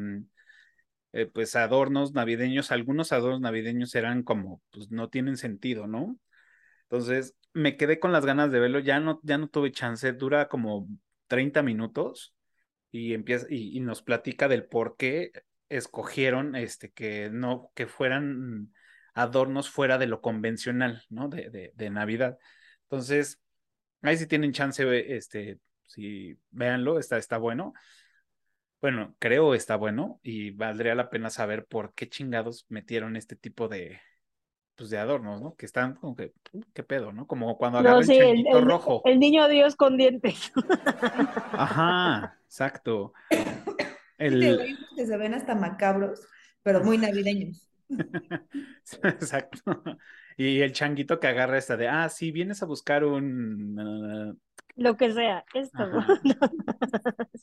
eh, 1.14 1.26
pues 1.26 1.56
adornos 1.56 2.14
navideños, 2.14 2.72
algunos 2.72 3.12
adornos 3.12 3.42
navideños 3.42 3.96
eran 3.96 4.24
como, 4.24 4.62
pues 4.72 4.92
no 4.92 5.10
tienen 5.10 5.38
sentido, 5.38 5.88
¿no? 5.88 6.18
Entonces 6.84 7.36
me 7.54 7.78
quedé 7.78 8.00
con 8.00 8.12
las 8.12 8.26
ganas 8.26 8.52
de 8.52 8.60
verlo, 8.60 8.80
ya 8.80 9.00
no, 9.00 9.20
ya 9.24 9.38
no 9.38 9.48
tuve 9.50 9.72
chance, 9.72 10.14
dura 10.14 10.48
como 10.48 10.88
30 11.28 11.64
minutos 11.64 12.36
y 12.92 13.14
empieza 13.14 13.48
y, 13.50 13.80
nos 13.82 14.02
platica 14.02 14.48
del 14.48 14.66
por 14.66 14.96
qué 14.98 15.32
escogieron 15.70 16.56
este 16.56 16.92
que 16.92 17.30
no 17.32 17.72
que 17.76 17.88
fueran 17.88 18.74
adornos 19.14 19.70
fuera 19.70 19.98
de 19.98 20.08
lo 20.08 20.22
convencional, 20.22 21.04
¿no? 21.10 21.28
De, 21.30 21.72
de, 21.76 21.90
Navidad. 21.90 22.38
Entonces, 22.84 23.42
ahí 24.02 24.18
si 24.18 24.28
tienen 24.28 24.54
chance, 24.54 25.16
este, 25.16 25.60
si 25.88 26.38
véanlo, 26.52 27.00
está, 27.00 27.18
está 27.18 27.38
bueno 27.38 27.74
bueno, 28.82 29.16
creo 29.20 29.54
está 29.54 29.76
bueno 29.76 30.20
y 30.24 30.52
valdría 30.52 30.96
la 30.96 31.10
pena 31.10 31.30
saber 31.30 31.66
por 31.66 31.94
qué 31.94 32.08
chingados 32.10 32.66
metieron 32.70 33.16
este 33.16 33.36
tipo 33.36 33.68
de, 33.68 34.00
pues 34.76 34.90
de 34.90 35.00
adornos, 35.00 35.42
¿no? 35.42 35.56
Que 35.56 35.66
están 35.66 35.96
como 35.96 36.16
que, 36.16 36.34
qué 36.74 36.84
pedo, 36.84 37.12
¿no? 37.12 37.26
Como 37.26 37.58
cuando 37.58 37.80
agarran 37.80 38.10
el, 38.10 38.46
el, 38.48 38.66
rojo. 38.66 39.02
El 39.06 39.20
niño 39.20 39.48
Dios 39.48 39.76
con 39.76 39.98
dientes. 39.98 40.52
Ajá, 41.52 42.38
exacto. 42.46 43.14
El... 44.20 44.76
Que 44.96 45.06
se 45.06 45.16
ven 45.16 45.36
hasta 45.36 45.54
macabros, 45.54 46.28
pero 46.64 46.84
muy 46.84 46.98
navideños. 46.98 47.70
exacto. 49.04 49.84
Y 50.38 50.62
el 50.62 50.72
changuito 50.72 51.20
que 51.20 51.28
agarra 51.28 51.58
esta 51.58 51.78
de, 51.78 51.88
ah, 51.88 52.10
sí, 52.10 52.32
vienes 52.32 52.64
a 52.64 52.66
buscar 52.66 53.04
un, 53.04 54.40
lo 54.78 54.96
que 54.96 55.12
sea, 55.12 55.44
esto. 55.54 55.84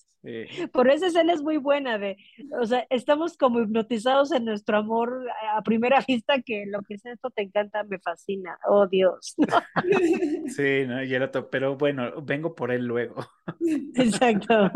Por 0.72 0.89
esa 0.89 1.09
escena 1.09 1.35
es 1.35 1.43
muy 1.43 1.59
buena 1.59 1.99
de, 1.99 2.16
o 2.59 2.64
sea, 2.64 2.87
estamos 2.89 3.37
como 3.37 3.61
hipnotizados 3.61 4.32
en 4.32 4.47
nuestro 4.47 4.78
amor 4.78 5.26
a 5.53 5.61
primera 5.62 6.03
vista 6.07 6.41
que 6.41 6.64
lo 6.66 6.80
que 6.82 6.99
sea 6.99 7.12
esto 7.12 7.30
te 7.30 7.43
encanta, 7.43 7.85
me 7.85 7.99
fascina, 7.99 8.59
oh 8.66 8.87
Dios. 8.87 9.35
Sí, 10.47 10.85
¿no? 10.87 11.03
y 11.03 11.14
el 11.14 11.22
otro, 11.22 11.51
pero 11.51 11.76
bueno, 11.76 12.22
vengo 12.22 12.55
por 12.55 12.70
él 12.70 12.87
luego. 12.87 13.26
Exacto. 13.97 14.70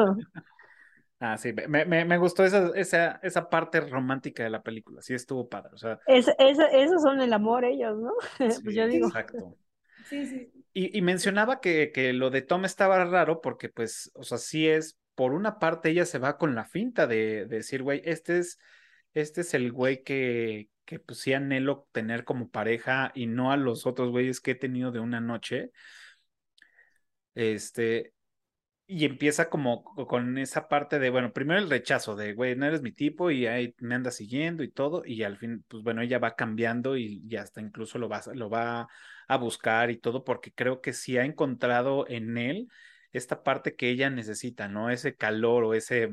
Ah, 1.21 1.37
sí, 1.37 1.53
me, 1.53 1.85
me, 1.85 2.05
me 2.05 2.19
gustó 2.19 2.45
esa, 2.45 2.71
esa, 2.75 3.21
esa, 3.23 3.49
parte 3.49 3.81
romántica 3.81 4.45
de 4.45 4.51
la 4.51 4.63
película, 4.63 5.03
sí 5.03 5.15
estuvo 5.15 5.49
padre. 5.49 5.71
O 5.75 5.79
sea, 5.79 6.01
es, 6.07 6.29
es, 6.39 6.59
esos 6.73 7.03
son 7.03 7.21
el 7.21 7.33
amor 7.33 7.65
ellos, 7.65 7.99
¿no? 7.99 8.13
pues 8.39 8.75
yo 8.75 8.87
digo. 8.87 9.09
Exacto. 9.09 9.57
Sí, 10.09 10.27
sí. 10.27 10.58
Y, 10.81 11.03
mencionaba 11.03 11.61
que, 11.61 11.91
que, 11.93 12.13
lo 12.13 12.31
de 12.31 12.41
Tom 12.43 12.65
estaba 12.65 13.05
raro 13.05 13.41
porque, 13.41 13.69
pues, 13.69 14.13
o 14.15 14.23
sea, 14.23 14.39
sí 14.39 14.69
es, 14.69 14.97
por 15.17 15.33
una 15.33 15.59
parte 15.59 15.91
ella 15.91 16.07
se 16.07 16.19
va 16.19 16.39
con 16.39 16.55
la 16.55 16.65
finta 16.67 17.09
de, 17.09 17.47
de 17.47 17.57
decir, 17.57 17.83
güey, 17.83 18.01
este 18.05 18.39
es, 18.39 18.61
este 19.13 19.41
es 19.41 19.55
el 19.55 19.73
güey 19.73 20.05
que, 20.05 20.71
que 20.85 21.01
pues 21.01 21.19
sí 21.19 21.33
anhelo 21.33 21.89
tener 21.91 22.25
como 22.25 22.51
pareja 22.51 23.11
y 23.17 23.27
no 23.27 23.51
a 23.51 23.57
los 23.57 23.87
otros 23.87 24.11
güeyes 24.11 24.41
que 24.41 24.53
he 24.53 24.55
tenido 24.55 24.93
de 24.93 25.01
una 25.01 25.21
noche. 25.21 25.73
Este, 27.35 28.15
y 28.91 29.05
empieza 29.05 29.51
como 29.51 29.85
con 29.85 30.39
esa 30.39 30.67
parte 30.67 30.99
de, 30.99 31.11
bueno, 31.11 31.33
primero 31.35 31.61
el 31.61 31.69
rechazo 31.69 32.17
de, 32.17 32.33
güey, 32.33 32.57
no 32.57 32.65
eres 32.67 32.81
mi 32.81 32.91
tipo 32.91 33.31
y 33.31 33.47
ahí 33.47 33.75
me 33.81 33.95
anda 33.95 34.11
siguiendo 34.11 34.63
y 34.63 34.71
todo, 34.71 35.03
y 35.05 35.25
al 35.25 35.37
fin, 35.37 35.63
pues 35.69 35.83
bueno, 35.83 36.01
ella 36.01 36.19
va 36.19 36.37
cambiando 36.37 36.97
y, 36.97 37.23
y 37.29 37.37
hasta 37.37 37.61
incluso 37.61 37.99
lo 37.99 38.09
va, 38.09 38.23
lo 38.35 38.49
va 38.49 38.89
a 39.29 39.37
buscar 39.37 39.91
y 39.91 39.99
todo, 39.99 40.25
porque 40.25 40.53
creo 40.55 40.81
que 40.81 40.95
sí 40.95 41.19
ha 41.19 41.25
encontrado 41.27 42.09
en 42.09 42.39
él 42.39 42.69
esta 43.13 43.43
parte 43.43 43.77
que 43.77 43.91
ella 43.91 44.09
necesita, 44.09 44.69
¿no? 44.69 44.89
Ese 44.91 45.15
calor 45.17 45.65
o 45.65 45.75
ese, 45.75 46.09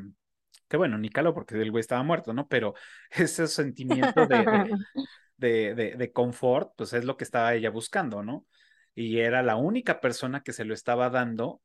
que 0.67 0.76
bueno, 0.78 0.97
ni 0.97 1.09
calor 1.09 1.34
porque 1.34 1.55
el 1.55 1.71
güey 1.71 1.80
estaba 1.82 2.03
muerto, 2.03 2.34
¿no? 2.34 2.47
Pero 2.49 2.73
ese 3.11 3.47
sentimiento 3.47 4.28
de, 4.28 4.45
de, 5.38 5.76
de, 5.76 5.95
de 5.95 6.11
confort, 6.11 6.73
pues 6.76 6.91
es 6.91 7.05
lo 7.05 7.15
que 7.15 7.23
estaba 7.23 7.53
ella 7.53 7.69
buscando, 7.69 8.21
¿no? 8.21 8.45
Y 8.93 9.19
era 9.19 9.43
la 9.43 9.55
única 9.55 10.01
persona 10.01 10.41
que 10.43 10.51
se 10.53 10.65
lo 10.65 10.73
estaba 10.73 11.09
dando 11.09 11.61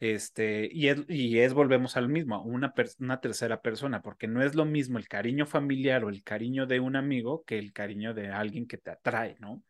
este, 0.00 0.68
y 0.72 0.88
es, 0.88 0.98
y 1.08 1.38
es, 1.40 1.54
volvemos 1.54 1.96
al 1.96 2.08
mismo, 2.08 2.42
una, 2.42 2.74
una 2.98 3.20
tercera 3.20 3.62
persona, 3.62 4.02
porque 4.02 4.28
no 4.28 4.42
es 4.42 4.54
lo 4.54 4.64
mismo 4.64 4.98
el 4.98 5.08
cariño 5.08 5.46
familiar 5.46 6.04
o 6.04 6.10
el 6.10 6.22
cariño 6.22 6.66
de 6.66 6.80
un 6.80 6.96
amigo 6.96 7.44
que 7.44 7.58
el 7.58 7.72
cariño 7.72 8.14
de 8.14 8.28
alguien 8.30 8.66
que 8.66 8.78
te 8.78 8.90
atrae, 8.90 9.36
¿no? 9.40 9.62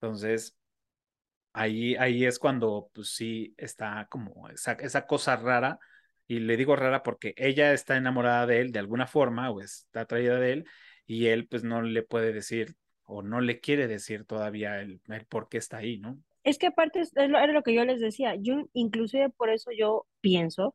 Entonces, 0.00 0.56
ahí, 1.52 1.94
ahí 1.96 2.24
es 2.24 2.38
cuando, 2.38 2.90
pues 2.94 3.10
sí, 3.14 3.54
está 3.58 4.06
como 4.10 4.48
esa, 4.48 4.72
esa 4.72 5.06
cosa 5.06 5.36
rara, 5.36 5.78
y 6.26 6.40
le 6.40 6.56
digo 6.56 6.76
rara 6.76 7.02
porque 7.02 7.34
ella 7.36 7.72
está 7.72 7.96
enamorada 7.96 8.46
de 8.46 8.60
él 8.60 8.72
de 8.72 8.78
alguna 8.78 9.06
forma 9.06 9.50
o 9.50 9.60
está 9.60 10.02
atraída 10.02 10.38
de 10.38 10.52
él, 10.52 10.66
y 11.06 11.26
él 11.26 11.46
pues 11.48 11.64
no 11.64 11.82
le 11.82 12.02
puede 12.02 12.32
decir 12.32 12.76
o 13.04 13.22
no 13.22 13.40
le 13.40 13.60
quiere 13.60 13.88
decir 13.88 14.24
todavía 14.24 14.80
el, 14.80 15.00
el 15.08 15.26
por 15.26 15.48
qué 15.48 15.58
está 15.58 15.78
ahí, 15.78 15.98
¿no? 15.98 16.18
Es 16.44 16.58
que 16.58 16.68
aparte 16.68 17.00
es 17.00 17.12
lo, 17.14 17.38
era 17.38 17.52
lo 17.52 17.62
que 17.62 17.74
yo 17.74 17.84
les 17.84 18.00
decía, 18.00 18.34
yo 18.36 18.68
inclusive 18.72 19.30
por 19.30 19.50
eso 19.50 19.70
yo 19.76 20.06
pienso 20.20 20.74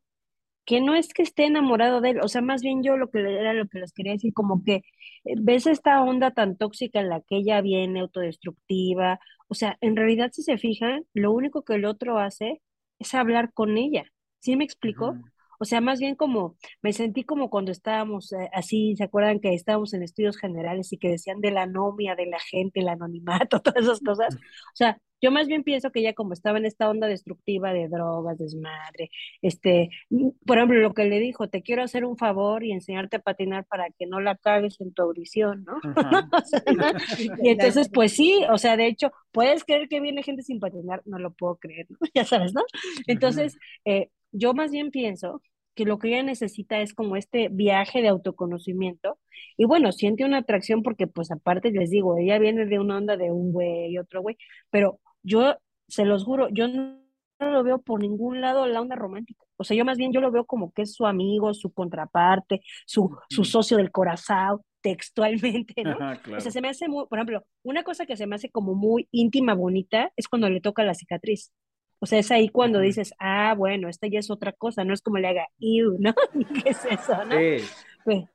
que 0.65 0.81
no 0.81 0.95
es 0.95 1.13
que 1.13 1.23
esté 1.23 1.45
enamorado 1.45 2.01
de 2.01 2.11
él, 2.11 2.21
o 2.21 2.27
sea, 2.27 2.41
más 2.41 2.61
bien 2.61 2.83
yo 2.83 2.97
lo 2.97 3.09
que 3.09 3.19
era 3.21 3.53
lo 3.53 3.67
que 3.69 3.79
les 3.79 3.93
quería 3.93 4.13
decir, 4.13 4.33
como 4.33 4.63
que 4.65 4.83
eh, 5.25 5.35
ves 5.39 5.65
esta 5.67 6.03
onda 6.03 6.31
tan 6.31 6.57
tóxica 6.57 6.99
en 6.99 7.09
la 7.09 7.21
que 7.21 7.37
ella 7.37 7.61
viene, 7.61 8.01
autodestructiva, 8.01 9.19
o 9.47 9.55
sea, 9.55 9.77
en 9.81 9.95
realidad 9.95 10.31
si 10.33 10.43
se 10.43 10.57
fijan, 10.57 11.05
lo 11.13 11.31
único 11.31 11.63
que 11.63 11.75
el 11.75 11.85
otro 11.85 12.19
hace 12.19 12.61
es 12.99 13.13
hablar 13.15 13.53
con 13.53 13.77
ella, 13.77 14.05
¿sí 14.39 14.55
me 14.57 14.65
explico? 14.65 15.15
O 15.59 15.65
sea, 15.65 15.81
más 15.81 15.99
bien 15.99 16.15
como, 16.15 16.57
me 16.81 16.93
sentí 16.93 17.23
como 17.23 17.49
cuando 17.49 17.71
estábamos 17.71 18.31
eh, 18.33 18.49
así, 18.53 18.95
¿se 18.95 19.03
acuerdan 19.05 19.39
que 19.39 19.53
estábamos 19.53 19.93
en 19.93 20.03
estudios 20.03 20.37
generales 20.37 20.91
y 20.93 20.97
que 20.97 21.09
decían 21.09 21.41
de 21.41 21.51
la 21.51 21.63
anomia, 21.63 22.15
de 22.15 22.27
la 22.27 22.39
gente, 22.39 22.81
el 22.81 22.89
anonimato, 22.89 23.59
todas 23.61 23.83
esas 23.83 23.99
cosas? 24.01 24.35
O 24.35 24.75
sea, 24.75 24.99
yo 25.21 25.31
más 25.31 25.47
bien 25.47 25.63
pienso 25.63 25.91
que 25.91 25.99
ella 25.99 26.13
como 26.13 26.33
estaba 26.33 26.57
en 26.57 26.65
esta 26.65 26.89
onda 26.89 27.07
destructiva 27.07 27.73
de 27.73 27.87
drogas, 27.87 28.37
desmadre, 28.37 29.09
este, 29.41 29.89
mm, 30.09 30.29
por 30.45 30.57
ejemplo, 30.57 30.79
lo 30.79 30.93
que 30.93 31.05
le 31.05 31.19
dijo, 31.19 31.49
te 31.49 31.61
quiero 31.61 31.83
hacer 31.83 32.05
un 32.05 32.17
favor 32.17 32.63
y 32.63 32.71
enseñarte 32.71 33.17
a 33.17 33.21
patinar 33.21 33.65
para 33.65 33.89
que 33.91 34.05
no 34.05 34.19
la 34.19 34.35
cagues 34.35 34.79
en 34.81 34.93
tu 34.93 35.01
audición, 35.03 35.65
¿no? 35.65 35.77
y 37.43 37.49
entonces, 37.49 37.89
pues 37.89 38.13
sí, 38.13 38.41
o 38.49 38.57
sea, 38.57 38.77
de 38.77 38.87
hecho, 38.87 39.11
¿puedes 39.31 39.63
creer 39.63 39.87
que 39.89 40.01
viene 40.01 40.23
gente 40.23 40.43
sin 40.43 40.59
patinar? 40.59 41.01
No 41.05 41.19
lo 41.19 41.31
puedo 41.31 41.57
creer, 41.57 41.87
¿no? 41.89 41.97
Ya 42.13 42.25
sabes, 42.25 42.53
¿no? 42.53 42.61
Entonces, 43.07 43.57
eh, 43.85 44.09
yo 44.31 44.53
más 44.53 44.71
bien 44.71 44.91
pienso 44.91 45.41
que 45.75 45.85
lo 45.85 45.99
que 45.99 46.09
ella 46.09 46.23
necesita 46.23 46.81
es 46.81 46.93
como 46.93 47.15
este 47.15 47.49
viaje 47.49 48.01
de 48.01 48.07
autoconocimiento. 48.09 49.19
Y 49.57 49.65
bueno, 49.65 49.91
siente 49.91 50.25
una 50.25 50.39
atracción 50.39 50.81
porque 50.83 51.07
pues 51.07 51.31
aparte 51.31 51.71
les 51.71 51.91
digo, 51.91 52.17
ella 52.17 52.39
viene 52.39 52.65
de 52.65 52.79
una 52.79 52.97
onda 52.97 53.15
de 53.15 53.31
un 53.31 53.53
güey 53.53 53.91
y 53.91 53.99
otro 53.99 54.21
güey, 54.23 54.37
pero 54.71 54.99
yo 55.27 55.57
se 55.87 56.05
los 56.05 56.23
juro, 56.23 56.47
yo 56.49 56.67
no, 56.67 56.99
lo 57.39 57.63
veo 57.63 57.79
por 57.79 58.01
ningún 58.01 58.41
lado 58.41 58.65
la 58.65 58.81
onda 58.81 58.95
romántica. 58.95 59.45
O 59.57 59.63
sea, 59.63 59.75
yo 59.75 59.85
más 59.85 59.97
bien 59.97 60.11
yo 60.11 60.21
lo 60.21 60.31
veo 60.31 60.45
como 60.45 60.71
que 60.71 60.83
es 60.83 60.93
su 60.93 61.05
amigo, 61.05 61.53
su 61.53 61.71
contraparte, 61.71 62.61
su, 62.85 63.15
su 63.29 63.43
socio 63.43 63.77
del 63.77 63.91
corazón, 63.91 64.61
textualmente, 64.81 65.83
¿no? 65.83 65.97
O 66.35 66.39
sea, 66.39 66.51
se 66.51 66.61
me 66.61 66.69
hace 66.69 66.87
muy, 66.87 67.05
por 67.07 67.19
ejemplo, 67.19 67.43
una 67.63 67.83
cosa 67.83 68.05
que 68.05 68.17
se 68.17 68.25
me 68.25 68.35
hace 68.35 68.49
como 68.49 68.73
muy 68.73 69.07
íntima, 69.11 69.53
bonita, 69.53 70.11
es 70.15 70.27
cuando 70.27 70.49
le 70.49 70.61
toca 70.61 70.83
la 70.83 70.93
cicatriz. 70.93 71.51
O 71.99 72.05
sea, 72.05 72.19
es 72.19 72.31
ahí 72.31 72.49
cuando 72.49 72.79
dices, 72.79 73.13
ah, 73.19 73.53
bueno, 73.57 73.89
esta 73.89 74.07
ya 74.07 74.19
es 74.19 74.29
otra 74.29 74.53
cosa, 74.53 74.83
no 74.83 74.93
es 74.93 75.01
como 75.01 75.17
le 75.17 75.27
haga, 75.27 75.47
Ew, 75.59 75.97
¿no? 75.99 76.13
¿Qué 76.63 76.69
es 76.69 76.85
eso, 76.85 77.25
no? 77.25 77.37
Sí. 77.37 77.65
Pues, 78.05 78.25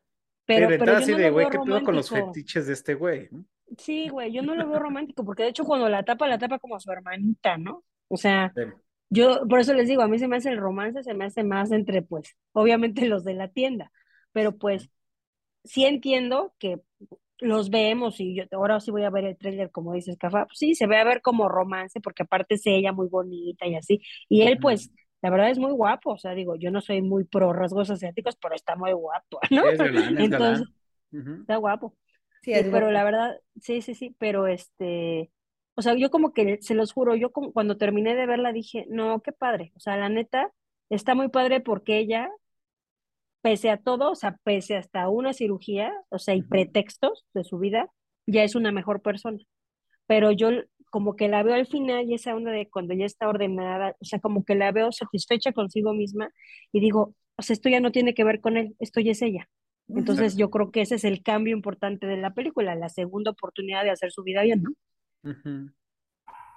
pero, 0.45 0.68
pero, 0.68 0.84
pero 0.84 0.97
así 0.97 1.14
de, 1.14 1.30
güey, 1.30 1.49
¿qué 1.49 1.59
pedo 1.59 1.82
con 1.82 1.95
los 1.95 2.11
fetiches 2.11 2.66
de 2.66 2.72
este 2.72 2.95
güey? 2.95 3.28
Sí, 3.79 4.09
güey, 4.09 4.33
yo 4.33 4.43
no 4.43 4.55
lo 4.55 4.68
veo 4.68 4.79
romántico, 4.79 5.25
porque 5.25 5.45
de 5.45 5.51
hecho 5.51 5.64
cuando 5.64 5.89
la 5.89 6.05
tapa, 6.05 6.29
la 6.29 6.39
tapa 6.39 6.59
como 6.59 6.77
a 6.77 6.81
su 6.81 6.91
hermanita, 6.93 7.57
¿no? 7.57 7.85
O 8.09 8.16
sea, 8.16 8.55
yo, 9.11 9.47
por 9.49 9.61
eso 9.61 9.75
les 9.75 9.89
digo, 9.89 10.03
a 10.03 10.09
mí 10.09 10.18
se 10.18 10.29
me 10.29 10.37
hace 10.37 10.51
el 10.51 10.59
romance, 10.59 11.03
se 11.03 11.14
me 11.14 11.25
hace 11.27 11.45
más 11.45 11.73
entre, 11.73 12.03
pues, 12.03 12.37
obviamente 12.53 13.07
los 13.07 13.25
de 13.25 13.35
la 13.35 13.49
tienda, 13.49 13.91
pero 14.33 14.57
pues, 14.59 14.91
sí 15.64 15.85
entiendo 15.87 16.55
que 16.59 16.81
los 17.39 17.70
vemos 17.70 18.20
y 18.20 18.37
yo 18.37 18.45
ahora 18.53 18.81
sí 18.81 18.91
voy 18.91 19.05
a 19.05 19.11
ver 19.11 19.25
el 19.25 19.37
trailer 19.39 19.70
como 19.70 19.95
dices, 19.95 20.16
Cafá, 20.18 20.47
pues 20.47 20.59
sí, 20.59 20.75
se 20.75 20.87
ve 20.87 20.99
a 20.99 21.05
ver 21.05 21.23
como 21.23 21.49
romance 21.49 22.01
porque 22.01 22.23
aparte 22.25 22.55
es 22.57 22.62
ella 22.66 22.93
muy 22.93 23.09
bonita 23.09 23.66
y 23.66 23.75
así, 23.77 24.01
y 24.29 24.43
él 24.43 24.59
pues 24.61 24.93
la 25.23 25.31
verdad 25.31 25.51
es 25.51 25.59
muy 25.59 25.73
guapo, 25.73 26.12
o 26.12 26.18
sea, 26.18 26.35
digo, 26.35 26.57
yo 26.57 26.70
no 26.70 26.81
soy 26.81 27.03
muy 27.03 27.25
pro 27.25 27.53
rasgos 27.53 27.91
asiáticos, 27.91 28.37
pero 28.37 28.55
está 28.55 28.77
muy 28.77 28.93
guapo, 28.93 29.41
¿no? 29.51 29.62
Entonces, 30.18 30.68
está 31.43 31.57
guapo. 31.57 31.97
Sí, 32.43 32.53
pero 32.70 32.90
la 32.90 33.05
verdad, 33.05 33.40
sí, 33.61 33.82
sí, 33.82 33.95
sí, 33.95 34.16
pero 34.18 34.47
este, 34.49 35.30
o 35.74 35.82
sea, 35.82 35.95
yo 35.97 36.11
como 36.11 36.32
que 36.32 36.59
se 36.61 36.74
los 36.74 36.93
juro, 36.93 37.14
yo 37.14 37.30
como, 37.30 37.53
cuando 37.53 37.76
terminé 37.78 38.14
de 38.16 38.26
verla 38.26 38.53
dije, 38.53 38.86
no, 38.90 39.20
qué 39.22 39.32
padre, 39.32 39.72
o 39.76 39.80
sea, 39.80 39.97
la 39.97 40.09
neta, 40.09 40.53
está 40.90 41.14
muy 41.14 41.28
padre 41.28 41.61
porque 41.61 41.99
ella 41.99 42.30
pese 43.43 43.70
a 43.70 43.76
todo, 43.76 44.12
o 44.12 44.14
sea, 44.14 44.38
pese 44.45 44.76
hasta 44.76 45.09
una 45.09 45.32
cirugía, 45.32 45.93
o 46.09 46.18
sea, 46.18 46.34
y 46.34 46.43
pretextos 46.43 47.26
de 47.34 47.45
su 47.45 47.59
vida, 47.59 47.90
ya 48.26 48.45
es 48.45 48.55
una 48.55 48.72
mejor 48.72 49.03
persona. 49.03 49.38
Pero 50.07 50.32
yo 50.32 50.51
como 50.90 51.16
que 51.16 51.28
la 51.28 51.43
veo 51.43 51.55
al 51.55 51.66
final 51.66 52.05
y 52.09 52.14
esa 52.14 52.34
onda 52.34 52.53
de 52.53 52.68
cuando 52.68 52.95
ya 52.95 53.07
está 53.07 53.28
ordenada, 53.28 53.97
o 54.01 54.05
sea, 54.05 54.20
como 54.20 54.45
que 54.45 54.55
la 54.55 54.72
veo 54.72 54.93
satisfecha 54.93 55.53
consigo 55.53 55.95
misma 55.95 56.30
y 56.72 56.80
digo, 56.80 57.14
o 57.36 57.43
sea, 57.43 57.55
esto 57.55 57.68
ya 57.68 57.80
no 57.80 57.93
tiene 57.93 58.14
que 58.14 58.24
ver 58.24 58.40
con 58.40 58.57
él, 58.57 58.76
esto 58.78 59.01
ya 59.01 59.12
es 59.12 59.22
ella. 59.22 59.49
Entonces 59.89 60.37
yo 60.37 60.51
creo 60.51 60.70
que 60.70 60.83
ese 60.83 60.95
es 60.95 61.05
el 61.05 61.22
cambio 61.22 61.55
importante 61.55 62.07
de 62.07 62.16
la 62.16 62.35
película, 62.35 62.74
la 62.74 62.89
segunda 62.89 63.33
oportunidad 63.33 63.85
de 63.85 63.91
hacer 63.91 64.11
su 64.11 64.22
vida 64.22 64.43
bien, 64.43 64.62
¿no? 64.62 64.70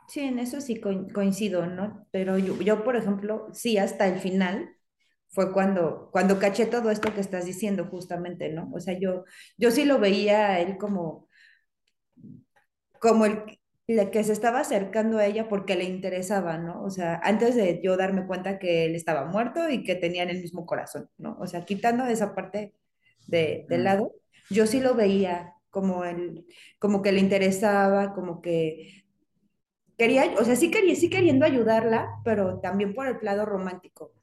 Sí, 0.07 0.21
en 0.21 0.39
eso 0.39 0.61
sí 0.61 0.80
coincido, 0.80 1.65
¿no? 1.65 2.07
Pero 2.11 2.38
yo, 2.38 2.59
yo, 2.61 2.84
por 2.84 2.95
ejemplo, 2.95 3.47
sí, 3.53 3.78
hasta 3.78 4.07
el 4.07 4.19
final, 4.19 4.76
fue 5.36 5.51
cuando, 5.51 6.09
cuando 6.11 6.39
caché 6.39 6.65
todo 6.65 6.89
esto 6.91 7.13
que 7.13 7.21
estás 7.21 7.45
diciendo 7.45 7.86
justamente, 7.86 8.49
¿no? 8.49 8.71
O 8.73 8.80
sea, 8.80 8.97
yo, 8.97 9.26
yo 9.57 9.71
sí 9.71 9.84
lo 9.86 9.99
veía 9.99 10.47
a 10.47 10.59
él 10.61 10.78
como, 10.78 11.28
como 12.99 13.26
el, 13.26 13.43
que 14.11 14.23
se 14.23 14.34
estaba 14.34 14.61
acercando 14.61 15.17
a 15.17 15.26
ella 15.26 15.47
porque 15.49 15.76
le 15.76 15.84
interesaba, 15.84 16.57
¿no? 16.57 16.82
O 16.84 16.89
sea, 16.89 17.19
antes 17.23 17.55
de 17.55 17.82
yo 17.84 17.97
darme 17.97 18.26
cuenta 18.28 18.59
que 18.59 18.86
él 18.86 18.95
estaba 18.95 19.26
muerto 19.26 19.69
y 19.69 19.84
que 19.84 19.95
tenían 19.95 20.30
el 20.30 20.41
mismo 20.41 20.65
corazón, 20.65 21.09
¿no? 21.17 21.38
O 21.39 21.47
sea, 21.47 21.65
quitando 21.65 22.05
esa 22.05 22.34
parte 22.34 22.73
de, 23.28 23.65
del 23.69 23.84
lado, 23.84 24.13
yo 24.49 24.67
sí 24.67 24.80
lo 24.80 24.95
veía 24.95 25.53
como, 25.69 26.05
el, 26.05 26.45
como 26.80 27.01
que 27.01 27.11
le 27.11 27.19
interesaba, 27.19 28.13
como 28.13 28.41
que 28.41 29.05
quería, 29.97 30.34
o 30.39 30.43
sea, 30.45 30.55
sí, 30.55 30.71
quería, 30.71 30.95
sí 30.95 31.09
queriendo 31.09 31.45
ayudarla, 31.45 32.09
pero 32.23 32.59
también 32.59 32.93
por 32.93 33.07
el 33.07 33.17
lado 33.21 33.45
romántico. 33.45 34.13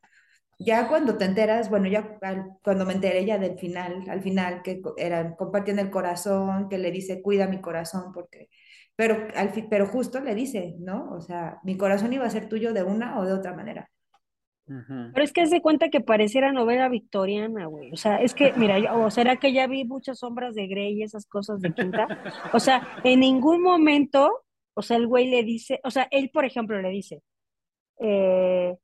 ya 0.58 0.88
cuando 0.88 1.18
te 1.18 1.24
enteras, 1.26 1.70
bueno, 1.70 1.88
ya 1.88 2.18
cuando 2.62 2.86
me 2.86 2.94
enteré 2.94 3.24
ya 3.26 3.38
del 3.38 3.58
final, 3.58 4.04
al 4.08 4.22
final 4.22 4.62
que 4.62 4.82
eran, 4.96 5.34
compartían 5.36 5.78
el 5.80 5.90
corazón, 5.90 6.68
que 6.68 6.78
le 6.78 6.90
dice, 6.92 7.22
cuida 7.22 7.48
mi 7.48 7.60
corazón, 7.60 8.12
porque, 8.12 8.48
pero, 8.96 9.28
al 9.36 9.52
pero 9.70 9.86
justo 9.86 10.20
le 10.20 10.34
dice, 10.34 10.76
¿no? 10.78 11.10
O 11.12 11.20
sea, 11.20 11.60
mi 11.64 11.76
corazón 11.76 12.12
iba 12.12 12.26
a 12.26 12.30
ser 12.30 12.48
tuyo 12.48 12.72
de 12.72 12.82
una 12.84 13.18
o 13.20 13.26
de 13.26 13.32
otra 13.34 13.54
manera. 13.54 13.90
Pero 15.12 15.24
es 15.24 15.32
que 15.32 15.46
se 15.46 15.60
cuenta 15.60 15.88
que 15.88 16.00
pareciera 16.00 16.52
novela 16.52 16.88
victoriana, 16.88 17.66
güey. 17.66 17.92
O 17.92 17.96
sea, 17.96 18.16
es 18.16 18.34
que, 18.34 18.52
mira, 18.54 18.94
o 18.94 19.10
será 19.10 19.36
que 19.36 19.52
ya 19.52 19.66
vi 19.66 19.84
muchas 19.84 20.18
sombras 20.18 20.54
de 20.54 20.66
Grey 20.66 20.98
y 20.98 21.02
esas 21.02 21.26
cosas 21.26 21.60
de 21.60 21.72
quinta. 21.72 22.06
O 22.52 22.60
sea, 22.60 23.00
en 23.04 23.20
ningún 23.20 23.62
momento, 23.62 24.44
o 24.74 24.82
sea, 24.82 24.96
el 24.96 25.06
güey 25.06 25.28
le 25.28 25.42
dice, 25.42 25.80
o 25.84 25.90
sea, 25.90 26.08
él, 26.10 26.30
por 26.30 26.44
ejemplo, 26.44 26.80
le 26.80 26.90
dice, 26.90 27.22
eh, 28.00 28.76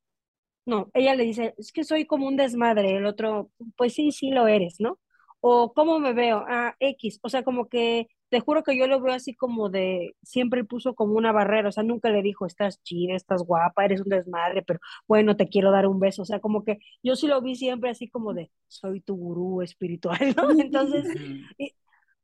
no, 0.67 0.91
ella 0.95 1.15
le 1.15 1.25
dice, 1.25 1.55
es 1.59 1.73
que 1.73 1.85
soy 1.85 2.05
como 2.07 2.27
un 2.27 2.37
desmadre. 2.37 2.97
El 2.97 3.07
otro, 3.07 3.51
pues 3.77 3.95
sí, 3.95 4.13
sí 4.13 4.31
lo 4.31 4.47
eres, 4.47 4.77
¿no? 4.81 4.99
O 5.41 5.73
cómo 5.73 5.99
me 5.99 6.13
veo, 6.13 6.45
ah, 6.49 6.75
X. 6.81 7.21
O 7.23 7.29
sea, 7.29 7.43
como 7.43 7.69
que 7.69 8.09
te 8.31 8.41
juro 8.41 8.63
que 8.63 8.77
yo 8.77 8.87
lo 8.87 9.01
veo 9.01 9.15
así 9.15 9.35
como 9.35 9.71
de, 9.71 10.15
siempre 10.23 10.65
puso 10.65 10.95
como 10.95 11.15
una 11.15 11.33
barrera, 11.33 11.69
o 11.69 11.73
sea, 11.73 11.83
nunca 11.83 12.11
le 12.11 12.23
dijo, 12.23 12.47
estás 12.47 12.83
chida, 12.83 13.15
estás 13.15 13.43
guapa, 13.43 13.85
eres 13.85 14.01
un 14.03 14.09
desmadre, 14.09 14.63
pero 14.63 14.81
bueno, 15.07 15.37
te 15.37 15.49
quiero 15.49 15.71
dar 15.71 15.87
un 15.87 16.01
beso, 16.01 16.23
o 16.23 16.25
sea, 16.25 16.41
como 16.41 16.65
que 16.65 16.79
yo 17.03 17.17
sí 17.17 17.27
lo 17.27 17.41
vi 17.41 17.57
siempre 17.57 17.91
así 17.91 18.09
como 18.09 18.35
de, 18.35 18.51
soy 18.67 19.01
tu 19.01 19.17
gurú 19.17 19.63
espiritual, 19.63 20.19
¿no? 20.37 20.51
Entonces, 20.61 21.07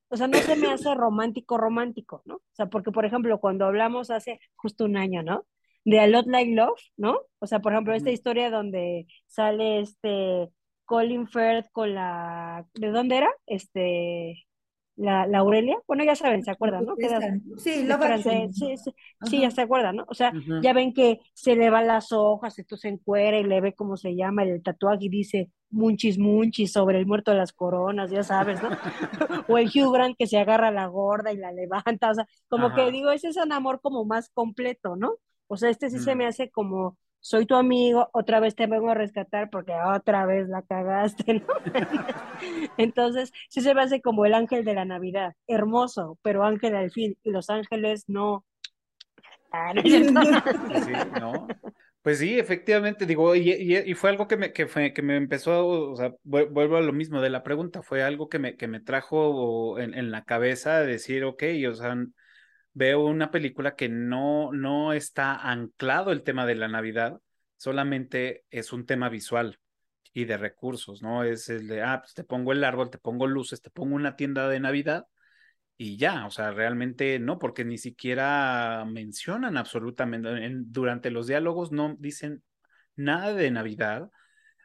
o 0.09 0.17
sea, 0.17 0.29
no 0.29 0.39
se 0.39 0.57
me 0.57 0.69
hace 0.69 0.95
romántico, 0.95 1.59
romántico, 1.59 2.23
¿no? 2.25 2.37
O 2.37 2.43
sea, 2.53 2.67
porque, 2.67 2.93
por 2.93 3.05
ejemplo, 3.05 3.41
cuando 3.41 3.67
hablamos 3.67 4.11
hace 4.11 4.41
justo 4.57 4.85
un 4.85 4.97
año, 4.97 5.23
¿no? 5.23 5.47
De 5.85 6.01
A 6.01 6.07
Lot 6.07 6.27
Like 6.27 6.55
Love, 6.55 6.81
¿no? 6.97 7.19
O 7.41 7.47
sea, 7.47 7.61
por 7.61 7.73
ejemplo, 7.73 7.95
esta 7.95 8.11
historia 8.11 8.51
donde 8.51 9.07
sale 9.27 9.81
este 9.81 10.51
Colin 10.85 11.27
Firth 11.27 11.67
con 11.73 11.95
la, 11.95 12.67
¿de 12.75 12.91
dónde 12.91 13.17
era? 13.19 13.31
Este, 13.47 14.47
la, 14.97 15.27
la, 15.27 15.39
Aurelia, 15.39 15.77
bueno, 15.87 16.05
ya 16.05 16.15
saben, 16.15 16.45
se 16.45 16.51
acuerdan, 16.51 16.85
¿no? 16.85 16.95
sí, 17.57 17.85
la 17.85 18.19
sí, 18.19 18.49
sí, 18.53 18.93
sí, 19.25 19.41
ya 19.41 19.51
se 19.51 19.63
acuerdan, 19.63 19.97
¿no? 19.97 20.05
O 20.09 20.15
sea, 20.15 20.33
ya 20.63 20.73
ven 20.73 20.93
que 20.95 21.21
se 21.33 21.57
le 21.57 21.69
van 21.71 21.89
las 21.89 22.13
hojas, 22.13 22.59
entonces 22.59 22.93
encuera 22.93 23.39
y 23.39 23.45
le 23.45 23.61
ve 23.61 23.75
cómo 23.75 23.97
se 23.97 24.15
llama 24.15 24.45
el 24.45 24.63
tatuaje 24.63 25.07
y 25.07 25.09
dice 25.09 25.51
munchis 25.71 26.19
munchis 26.19 26.73
sobre 26.73 26.99
el 26.99 27.07
muerto 27.07 27.33
de 27.33 27.39
las 27.39 27.53
coronas, 27.53 28.11
ya 28.11 28.23
sabes, 28.23 28.63
¿no? 28.63 28.69
o 29.49 29.59
el 29.59 29.67
Hugh 29.67 29.93
Grant 29.93 30.17
que 30.17 30.29
se 30.29 30.39
agarra 30.39 30.69
a 30.69 30.73
la 30.73 30.87
gorda 30.87 31.33
y 31.33 31.37
la 31.37 31.51
levanta, 31.51 32.11
o 32.11 32.15
sea, 32.15 32.27
como 32.49 32.73
que 32.75 32.91
digo, 32.93 33.11
ese 33.11 33.29
es 33.29 33.37
un 33.37 33.53
amor 33.53 33.81
como 33.81 34.05
más 34.05 34.31
completo, 34.31 34.95
¿no? 34.95 35.15
O 35.49 35.57
sea, 35.57 35.71
este 35.71 35.91
sí 35.91 35.99
se 35.99 36.15
me 36.15 36.27
hace 36.27 36.51
como 36.51 36.97
soy 37.25 37.47
tu 37.47 37.55
amigo, 37.55 38.11
otra 38.13 38.39
vez 38.39 38.55
te 38.55 38.67
vengo 38.67 38.91
a 38.91 38.95
rescatar 38.95 39.49
porque 39.49 39.73
otra 39.73 40.27
vez 40.27 40.47
la 40.47 40.61
cagaste, 40.61 41.33
¿no? 41.33 41.47
Entonces, 42.77 43.33
sí 43.49 43.63
se 43.63 43.75
me 43.75 43.81
hace 43.81 44.03
como 44.03 44.27
el 44.27 44.35
ángel 44.35 44.63
de 44.63 44.75
la 44.75 44.85
Navidad, 44.85 45.33
hermoso, 45.47 46.19
pero 46.21 46.45
ángel 46.45 46.77
al 46.77 46.91
fin, 46.91 47.17
y 47.23 47.31
los 47.31 47.49
ángeles 47.49 48.05
no. 48.09 48.45
Ah, 49.51 49.73
sí, 49.83 50.13
¿no? 51.19 51.49
Pues 52.03 52.19
sí, 52.19 52.39
efectivamente, 52.39 53.07
digo, 53.07 53.35
y, 53.35 53.95
fue 53.95 54.11
algo 54.11 54.29
que 54.29 54.37
me, 54.37 54.53
que 54.53 54.67
fue, 54.67 54.93
que 54.93 55.01
me 55.01 55.17
empezó, 55.17 55.67
o 55.67 56.19
vuelvo 56.25 56.77
a 56.77 56.83
lo 56.83 56.93
mismo 56.93 57.23
de 57.23 57.31
la 57.31 57.43
pregunta, 57.43 57.81
fue 57.81 58.03
algo 58.03 58.29
que 58.29 58.39
me, 58.39 58.59
que 58.59 58.69
me 58.69 58.81
trajo 58.81 59.79
en, 59.79 59.95
en 59.95 60.11
la 60.11 60.25
cabeza 60.25 60.81
de 60.81 60.89
decir, 60.89 61.25
ok, 61.25 61.43
o 61.71 61.73
sea, 61.73 61.97
veo 62.75 63.07
una 63.07 63.31
película 63.31 63.77
que 63.77 63.89
no, 63.89 64.53
no 64.53 64.93
está 64.93 65.35
anclado 65.37 66.13
el 66.13 66.23
tema 66.23 66.47
de 66.47 66.57
la 66.57 66.69
Navidad, 66.69 67.21
solamente 67.57 68.45
es 68.51 68.73
un 68.73 68.87
tema 68.87 69.09
visual 69.09 69.59
y 70.13 70.25
de 70.27 70.37
recursos, 70.37 71.03
¿no? 71.03 71.25
Es 71.25 71.49
el 71.49 71.69
de, 71.69 71.83
ah, 71.83 72.01
pues 72.03 72.15
te 72.15 72.25
pongo 72.25 72.53
el 72.53 72.65
árbol, 72.65 72.91
te 72.91 72.99
pongo 72.99 73.27
luces, 73.27 73.63
te 73.63 73.71
pongo 73.71 73.97
una 73.97 74.17
tienda 74.17 74.49
de 74.49 74.61
Navidad 74.61 75.07
y 75.77 75.97
ya, 75.97 76.27
o 76.27 76.31
sea, 76.31 76.53
realmente 76.53 77.19
no, 77.19 77.39
porque 77.39 77.65
ni 77.65 77.79
siquiera 77.79 78.85
mencionan 78.89 79.57
absolutamente, 79.57 80.29
durante 80.67 81.11
los 81.11 81.27
diálogos 81.27 81.73
no 81.73 81.97
dicen 81.99 82.45
nada 82.97 83.35
de 83.35 83.51
Navidad 83.51 84.11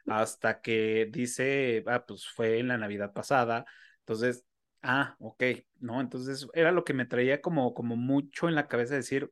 hasta 0.06 0.60
que 0.60 1.08
dice, 1.10 1.84
ah, 1.86 2.04
pues 2.06 2.26
fue 2.28 2.58
en 2.58 2.68
la 2.68 2.78
Navidad 2.78 3.12
pasada, 3.12 3.64
entonces 4.00 4.44
Ah, 4.82 5.14
ok, 5.18 5.42
no, 5.80 6.00
entonces 6.00 6.46
era 6.54 6.72
lo 6.72 6.84
que 6.84 6.94
me 6.94 7.04
traía 7.04 7.42
como, 7.42 7.74
como 7.74 7.96
mucho 7.96 8.48
en 8.48 8.54
la 8.54 8.66
cabeza 8.66 8.94
decir, 8.94 9.30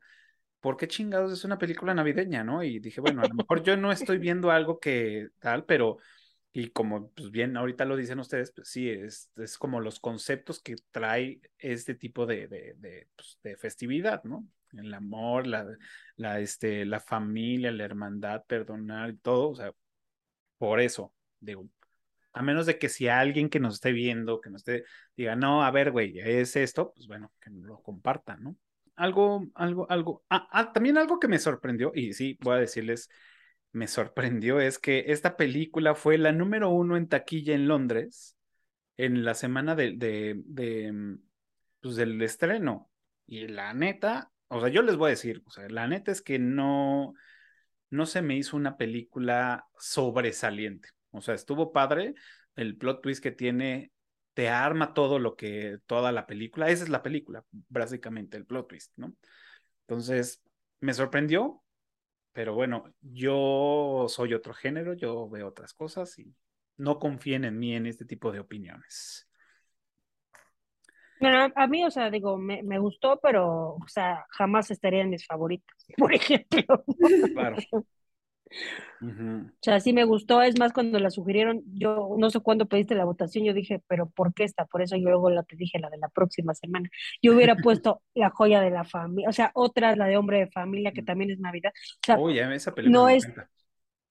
¿por 0.60 0.76
qué 0.76 0.88
chingados 0.88 1.32
es 1.32 1.44
una 1.44 1.58
película 1.58 1.94
navideña, 1.94 2.44
no? 2.44 2.62
Y 2.62 2.80
dije, 2.80 3.00
bueno, 3.00 3.22
a 3.22 3.28
lo 3.28 3.34
mejor 3.34 3.62
yo 3.62 3.76
no 3.76 3.92
estoy 3.92 4.18
viendo 4.20 4.50
algo 4.50 4.80
que 4.80 5.28
tal, 5.40 5.64
pero, 5.64 5.98
y 6.52 6.70
como 6.70 7.10
pues 7.12 7.30
bien 7.30 7.56
ahorita 7.56 7.84
lo 7.86 7.96
dicen 7.96 8.20
ustedes, 8.20 8.52
pues 8.52 8.68
sí, 8.70 8.90
es, 8.90 9.30
es 9.36 9.58
como 9.58 9.80
los 9.80 10.00
conceptos 10.00 10.60
que 10.62 10.76
trae 10.90 11.40
este 11.58 11.94
tipo 11.94 12.26
de, 12.26 12.48
de, 12.48 12.74
de, 12.78 13.08
pues, 13.16 13.38
de 13.42 13.56
festividad, 13.56 14.24
¿no? 14.24 14.46
El 14.72 14.92
amor, 14.94 15.46
la, 15.46 15.66
la, 16.16 16.40
este, 16.40 16.84
la 16.86 17.00
familia, 17.00 17.72
la 17.72 17.84
hermandad, 17.84 18.44
perdonar 18.46 19.10
y 19.10 19.16
todo, 19.18 19.50
o 19.50 19.54
sea, 19.56 19.72
por 20.58 20.80
eso, 20.80 21.14
digo, 21.40 21.68
a 22.38 22.42
menos 22.42 22.66
de 22.66 22.78
que 22.78 22.88
si 22.88 23.08
alguien 23.08 23.48
que 23.48 23.60
nos 23.60 23.74
esté 23.74 23.92
viendo, 23.92 24.40
que 24.40 24.50
nos 24.50 24.60
esté, 24.60 24.84
diga, 25.16 25.34
no, 25.36 25.64
a 25.64 25.70
ver, 25.70 25.90
güey, 25.90 26.18
es 26.18 26.54
esto, 26.56 26.92
pues 26.94 27.08
bueno, 27.08 27.32
que 27.40 27.50
lo 27.50 27.82
compartan, 27.82 28.42
¿no? 28.44 28.56
Algo, 28.94 29.46
algo, 29.54 29.90
algo, 29.90 30.24
ah, 30.30 30.48
ah, 30.52 30.72
también 30.72 30.98
algo 30.98 31.18
que 31.18 31.28
me 31.28 31.38
sorprendió, 31.38 31.92
y 31.94 32.12
sí, 32.12 32.38
voy 32.40 32.56
a 32.56 32.60
decirles, 32.60 33.08
me 33.72 33.88
sorprendió, 33.88 34.60
es 34.60 34.78
que 34.78 35.04
esta 35.08 35.36
película 35.36 35.94
fue 35.94 36.16
la 36.18 36.32
número 36.32 36.70
uno 36.70 36.96
en 36.96 37.08
taquilla 37.08 37.54
en 37.54 37.68
Londres 37.68 38.36
en 38.96 39.24
la 39.24 39.34
semana 39.34 39.74
de, 39.74 39.94
de, 39.96 40.40
de 40.44 41.18
pues 41.80 41.96
del 41.96 42.20
estreno. 42.22 42.90
Y 43.26 43.48
la 43.48 43.74
neta, 43.74 44.30
o 44.48 44.60
sea, 44.60 44.68
yo 44.68 44.82
les 44.82 44.96
voy 44.96 45.08
a 45.08 45.10
decir, 45.10 45.42
o 45.46 45.50
sea, 45.50 45.68
la 45.68 45.86
neta 45.86 46.12
es 46.12 46.22
que 46.22 46.38
no, 46.38 47.14
no 47.90 48.06
se 48.06 48.22
me 48.22 48.36
hizo 48.36 48.56
una 48.56 48.76
película 48.76 49.66
sobresaliente. 49.78 50.88
O 51.10 51.20
sea, 51.20 51.34
estuvo 51.34 51.72
padre. 51.72 52.14
El 52.56 52.76
plot 52.76 53.02
twist 53.02 53.22
que 53.22 53.32
tiene 53.32 53.92
te 54.34 54.48
arma 54.48 54.94
todo 54.94 55.18
lo 55.18 55.36
que, 55.36 55.78
toda 55.86 56.12
la 56.12 56.26
película. 56.26 56.68
Esa 56.70 56.84
es 56.84 56.90
la 56.90 57.02
película, 57.02 57.44
básicamente, 57.68 58.36
el 58.36 58.46
plot 58.46 58.68
twist, 58.68 58.92
¿no? 58.96 59.14
Entonces, 59.86 60.42
me 60.80 60.94
sorprendió, 60.94 61.62
pero 62.32 62.54
bueno, 62.54 62.84
yo 63.00 64.06
soy 64.08 64.34
otro 64.34 64.54
género, 64.54 64.94
yo 64.94 65.28
veo 65.28 65.48
otras 65.48 65.74
cosas 65.74 66.16
y 66.18 66.34
no 66.76 66.98
confíen 67.00 67.44
en 67.44 67.58
mí 67.58 67.74
en 67.74 67.86
este 67.86 68.04
tipo 68.04 68.30
de 68.30 68.40
opiniones. 68.40 69.28
Bueno, 71.20 71.52
a 71.54 71.66
mí, 71.66 71.84
o 71.84 71.90
sea, 71.90 72.10
digo, 72.10 72.38
me, 72.38 72.62
me, 72.62 72.78
gustó, 72.78 73.18
pero, 73.20 73.74
o 73.74 73.88
sea, 73.88 74.24
jamás 74.30 74.70
estaría 74.70 75.00
en 75.00 75.10
mis 75.10 75.26
favoritos, 75.26 75.74
por 75.96 76.14
ejemplo. 76.14 76.84
Claro. 77.32 77.56
O 79.00 79.62
sea, 79.62 79.80
sí 79.80 79.92
me 79.92 80.04
gustó, 80.04 80.42
es 80.42 80.58
más 80.58 80.72
cuando 80.72 80.98
la 80.98 81.10
sugirieron, 81.10 81.62
yo 81.66 82.14
no 82.18 82.30
sé 82.30 82.40
cuándo 82.40 82.66
pediste 82.66 82.94
la 82.94 83.04
votación, 83.04 83.44
yo 83.44 83.52
dije, 83.52 83.82
pero 83.86 84.08
¿por 84.10 84.34
qué 84.34 84.44
esta? 84.44 84.64
Por 84.66 84.82
eso 84.82 84.96
yo 84.96 85.08
luego 85.08 85.30
la 85.30 85.42
te 85.44 85.56
dije, 85.56 85.78
la 85.78 85.90
de 85.90 85.98
la 85.98 86.08
próxima 86.08 86.54
semana. 86.54 86.88
Yo 87.22 87.34
hubiera 87.34 87.54
puesto 87.62 88.02
la 88.14 88.30
joya 88.30 88.60
de 88.60 88.70
la 88.70 88.84
familia, 88.84 89.28
o 89.28 89.32
sea, 89.32 89.50
otra, 89.54 89.94
la 89.96 90.06
de 90.06 90.16
hombre 90.16 90.38
de 90.38 90.46
familia, 90.48 90.92
que 90.92 91.02
también 91.02 91.30
es 91.30 91.38
Navidad. 91.38 91.72
O 91.74 92.30
sea, 92.30 92.54
esa 92.54 92.74
película 92.74 92.98
no 92.98 93.08
es, 93.08 93.28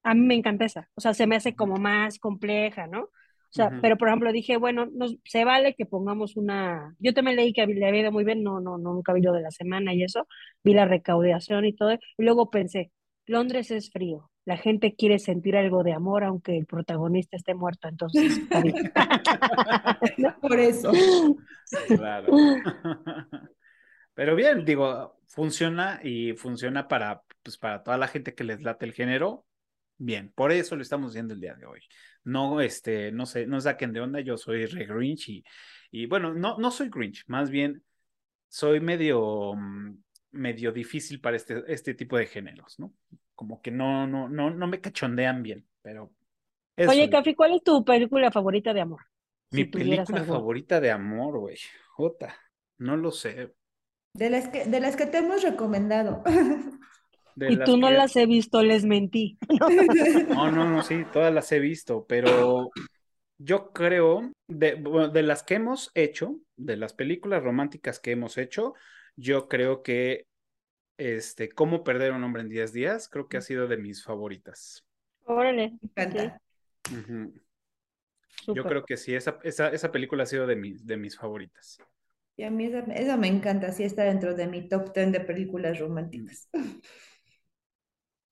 a 0.03 0.13
mí 0.13 0.21
me 0.21 0.35
encanta 0.35 0.65
esa, 0.65 0.89
o 0.95 1.01
sea, 1.01 1.13
se 1.13 1.27
me 1.27 1.35
hace 1.35 1.55
como 1.55 1.77
más 1.77 2.19
compleja, 2.19 2.87
¿no? 2.87 3.09
O 3.49 3.53
sea, 3.57 3.71
pero 3.81 3.97
por 3.97 4.09
ejemplo 4.09 4.31
dije, 4.33 4.57
bueno, 4.57 4.87
no, 4.93 5.07
se 5.23 5.45
vale 5.45 5.73
que 5.73 5.85
pongamos 5.85 6.35
una, 6.35 6.95
yo 6.99 7.13
también 7.13 7.37
leí 7.37 7.53
que 7.53 7.65
le 7.65 7.87
había 7.87 8.01
ido 8.01 8.11
muy 8.11 8.25
bien, 8.25 8.43
no, 8.43 8.59
no, 8.59 8.77
no, 8.77 8.93
nunca 8.93 9.13
vi 9.13 9.21
lo 9.21 9.31
de 9.31 9.41
la 9.41 9.51
semana 9.51 9.93
y 9.93 10.03
eso, 10.03 10.27
vi 10.63 10.73
la 10.73 10.85
recaudación 10.85 11.65
y 11.65 11.73
todo, 11.73 11.93
y 11.93 11.99
luego 12.17 12.49
pensé, 12.49 12.91
Londres 13.27 13.71
es 13.71 13.91
frío, 13.91 14.31
la 14.45 14.57
gente 14.57 14.95
quiere 14.95 15.19
sentir 15.19 15.55
algo 15.57 15.83
de 15.83 15.93
amor 15.93 16.23
aunque 16.23 16.57
el 16.57 16.65
protagonista 16.65 17.35
esté 17.35 17.53
muerto, 17.53 17.87
entonces 17.87 18.39
Por 20.41 20.59
eso. 20.59 20.91
Claro. 21.87 22.27
Pero 24.13 24.35
bien, 24.35 24.65
digo, 24.65 25.19
funciona 25.27 25.99
y 26.03 26.33
funciona 26.33 26.87
para, 26.87 27.21
pues, 27.43 27.57
para 27.57 27.83
toda 27.83 27.97
la 27.97 28.07
gente 28.07 28.33
que 28.33 28.43
les 28.43 28.61
late 28.61 28.85
el 28.85 28.93
género. 28.93 29.45
Bien, 29.97 30.31
por 30.33 30.51
eso 30.51 30.75
lo 30.75 30.81
estamos 30.81 31.13
viendo 31.13 31.33
el 31.33 31.41
día 31.41 31.55
de 31.55 31.65
hoy. 31.65 31.81
No, 32.23 32.61
este, 32.61 33.11
no 33.11 33.25
sé, 33.25 33.45
no 33.45 33.59
saquen 33.59 33.93
de 33.93 33.99
onda, 33.99 34.21
yo 34.21 34.37
soy 34.37 34.65
re 34.65 34.85
Grinch 34.85 35.29
y, 35.29 35.43
y 35.91 36.05
bueno, 36.05 36.33
no, 36.33 36.57
no 36.57 36.71
soy 36.71 36.89
Grinch, 36.89 37.25
más 37.27 37.49
bien 37.49 37.83
soy 38.47 38.79
medio, 38.79 39.53
mm, 39.55 39.97
medio 40.37 40.71
difícil 40.71 41.19
para 41.19 41.37
este, 41.37 41.63
este 41.67 41.93
tipo 41.93 42.17
de 42.17 42.27
géneros, 42.27 42.79
¿no? 42.79 42.93
como 43.37 43.61
que 43.61 43.69
no, 43.69 44.07
no, 44.07 44.27
no, 44.27 44.49
no 44.49 44.67
me 44.67 44.81
cachondean 44.81 45.43
bien, 45.43 45.63
pero. 45.83 46.11
Oye, 46.75 47.07
Cafi, 47.07 47.35
¿cuál 47.35 47.53
es 47.53 47.63
tu 47.63 47.85
película 47.85 48.31
favorita 48.31 48.73
de 48.73 48.81
amor? 48.81 49.01
Mi 49.51 49.63
película 49.65 50.23
favorita 50.23 50.81
de 50.81 50.89
amor, 50.89 51.37
güey. 51.39 51.57
Jota, 51.91 52.35
no 52.79 52.97
lo 52.97 53.11
sé. 53.11 53.53
De 54.13 54.31
las 54.31 54.49
que, 54.49 54.65
de 54.65 54.79
las 54.79 54.95
que 54.95 55.05
te 55.05 55.19
hemos 55.19 55.43
recomendado. 55.43 56.23
y 57.35 57.63
tú 57.63 57.77
no 57.77 57.91
las 57.91 58.15
he 58.15 58.25
visto, 58.25 58.63
les 58.63 58.85
mentí. 58.85 59.37
No, 60.29 60.51
no, 60.51 60.67
no, 60.67 60.81
sí, 60.81 61.05
todas 61.13 61.31
las 61.31 61.51
he 61.51 61.59
visto, 61.59 62.07
pero 62.07 62.71
yo 63.37 63.71
creo, 63.71 64.31
de, 64.47 64.83
de 65.13 65.21
las 65.21 65.43
que 65.43 65.55
hemos 65.55 65.91
hecho, 65.93 66.39
de 66.55 66.75
las 66.75 66.93
películas 66.93 67.43
románticas 67.43 67.99
que 67.99 68.11
hemos 68.11 68.39
hecho, 68.39 68.73
yo 69.15 69.47
creo 69.47 69.83
que 69.83 70.26
este, 70.97 71.49
Cómo 71.49 71.83
perder 71.83 72.11
a 72.11 72.15
un 72.15 72.23
hombre 72.23 72.41
en 72.41 72.49
10 72.49 72.73
días, 72.73 73.07
creo 73.09 73.27
que 73.27 73.37
ha 73.37 73.41
sido 73.41 73.67
de 73.67 73.77
mis 73.77 74.03
favoritas. 74.03 74.85
Órale. 75.25 75.77
Yo 78.47 78.63
creo 78.63 78.85
que 78.85 78.97
sí, 78.97 79.13
esa, 79.13 79.39
esa, 79.43 79.69
esa, 79.69 79.91
película 79.91 80.23
ha 80.23 80.27
sido 80.27 80.47
de 80.47 80.55
mis, 80.55 80.85
de 80.85 80.97
mis 80.97 81.17
favoritas. 81.17 81.79
Y 82.37 82.43
a 82.43 82.51
mí 82.51 82.65
esa, 82.65 82.79
esa, 82.93 83.17
me 83.17 83.27
encanta, 83.27 83.71
sí 83.71 83.83
está 83.83 84.03
dentro 84.03 84.35
de 84.35 84.47
mi 84.47 84.67
top 84.69 84.93
10 84.93 85.11
de 85.11 85.19
películas 85.21 85.79
románticas. 85.79 86.49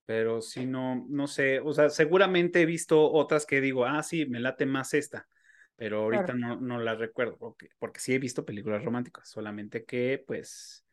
Pero 0.06 0.42
sí, 0.42 0.66
no, 0.66 1.06
no 1.10 1.28
sé, 1.28 1.60
o 1.60 1.74
sea, 1.74 1.90
seguramente 1.90 2.62
he 2.62 2.66
visto 2.66 3.12
otras 3.12 3.46
que 3.46 3.60
digo, 3.60 3.86
ah, 3.86 4.04
sí, 4.04 4.28
me 4.28 4.40
late 4.40 4.68
más 4.68 4.94
esta, 4.94 5.28
pero 5.76 6.04
ahorita 6.04 6.36
no, 6.36 6.62
no 6.62 6.80
la 6.80 6.94
recuerdo, 6.94 7.38
porque, 7.38 7.70
porque 7.80 8.00
sí 8.00 8.14
he 8.14 8.20
visto 8.20 8.46
películas 8.46 8.84
románticas, 8.86 9.28
solamente 9.28 9.84
que 9.84 10.24
pues 10.26 10.85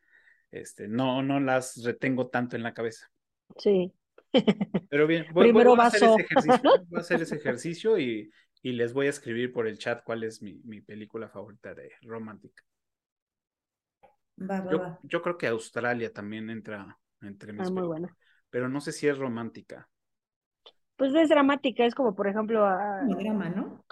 este, 0.53 0.87
no, 0.87 1.23
no 1.23 1.41
las 1.41 1.83
retengo 1.83 2.29
tanto 2.29 2.57
en 2.57 2.63
la 2.63 2.75
cabeza. 2.75 3.11
Sí. 3.57 3.93
Pero 4.91 5.07
bien, 5.07 5.27
voy, 5.33 5.47
Primero 5.47 5.79
a 5.81 5.87
hacer 5.87 6.05
ese 6.05 6.23
ejercicio, 6.23 6.71
voy 6.89 6.99
a 6.99 7.01
hacer 7.01 7.23
ese 7.23 7.37
ejercicio 7.37 7.99
y, 7.99 8.31
y, 8.63 8.73
les 8.73 8.93
voy 8.93 9.07
a 9.07 9.11
escribir 9.11 9.53
por 9.53 9.67
el 9.67 9.79
chat 9.79 10.05
cuál 10.05 10.23
es 10.25 10.43
mi, 10.43 10.61
mi 10.65 10.81
película 10.81 11.29
favorita 11.29 11.75
de 11.75 11.91
romántica. 12.03 12.63
Va, 14.39 14.71
yo, 14.71 14.79
va. 14.79 14.99
yo, 15.03 15.23
creo 15.23 15.37
que 15.37 15.47
Australia 15.47 16.13
también 16.13 16.51
entra 16.51 16.99
entre 17.21 17.53
mis 17.53 17.69
ah, 17.69 17.71
muy 17.71 17.83
buena. 17.83 18.17
Pero 18.51 18.69
no 18.69 18.81
sé 18.81 18.93
si 18.93 19.07
es 19.07 19.19
romántica. 19.19 19.89
Pues 20.97 21.15
es 21.15 21.29
dramática, 21.29 21.85
es 21.85 21.95
como 21.95 22.15
por 22.15 22.29
ejemplo... 22.29 22.65
Uh, 22.65 23.17
drama, 23.17 23.49
¿no? 23.49 23.85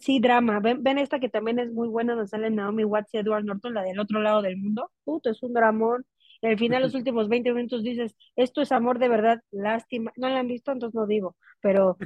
Sí, 0.00 0.20
drama. 0.20 0.60
Ven, 0.60 0.82
ven 0.82 0.98
esta 0.98 1.20
que 1.20 1.28
también 1.28 1.58
es 1.58 1.72
muy 1.72 1.88
buena, 1.88 2.14
donde 2.14 2.28
sale 2.28 2.50
Naomi 2.50 2.84
Watts 2.84 3.14
y 3.14 3.18
Edward 3.18 3.44
Norton, 3.44 3.74
la 3.74 3.82
del 3.82 3.98
otro 3.98 4.20
lado 4.20 4.42
del 4.42 4.56
mundo. 4.56 4.90
Puto, 5.04 5.30
es 5.30 5.42
un 5.42 5.52
dramón. 5.52 6.06
Y 6.40 6.46
al 6.46 6.58
final, 6.58 6.82
los 6.82 6.94
últimos 6.94 7.28
20 7.28 7.52
minutos 7.52 7.82
dices, 7.82 8.14
esto 8.36 8.60
es 8.60 8.72
amor 8.72 8.98
de 8.98 9.08
verdad, 9.08 9.42
lástima. 9.50 10.12
No 10.16 10.28
la 10.28 10.40
han 10.40 10.48
visto, 10.48 10.72
entonces 10.72 10.94
no 10.94 11.06
digo, 11.06 11.36
pero 11.60 11.96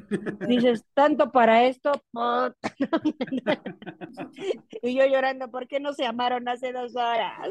dices, 0.48 0.84
tanto 0.94 1.32
para 1.32 1.64
esto. 1.64 1.92
y 4.82 4.96
yo 4.96 5.06
llorando, 5.06 5.50
¿por 5.50 5.66
qué 5.66 5.80
no 5.80 5.92
se 5.92 6.06
amaron 6.06 6.48
hace 6.48 6.72
dos 6.72 6.94
horas? 6.96 7.48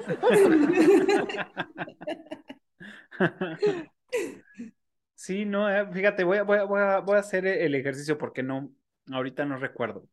sí, 5.15 5.45
no, 5.45 5.69
eh, 5.69 5.87
fíjate, 5.91 6.23
voy 6.23 6.39
a, 6.39 6.43
voy, 6.43 6.59
a, 6.59 6.99
voy 6.99 7.15
a 7.15 7.19
hacer 7.19 7.45
el 7.45 7.75
ejercicio 7.75 8.17
porque 8.17 8.41
no, 8.41 8.71
ahorita 9.09 9.45
no 9.45 9.57
recuerdo. 9.57 10.07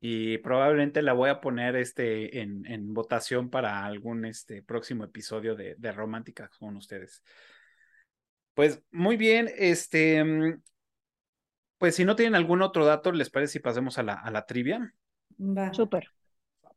Y 0.00 0.38
probablemente 0.38 1.00
la 1.00 1.14
voy 1.14 1.30
a 1.30 1.40
poner 1.40 1.76
este, 1.76 2.40
en, 2.40 2.66
en 2.66 2.92
votación 2.92 3.48
para 3.48 3.84
algún 3.84 4.26
este, 4.26 4.62
próximo 4.62 5.04
episodio 5.04 5.54
de, 5.54 5.76
de 5.78 5.92
Romántica 5.92 6.50
con 6.58 6.76
ustedes. 6.76 7.22
Pues 8.52 8.82
muy 8.90 9.16
bien, 9.16 9.50
este, 9.56 10.22
mm, 10.22 10.62
pues 11.78 11.96
si 11.96 12.04
no 12.04 12.16
tienen 12.16 12.34
algún 12.34 12.62
otro 12.62 12.84
dato, 12.84 13.12
¿les 13.12 13.30
parece 13.30 13.54
si 13.54 13.60
pasemos 13.60 13.98
a 13.98 14.02
la, 14.02 14.14
a 14.14 14.30
la 14.30 14.46
trivia? 14.46 14.94
Va. 15.38 15.72
Súper. 15.72 16.10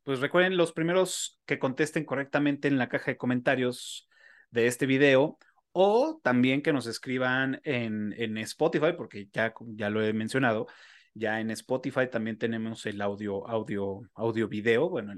Pues 0.04 0.22
recuerden, 0.22 0.56
los 0.56 0.72
primeros 0.72 1.40
que 1.46 1.60
contesten 1.60 2.06
correctamente 2.06 2.70
en 2.70 2.78
la 2.78 2.88
caja 2.88 3.12
de 3.12 3.18
comentarios 3.18 4.08
de 4.52 4.68
este 4.68 4.86
video 4.86 5.38
o 5.80 6.20
también 6.24 6.64
que 6.64 6.74
nos 6.74 6.88
escriban 6.88 7.62
en, 7.64 8.12
en 8.18 8.40
Spotify, 8.40 8.94
porque 8.98 9.28
ya, 9.32 9.54
ya 9.76 9.92
lo 9.92 10.04
he 10.04 10.12
mencionado, 10.12 10.66
ya 11.14 11.40
en 11.40 11.52
Spotify 11.52 12.10
también 12.10 12.40
tenemos 12.40 12.84
el 12.88 13.00
audio, 13.00 13.48
audio, 13.48 14.02
audio 14.16 14.48
video, 14.48 14.90
bueno, 14.90 15.14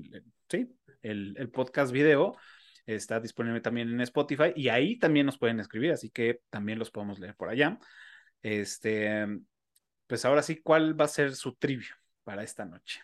sí, 0.49 0.69
el, 1.01 1.33
el, 1.37 1.49
podcast 1.49 1.93
video 1.93 2.35
está 2.85 3.21
disponible 3.21 3.61
también 3.61 3.87
en 3.89 4.01
Spotify 4.01 4.51
y 4.53 4.67
ahí 4.67 4.99
también 4.99 5.27
nos 5.27 5.37
pueden 5.37 5.61
escribir, 5.61 5.93
así 5.93 6.09
que 6.09 6.41
también 6.49 6.77
los 6.77 6.91
podemos 6.91 7.19
leer 7.19 7.35
por 7.37 7.47
allá. 7.47 7.79
Este, 8.41 9.25
pues 10.07 10.25
ahora 10.25 10.41
sí, 10.41 10.61
¿cuál 10.61 10.99
va 10.99 11.05
a 11.05 11.07
ser 11.07 11.35
su 11.35 11.55
trivia 11.55 11.97
para 12.25 12.43
esta 12.43 12.65
noche? 12.65 12.99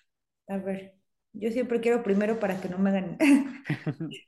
A 0.50 0.58
ver, 0.58 0.96
yo 1.32 1.50
siempre 1.52 1.80
quiero 1.80 2.04
primero 2.04 2.38
para 2.38 2.60
que 2.60 2.68
no 2.68 2.80
me 2.80 2.90
hagan. 2.90 3.18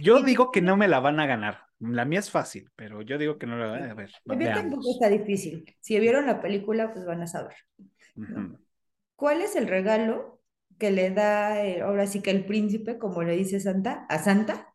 Yo 0.00 0.22
digo 0.22 0.52
que 0.52 0.60
no 0.60 0.76
me 0.76 0.88
la 0.88 1.00
van 1.00 1.18
a 1.18 1.26
ganar. 1.26 1.69
La 1.80 2.04
mía 2.04 2.18
es 2.18 2.30
fácil, 2.30 2.70
pero 2.76 3.00
yo 3.00 3.16
digo 3.16 3.38
que 3.38 3.46
no 3.46 3.56
la 3.56 3.66
van 3.66 3.90
a 3.90 3.94
ver. 3.94 4.10
A 4.28 4.34
mí 4.34 4.44
tampoco 4.44 4.92
está 4.92 5.08
difícil. 5.08 5.64
Si 5.80 5.98
vieron 5.98 6.26
la 6.26 6.40
película, 6.40 6.92
pues 6.92 7.06
van 7.06 7.22
a 7.22 7.26
saber. 7.26 7.56
¿Cuál 9.16 9.40
es 9.40 9.56
el 9.56 9.66
regalo 9.66 10.42
que 10.78 10.90
le 10.90 11.10
da, 11.10 11.64
eh, 11.64 11.80
ahora 11.80 12.06
sí 12.06 12.20
que 12.20 12.30
el 12.30 12.44
príncipe, 12.44 12.98
como 12.98 13.22
le 13.22 13.34
dice 13.34 13.60
Santa, 13.60 14.06
a 14.08 14.18
Santa? 14.18 14.74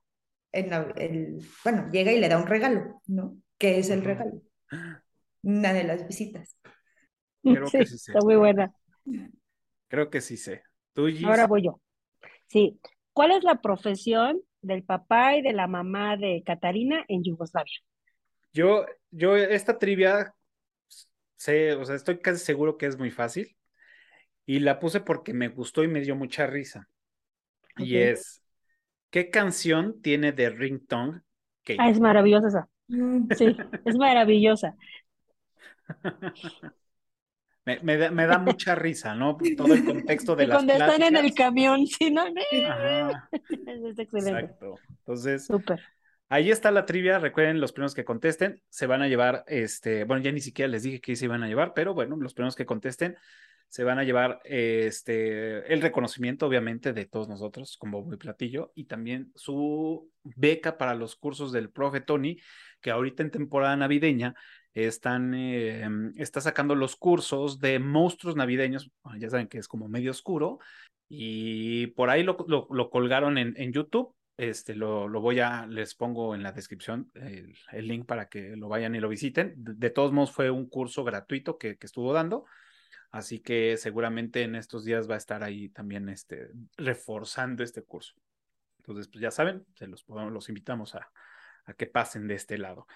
En 0.52 0.74
el, 0.74 1.46
bueno, 1.64 1.90
llega 1.92 2.12
y 2.12 2.20
le 2.20 2.30
da 2.30 2.38
un 2.38 2.48
regalo, 2.48 3.02
¿no? 3.06 3.38
¿Qué 3.58 3.78
es 3.78 3.90
el 3.90 4.04
regalo? 4.04 4.42
Una 5.44 5.74
de 5.74 5.84
las 5.84 6.08
visitas. 6.08 6.58
Creo 7.44 7.70
que 7.70 7.86
sí 7.86 7.98
sé. 8.00 8.12
Está 8.14 8.26
muy 8.26 8.36
buena. 8.36 8.74
Creo 9.88 10.10
que 10.10 10.22
sí 10.22 10.38
sé. 10.38 10.64
¿Tú, 10.94 11.08
Ahora 11.26 11.46
voy 11.46 11.66
yo. 11.66 11.82
Sí. 12.48 12.80
¿Cuál 13.14 13.32
es 13.32 13.44
la 13.44 13.62
profesión 13.62 14.42
del 14.66 14.84
papá 14.84 15.36
y 15.36 15.42
de 15.42 15.54
la 15.54 15.68
mamá 15.68 16.18
de 16.18 16.44
Catarina 16.46 17.06
en 17.08 17.24
Yugoslavia. 17.24 17.80
Yo, 18.54 18.86
yo, 19.12 19.36
esta 19.36 19.78
trivia, 19.78 20.34
sé, 21.36 21.74
o 21.74 21.86
sea, 21.86 21.96
estoy 21.96 22.20
casi 22.20 22.44
seguro 22.44 22.78
que 22.78 22.86
es 22.86 22.98
muy 22.98 23.12
fácil. 23.12 23.56
Y 24.46 24.60
la 24.60 24.80
puse 24.80 25.00
porque 25.00 25.34
me 25.34 25.48
gustó 25.48 25.84
y 25.84 25.88
me 25.88 26.02
dio 26.02 26.16
mucha 26.16 26.46
risa. 26.46 26.88
Y 27.78 27.98
es, 27.98 28.42
¿qué 29.10 29.30
canción 29.30 30.02
tiene 30.02 30.32
de 30.32 30.50
ringtone 30.50 31.22
Kate? 31.64 31.78
Ah, 31.80 31.90
es 31.90 32.00
maravillosa 32.00 32.48
esa. 32.48 32.70
Sí, 33.38 33.56
es 33.86 33.98
maravillosa. 33.98 34.76
Me, 37.66 37.80
me, 37.82 37.98
da, 37.98 38.12
me, 38.12 38.28
da, 38.28 38.38
mucha 38.38 38.76
risa, 38.76 39.16
¿no? 39.16 39.38
Todo 39.58 39.74
el 39.74 39.84
contexto 39.84 40.36
de 40.36 40.44
y 40.44 40.48
las 40.48 40.58
Cuando 40.58 40.74
están 40.74 41.02
en 41.02 41.16
el 41.18 41.34
camión, 41.34 41.88
sí, 41.88 42.12
¿no? 42.12 42.22
Ajá. 42.22 43.30
Es 43.32 44.00
excelente. 44.00 44.40
Exacto. 44.40 44.76
Entonces, 44.90 45.48
Súper. 45.48 45.82
ahí 46.30 46.52
está 46.52 46.70
la 46.70 46.86
trivia. 46.86 47.18
Recuerden, 47.18 47.60
los 47.60 47.74
primeros 47.74 47.96
que 47.96 48.06
contesten 48.06 48.62
se 48.70 48.86
van 48.86 49.02
a 49.02 49.08
llevar, 49.08 49.44
este, 49.48 50.04
bueno, 50.04 50.24
ya 50.24 50.32
ni 50.32 50.42
siquiera 50.42 50.70
les 50.70 50.84
dije 50.84 51.02
que 51.02 51.16
se 51.16 51.26
iban 51.26 51.42
a 51.42 51.48
llevar, 51.48 51.74
pero 51.74 51.96
bueno, 51.96 52.16
los 52.18 52.36
primeros 52.36 52.56
que 52.56 52.68
contesten 52.68 53.18
se 53.68 53.84
van 53.84 54.00
a 54.00 54.04
llevar 54.04 54.40
este, 54.46 55.74
el 55.74 55.82
reconocimiento, 55.82 56.46
obviamente, 56.46 56.94
de 56.94 57.06
todos 57.06 57.28
nosotros 57.28 57.78
como 57.78 58.04
muy 58.04 58.18
platillo 58.18 58.72
y 58.76 58.86
también 58.86 59.32
su 59.36 60.12
beca 60.24 60.78
para 60.78 60.94
los 60.94 61.16
cursos 61.16 61.52
del 61.52 61.72
profe 61.72 62.02
Tony, 62.02 62.38
que 62.80 62.92
ahorita 62.92 63.24
en 63.24 63.32
temporada 63.32 63.76
navideña 63.76 64.36
están, 64.76 65.34
eh, 65.34 65.88
está 66.18 66.42
sacando 66.42 66.76
los 66.76 66.98
cursos 66.98 67.60
de 67.60 67.80
monstruos 67.80 68.36
navideños, 68.36 68.92
ya 69.18 69.30
saben 69.30 69.48
que 69.48 69.58
es 69.58 69.68
como 69.68 69.88
medio 69.88 70.12
oscuro, 70.12 70.60
y 71.08 71.88
por 71.88 72.10
ahí 72.10 72.24
lo, 72.24 72.38
lo, 72.48 72.90
colgaron 72.90 73.38
en, 73.38 73.54
en, 73.58 73.72
YouTube. 73.72 74.14
Este, 74.38 74.76
lo, 74.76 75.08
lo, 75.08 75.22
voy 75.22 75.40
a, 75.40 75.66
les 75.66 75.96
pongo 75.96 76.36
en 76.36 76.44
la 76.44 76.52
descripción 76.52 77.10
el, 77.14 77.56
el, 77.72 77.88
link 77.88 78.06
para 78.06 78.28
que 78.28 78.58
lo 78.58 78.68
vayan 78.68 78.96
y 78.96 79.00
lo 79.00 79.08
visiten. 79.08 79.54
De, 79.56 79.90
todos 79.90 80.12
modos, 80.12 80.32
fue 80.32 80.50
un 80.50 80.68
curso 80.68 81.04
gratuito 81.04 81.58
que, 81.58 81.78
que, 81.78 81.86
estuvo 81.86 82.12
dando, 82.12 82.46
así 83.12 83.40
que 83.40 83.78
seguramente 83.78 84.42
en 84.42 84.56
estos 84.56 84.84
días 84.84 85.10
va 85.10 85.14
a 85.16 85.20
estar 85.20 85.44
ahí 85.44 85.70
también 85.70 86.10
este, 86.10 86.50
reforzando 86.76 87.64
este 87.64 87.84
curso. 87.84 88.16
Entonces, 88.80 89.08
pues 89.08 89.22
ya 89.22 89.32
saben, 89.32 89.66
se 89.76 89.88
los, 89.88 90.06
los 90.08 90.50
invitamos 90.50 90.96
a, 90.96 91.10
a 91.66 91.74
que 91.74 91.88
pasen 91.88 92.28
de 92.28 92.36
este 92.36 92.58
lado. 92.58 92.88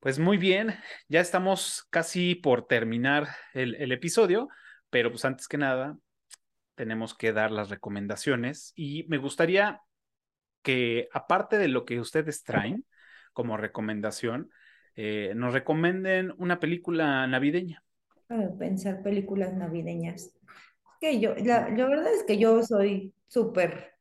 Pues 0.00 0.18
muy 0.18 0.38
bien, 0.38 0.74
ya 1.08 1.20
estamos 1.20 1.86
casi 1.90 2.36
por 2.36 2.66
terminar 2.66 3.28
el, 3.52 3.74
el, 3.74 3.90
episodio, 3.90 4.48
pero 4.90 5.10
pues 5.10 5.24
antes 5.24 5.48
que 5.48 5.58
nada 5.58 5.98
tenemos 6.76 7.16
que 7.16 7.32
dar 7.32 7.50
las 7.50 7.68
recomendaciones 7.68 8.72
y 8.76 9.04
me 9.08 9.18
gustaría 9.18 9.82
que 10.62 11.08
aparte 11.12 11.58
de 11.58 11.68
lo 11.68 11.84
que 11.84 11.98
ustedes 11.98 12.44
traen 12.44 12.84
como 13.32 13.56
recomendación, 13.56 14.50
eh, 14.94 15.32
nos 15.34 15.52
recomienden 15.52 16.32
una 16.38 16.60
película 16.60 17.26
navideña. 17.26 17.82
Pensar 18.58 19.02
películas 19.02 19.54
navideñas. 19.54 20.32
Que 21.00 21.20
yo, 21.20 21.34
la, 21.36 21.68
la 21.68 21.86
verdad 21.86 22.12
es 22.12 22.24
que 22.24 22.38
yo 22.38 22.62
soy 22.62 23.14
súper 23.28 23.94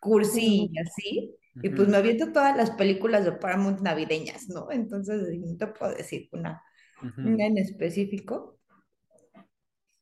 cursi 0.00 0.70
y 0.72 0.78
así, 0.78 1.36
y 1.62 1.68
pues 1.70 1.88
me 1.88 1.96
aviento 1.96 2.32
todas 2.32 2.56
las 2.56 2.72
películas 2.72 3.24
de 3.24 3.32
Paramount 3.32 3.80
navideñas, 3.80 4.48
¿no? 4.48 4.70
Entonces 4.70 5.38
no 5.38 5.56
te 5.56 5.66
puedo 5.68 5.94
decir 5.94 6.28
una, 6.32 6.62
una 7.18 7.46
en 7.46 7.58
específico. 7.58 8.58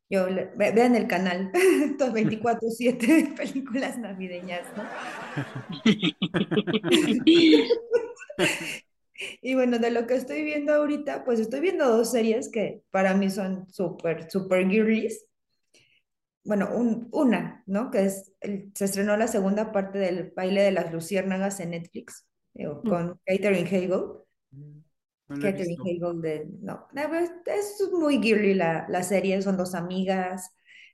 Yo, 0.08 0.26
vean 0.56 0.94
el 0.94 1.06
canal, 1.06 1.50
24-7 1.98 3.34
películas 3.36 3.98
navideñas, 3.98 4.66
¿no? 4.76 4.84
Y 9.40 9.54
bueno, 9.54 9.78
de 9.78 9.90
lo 9.90 10.06
que 10.06 10.14
estoy 10.14 10.42
viendo 10.42 10.74
ahorita, 10.74 11.24
pues 11.24 11.38
estoy 11.38 11.60
viendo 11.60 11.88
dos 11.88 12.10
series 12.10 12.50
que 12.50 12.82
para 12.90 13.14
mí 13.14 13.30
son 13.30 13.70
súper, 13.70 14.30
súper 14.30 14.68
girlies. 14.68 15.26
Bueno, 16.44 16.70
un- 16.74 17.08
una, 17.12 17.62
¿no? 17.66 17.90
Que 17.90 18.04
es, 18.06 18.32
el- 18.40 18.72
se 18.74 18.86
estrenó 18.86 19.16
la 19.16 19.28
segunda 19.28 19.70
parte 19.72 19.98
del 19.98 20.32
baile 20.34 20.62
de 20.62 20.72
las 20.72 20.92
luciérnagas 20.92 21.60
en 21.60 21.70
Netflix, 21.70 22.26
eh, 22.54 22.66
Mm. 22.68 22.88
con 22.88 23.20
Catherine 23.24 23.60
Hagel. 23.68 23.90
No 25.28 25.40
Catherine. 25.40 25.76
Hagel 25.80 26.20
de, 26.20 26.46
no, 26.60 26.88
es 27.46 27.88
muy 27.92 28.20
girly 28.20 28.54
la, 28.54 28.86
la 28.88 29.02
serie, 29.02 29.40
son 29.40 29.56
dos 29.56 29.74
amigas 29.74 30.50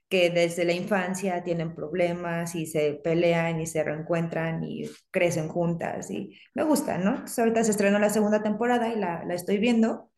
que 0.07 0.29
desde 0.29 0.65
la 0.65 0.73
infancia 0.73 1.43
tienen 1.43 1.75
problemas 1.75 2.55
y 2.55 2.65
se 2.65 2.93
pelean 3.03 3.59
y 3.61 3.67
se 3.67 3.83
reencuentran 3.83 4.63
y 4.63 4.89
crecen 5.11 5.49
juntas 5.49 6.09
y 6.09 6.39
me 6.55 6.63
gusta, 6.63 6.97
¿no? 6.97 7.11
Entonces, 7.11 7.37
ahorita 7.39 7.63
se 7.63 7.71
estrenó 7.71 7.99
la 7.99 8.09
segunda 8.09 8.41
temporada 8.41 8.87
y 8.89 8.97
la, 8.97 9.23
la 9.25 9.33
estoy 9.35 9.57
viendo 9.59 10.09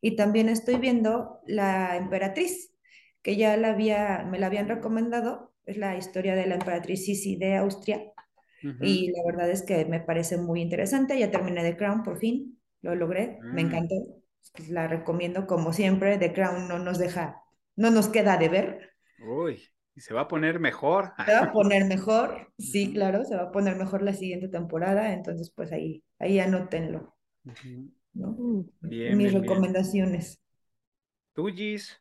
y 0.00 0.16
también 0.16 0.48
estoy 0.48 0.76
viendo 0.76 1.40
La 1.46 1.96
Emperatriz, 1.96 2.71
que 3.22 3.36
ya 3.36 3.56
la 3.56 3.70
había, 3.72 4.24
me 4.30 4.38
la 4.38 4.46
habían 4.46 4.68
recomendado, 4.68 5.52
es 5.66 5.76
la 5.76 5.96
historia 5.96 6.34
de 6.34 6.46
la 6.46 6.54
emperatriz 6.56 7.04
Sisi 7.06 7.36
de 7.36 7.56
Austria 7.56 8.02
Ujú. 8.64 8.98
y 8.98 9.12
la 9.12 9.22
verdad 9.26 9.50
es 9.50 9.62
que 9.62 9.84
me 9.86 10.00
parece 10.00 10.38
muy 10.38 10.60
interesante. 10.62 11.18
Ya 11.18 11.30
terminé 11.30 11.62
The 11.62 11.76
Crown 11.76 12.02
por 12.02 12.18
fin, 12.18 12.60
lo 12.82 12.94
logré, 12.94 13.46
me 13.50 13.62
Mm. 13.62 13.62
encantó. 13.62 13.94
Pues 14.54 14.68
La 14.70 14.88
recomiendo 14.88 15.46
como 15.46 15.72
siempre. 15.72 16.18
The 16.18 16.32
Crown 16.32 16.68
no 16.68 16.78
nos 16.78 16.98
deja, 16.98 17.42
no 17.76 17.90
nos 17.90 18.08
queda 18.08 18.36
de 18.38 18.48
ver. 18.48 18.90
Uy, 19.18 19.70
y 19.94 20.00
se 20.02 20.12
va 20.14 20.22
a 20.22 20.28
poner 20.28 20.60
mejor. 20.60 21.12
Se 21.26 21.32
va 21.32 21.40
a 21.40 21.52
poner 21.52 21.84
mejor, 21.86 22.52
sí, 22.58 22.92
Ujú. 22.92 22.92
claro, 22.92 23.24
se 23.24 23.34
va 23.36 23.42
a 23.44 23.50
poner 23.52 23.74
mejor 23.76 24.02
la 24.02 24.12
siguiente 24.14 24.48
temporada. 24.48 25.12
Entonces, 25.12 25.50
pues 25.50 25.72
ahí, 25.72 26.04
ahí 26.20 26.38
anótenlo. 26.38 27.16
¿no? 28.14 28.38
Mm. 28.38 28.62
Bien, 28.80 29.20
Mis 29.20 29.32
bien, 29.40 29.40
bien. 29.40 29.70
recomendaciones. 29.70 30.40
¿Tú, 31.34 31.46
Gis? 31.52 32.00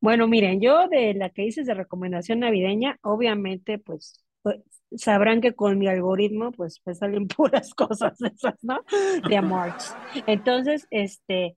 Bueno, 0.00 0.28
miren, 0.28 0.60
yo 0.60 0.88
de 0.88 1.14
la 1.14 1.30
que 1.30 1.42
dices 1.42 1.66
de 1.66 1.74
recomendación 1.74 2.40
navideña, 2.40 2.98
obviamente, 3.02 3.78
pues, 3.78 4.24
pues, 4.42 4.58
sabrán 4.96 5.40
que 5.40 5.54
con 5.54 5.78
mi 5.78 5.88
algoritmo, 5.88 6.52
pues, 6.52 6.80
me 6.86 6.94
salen 6.94 7.26
puras 7.36 7.74
cosas 7.74 8.20
esas, 8.22 8.54
¿no? 8.62 8.80
De 9.28 9.36
amor. 9.36 9.72
Entonces, 10.26 10.86
este, 10.90 11.56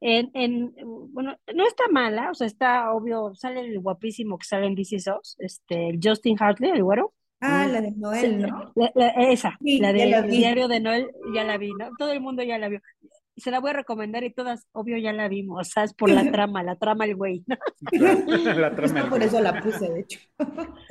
en, 0.00 0.30
en, 0.34 0.74
bueno, 1.12 1.36
no 1.54 1.66
está 1.66 1.84
mala, 1.90 2.30
o 2.30 2.34
sea, 2.34 2.46
está 2.46 2.92
obvio, 2.92 3.34
sale 3.34 3.60
el 3.60 3.80
guapísimo 3.80 4.38
que 4.38 4.46
sale 4.46 4.66
en 4.66 4.74
DC 4.74 4.96
SOS, 4.96 5.36
este, 5.38 5.98
Justin 6.02 6.36
Hartley, 6.40 6.70
el 6.70 6.82
güero. 6.82 7.12
Ah, 7.40 7.68
la 7.68 7.80
de 7.80 7.92
Noel, 7.92 8.40
¿no? 8.42 8.72
la- 8.74 8.90
la- 8.96 9.08
esa, 9.30 9.56
Sí, 9.62 9.78
la 9.78 9.92
ya 9.92 10.22
de 10.22 10.28
diario 10.28 10.66
de 10.66 10.80
Noel, 10.80 11.08
ya 11.32 11.44
la 11.44 11.56
vi, 11.56 11.72
¿no? 11.72 11.88
Todo 11.96 12.10
el 12.10 12.20
mundo 12.20 12.42
ya 12.42 12.58
la 12.58 12.68
vio. 12.68 12.80
Se 13.38 13.50
la 13.50 13.60
voy 13.60 13.70
a 13.70 13.74
recomendar 13.74 14.24
y 14.24 14.32
todas, 14.32 14.66
obvio, 14.72 14.98
ya 14.98 15.12
la 15.12 15.28
vimos, 15.28 15.60
o 15.60 15.64
sea, 15.70 15.84
es 15.84 15.94
por 15.94 16.10
la 16.10 16.22
trama, 16.32 16.62
la 16.62 16.76
trama 16.76 17.04
el 17.04 17.16
güey, 17.16 17.44
¿no? 17.46 17.56
Claro, 17.90 18.20
la 18.60 18.74
trama 18.74 19.08
por 19.08 19.22
eso 19.22 19.40
la 19.40 19.60
puse, 19.60 19.88
de 19.90 20.00
hecho. 20.00 20.20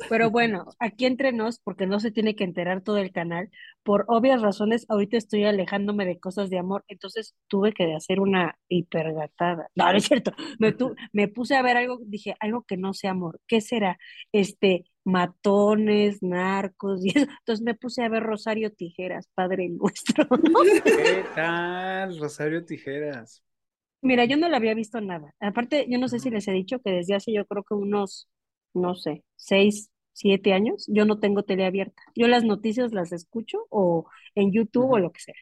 Pero 0.09 0.31
bueno, 0.31 0.65
aquí 0.79 1.05
entre 1.05 1.31
nos, 1.33 1.59
porque 1.59 1.85
no 1.87 1.99
se 1.99 2.11
tiene 2.11 2.35
que 2.35 2.43
enterar 2.43 2.81
todo 2.81 2.97
el 2.97 3.11
canal, 3.11 3.49
por 3.83 4.05
obvias 4.07 4.41
razones, 4.41 4.85
ahorita 4.89 5.17
estoy 5.17 5.45
alejándome 5.45 6.05
de 6.05 6.19
cosas 6.19 6.49
de 6.49 6.57
amor, 6.59 6.83
entonces 6.87 7.35
tuve 7.47 7.71
que 7.73 7.93
hacer 7.93 8.19
una 8.19 8.57
hipergatada. 8.67 9.69
No, 9.75 9.91
no 9.91 9.97
es 9.97 10.03
cierto. 10.05 10.31
Me, 10.59 10.71
tu- 10.71 10.95
me 11.13 11.27
puse 11.27 11.55
a 11.55 11.61
ver 11.61 11.77
algo, 11.77 11.99
dije, 12.05 12.35
algo 12.39 12.63
que 12.63 12.77
no 12.77 12.93
sea 12.93 13.11
amor. 13.11 13.39
¿Qué 13.47 13.61
será? 13.61 13.97
Este, 14.31 14.85
matones, 15.07 16.21
narcos, 16.21 17.03
y 17.05 17.09
eso. 17.09 17.27
Entonces 17.39 17.63
me 17.63 17.75
puse 17.75 18.03
a 18.03 18.09
ver 18.09 18.23
Rosario 18.23 18.71
Tijeras, 18.71 19.27
Padre 19.33 19.69
Nuestro. 19.69 20.25
¿no? 20.29 20.59
¿Qué 20.83 21.23
tal, 21.33 22.19
Rosario 22.19 22.65
Tijeras? 22.65 23.41
Mira, 24.01 24.25
yo 24.25 24.37
no 24.37 24.47
la 24.49 24.57
había 24.57 24.75
visto 24.75 25.01
nada. 25.01 25.33
Aparte, 25.39 25.87
yo 25.89 25.97
no 25.97 26.07
sé 26.07 26.19
si 26.19 26.29
les 26.29 26.47
he 26.47 26.51
dicho 26.51 26.79
que 26.79 26.91
desde 26.91 27.15
hace 27.15 27.33
yo 27.33 27.45
creo 27.45 27.63
que 27.63 27.73
unos, 27.73 28.29
no 28.73 28.95
sé, 28.95 29.23
seis, 29.35 29.89
siete 30.13 30.53
años, 30.53 30.85
yo 30.87 31.05
no 31.05 31.19
tengo 31.19 31.43
tele 31.43 31.65
abierta. 31.65 32.03
Yo 32.15 32.27
las 32.27 32.43
noticias 32.43 32.93
las 32.93 33.11
escucho 33.11 33.65
o 33.69 34.07
en 34.35 34.51
YouTube 34.51 34.91
o 34.91 34.99
lo 34.99 35.11
que 35.11 35.21
sea, 35.21 35.35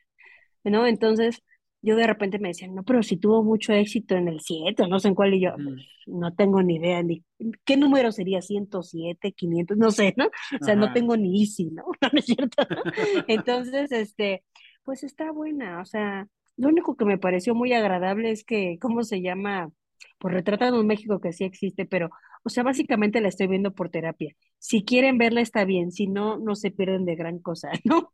¿no? 0.64 0.88
Entonces, 0.88 1.42
yo 1.86 1.96
de 1.96 2.08
repente 2.08 2.40
me 2.40 2.50
decían, 2.50 2.74
no, 2.76 2.84
pero 2.84 3.04
si 3.04 3.18
tuvo 3.18 3.44
mucho 3.44 3.74
éxito 3.74 4.16
en 4.16 4.28
el 4.28 4.42
7, 4.42 4.84
o 4.84 4.88
no 4.88 5.00
sé 5.00 5.10
en 5.10 5.16
cuál, 5.16 5.34
y 5.34 5.42
yo, 5.42 5.52
Ujú. 5.54 5.64
pues, 5.64 5.88
no 6.08 6.34
tengo 6.34 6.62
ni 6.64 6.76
idea, 6.76 7.04
ni 7.04 7.24
qué 7.64 7.78
número 7.78 8.12
sería, 8.12 8.42
107, 8.42 9.32
500, 9.34 9.78
no 9.78 9.92
sé, 9.92 10.14
¿no? 10.18 10.26
O 10.26 10.64
sea, 10.64 10.76
no 10.76 10.92
tengo 10.92 11.16
ni 11.18 11.42
Easy, 11.42 11.72
¿no? 11.72 11.84
No, 12.02 12.20
es 12.20 12.26
cierto. 12.26 12.64
Entonces, 13.28 13.92
este, 13.92 14.44
pues 14.84 15.04
está 15.04 15.32
buena, 15.32 15.82
o 15.82 15.86
sea, 15.86 16.28
lo 16.58 16.70
único 16.70 16.96
que 16.96 17.06
me 17.06 17.18
pareció 17.18 17.54
muy 17.56 17.74
agradable 17.74 18.32
es 18.32 18.44
que, 18.44 18.78
¿cómo 18.80 19.04
se 19.04 19.22
llama? 19.22 19.72
Pues 20.20 20.34
retratan 20.34 20.74
un 20.74 20.88
México 20.88 21.20
que 21.20 21.34
sí 21.34 21.44
existe, 21.44 21.86
pero, 21.86 22.10
o 22.44 22.50
sea, 22.50 22.64
básicamente 22.64 23.22
la 23.22 23.28
estoy 23.28 23.48
viendo 23.48 23.74
por 23.74 23.90
terapia. 23.90 24.34
Si 24.58 24.84
quieren 24.84 25.18
verla 25.20 25.42
está 25.42 25.64
bien, 25.66 25.92
si 25.92 26.08
no, 26.08 26.38
no 26.38 26.56
se 26.56 26.72
pierden 26.72 27.06
de 27.06 27.16
gran 27.16 27.40
cosa, 27.40 27.70
¿no? 27.84 28.12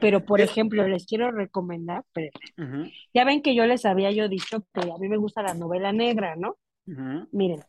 Pero, 0.00 0.24
por 0.26 0.40
ejemplo, 0.40 0.86
les 0.86 1.06
quiero 1.06 1.30
recomendar, 1.30 2.04
pero 2.12 2.30
ya 3.14 3.24
ven 3.24 3.40
que 3.42 3.54
yo 3.54 3.66
les 3.66 3.84
había 3.86 4.10
yo 4.10 4.28
dicho 4.28 4.64
que 4.74 4.90
a 4.90 4.98
mí 4.98 5.08
me 5.08 5.16
gusta 5.16 5.42
la 5.42 5.54
novela 5.54 5.92
negra, 5.92 6.36
¿no? 6.36 6.56
Miren, 7.32 7.60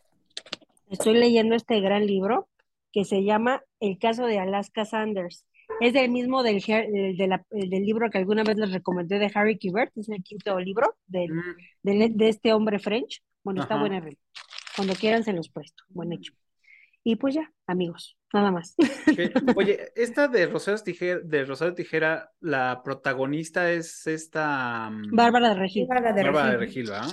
estoy 0.89 1.13
leyendo 1.15 1.55
este 1.55 1.80
gran 1.80 2.05
libro 2.05 2.49
que 2.91 3.03
se 3.05 3.24
llama 3.24 3.61
El 3.80 3.97
caso 3.97 4.26
de 4.26 4.39
Alaska 4.39 4.86
Sanders. 4.86 5.45
Es 5.82 5.93
del 5.93 6.09
mismo 6.11 6.43
del, 6.43 6.61
la- 6.68 7.45
del 7.51 7.84
libro 7.86 8.09
que 8.09 8.18
alguna 8.18 8.43
vez 8.43 8.57
les 8.57 8.72
recomendé 8.72 9.20
de 9.20 9.32
Harry 9.34 9.57
Quebert, 9.57 9.91
es 9.97 10.07
el 10.09 10.24
quinto 10.24 10.57
libro 10.59 10.95
del, 11.07 11.34
Mm, 11.34 11.55
del- 11.84 12.18
de 12.18 12.30
este 12.30 12.53
hombre 12.53 12.80
French. 12.80 13.22
Bueno, 13.43 13.61
está 13.63 13.76
buena. 13.80 14.09
Cuando 14.76 14.93
quieran 14.95 15.24
se 15.24 15.34
los 15.34 15.49
presto. 15.49 15.84
Buen 15.89 16.13
hecho. 16.13 16.34
Y 17.10 17.16
pues 17.16 17.36
ya, 17.36 17.53
amigos, 17.68 18.18
nada 18.34 18.51
más. 18.51 18.76
Oye, 19.55 19.93
esta 19.95 20.28
de 20.28 20.45
Rosario 20.45 20.84
Tijera, 20.84 21.22
de 21.24 21.45
Rosario 21.45 21.74
Tijera, 21.74 22.32
la 22.41 22.82
protagonista 22.84 23.72
es 23.72 24.05
esta 24.08 24.89
mm, 24.89 25.16
Bárbara 25.16 25.49
de 25.49 25.55
Regil. 25.55 25.88
Bárbara 25.88 26.12
de 26.12 26.24
Bárbara 26.24 26.51
de 26.51 26.58
Regil. 26.58 26.91
Ajá. 26.91 27.08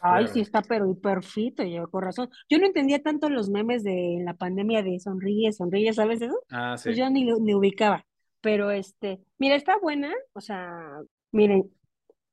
Ay, 0.00 0.28
sí 0.28 0.38
está, 0.38 0.62
pero 0.62 0.88
hiperfito, 0.88 1.64
yo 1.64 1.90
con 1.90 2.04
razón. 2.04 2.30
Yo 2.48 2.58
no 2.60 2.66
entendía 2.66 3.02
tanto 3.02 3.28
los 3.28 3.50
memes 3.50 3.82
de 3.82 4.22
la 4.24 4.34
pandemia 4.34 4.84
de 4.84 5.00
sonríe, 5.00 5.50
sonríe, 5.52 5.92
¿sabes 5.92 6.22
eso? 6.22 6.38
Ah, 6.48 6.76
Pues 6.80 6.94
sí. 6.94 7.00
yo 7.02 7.10
ni, 7.10 7.24
lo- 7.24 7.40
ni 7.40 7.56
ubicaba. 7.56 8.06
Pero 8.40 8.70
este, 8.70 9.18
mira, 9.38 9.56
está 9.56 9.78
buena, 9.80 10.12
o 10.32 10.40
sea, 10.40 10.78
miren, 11.32 11.72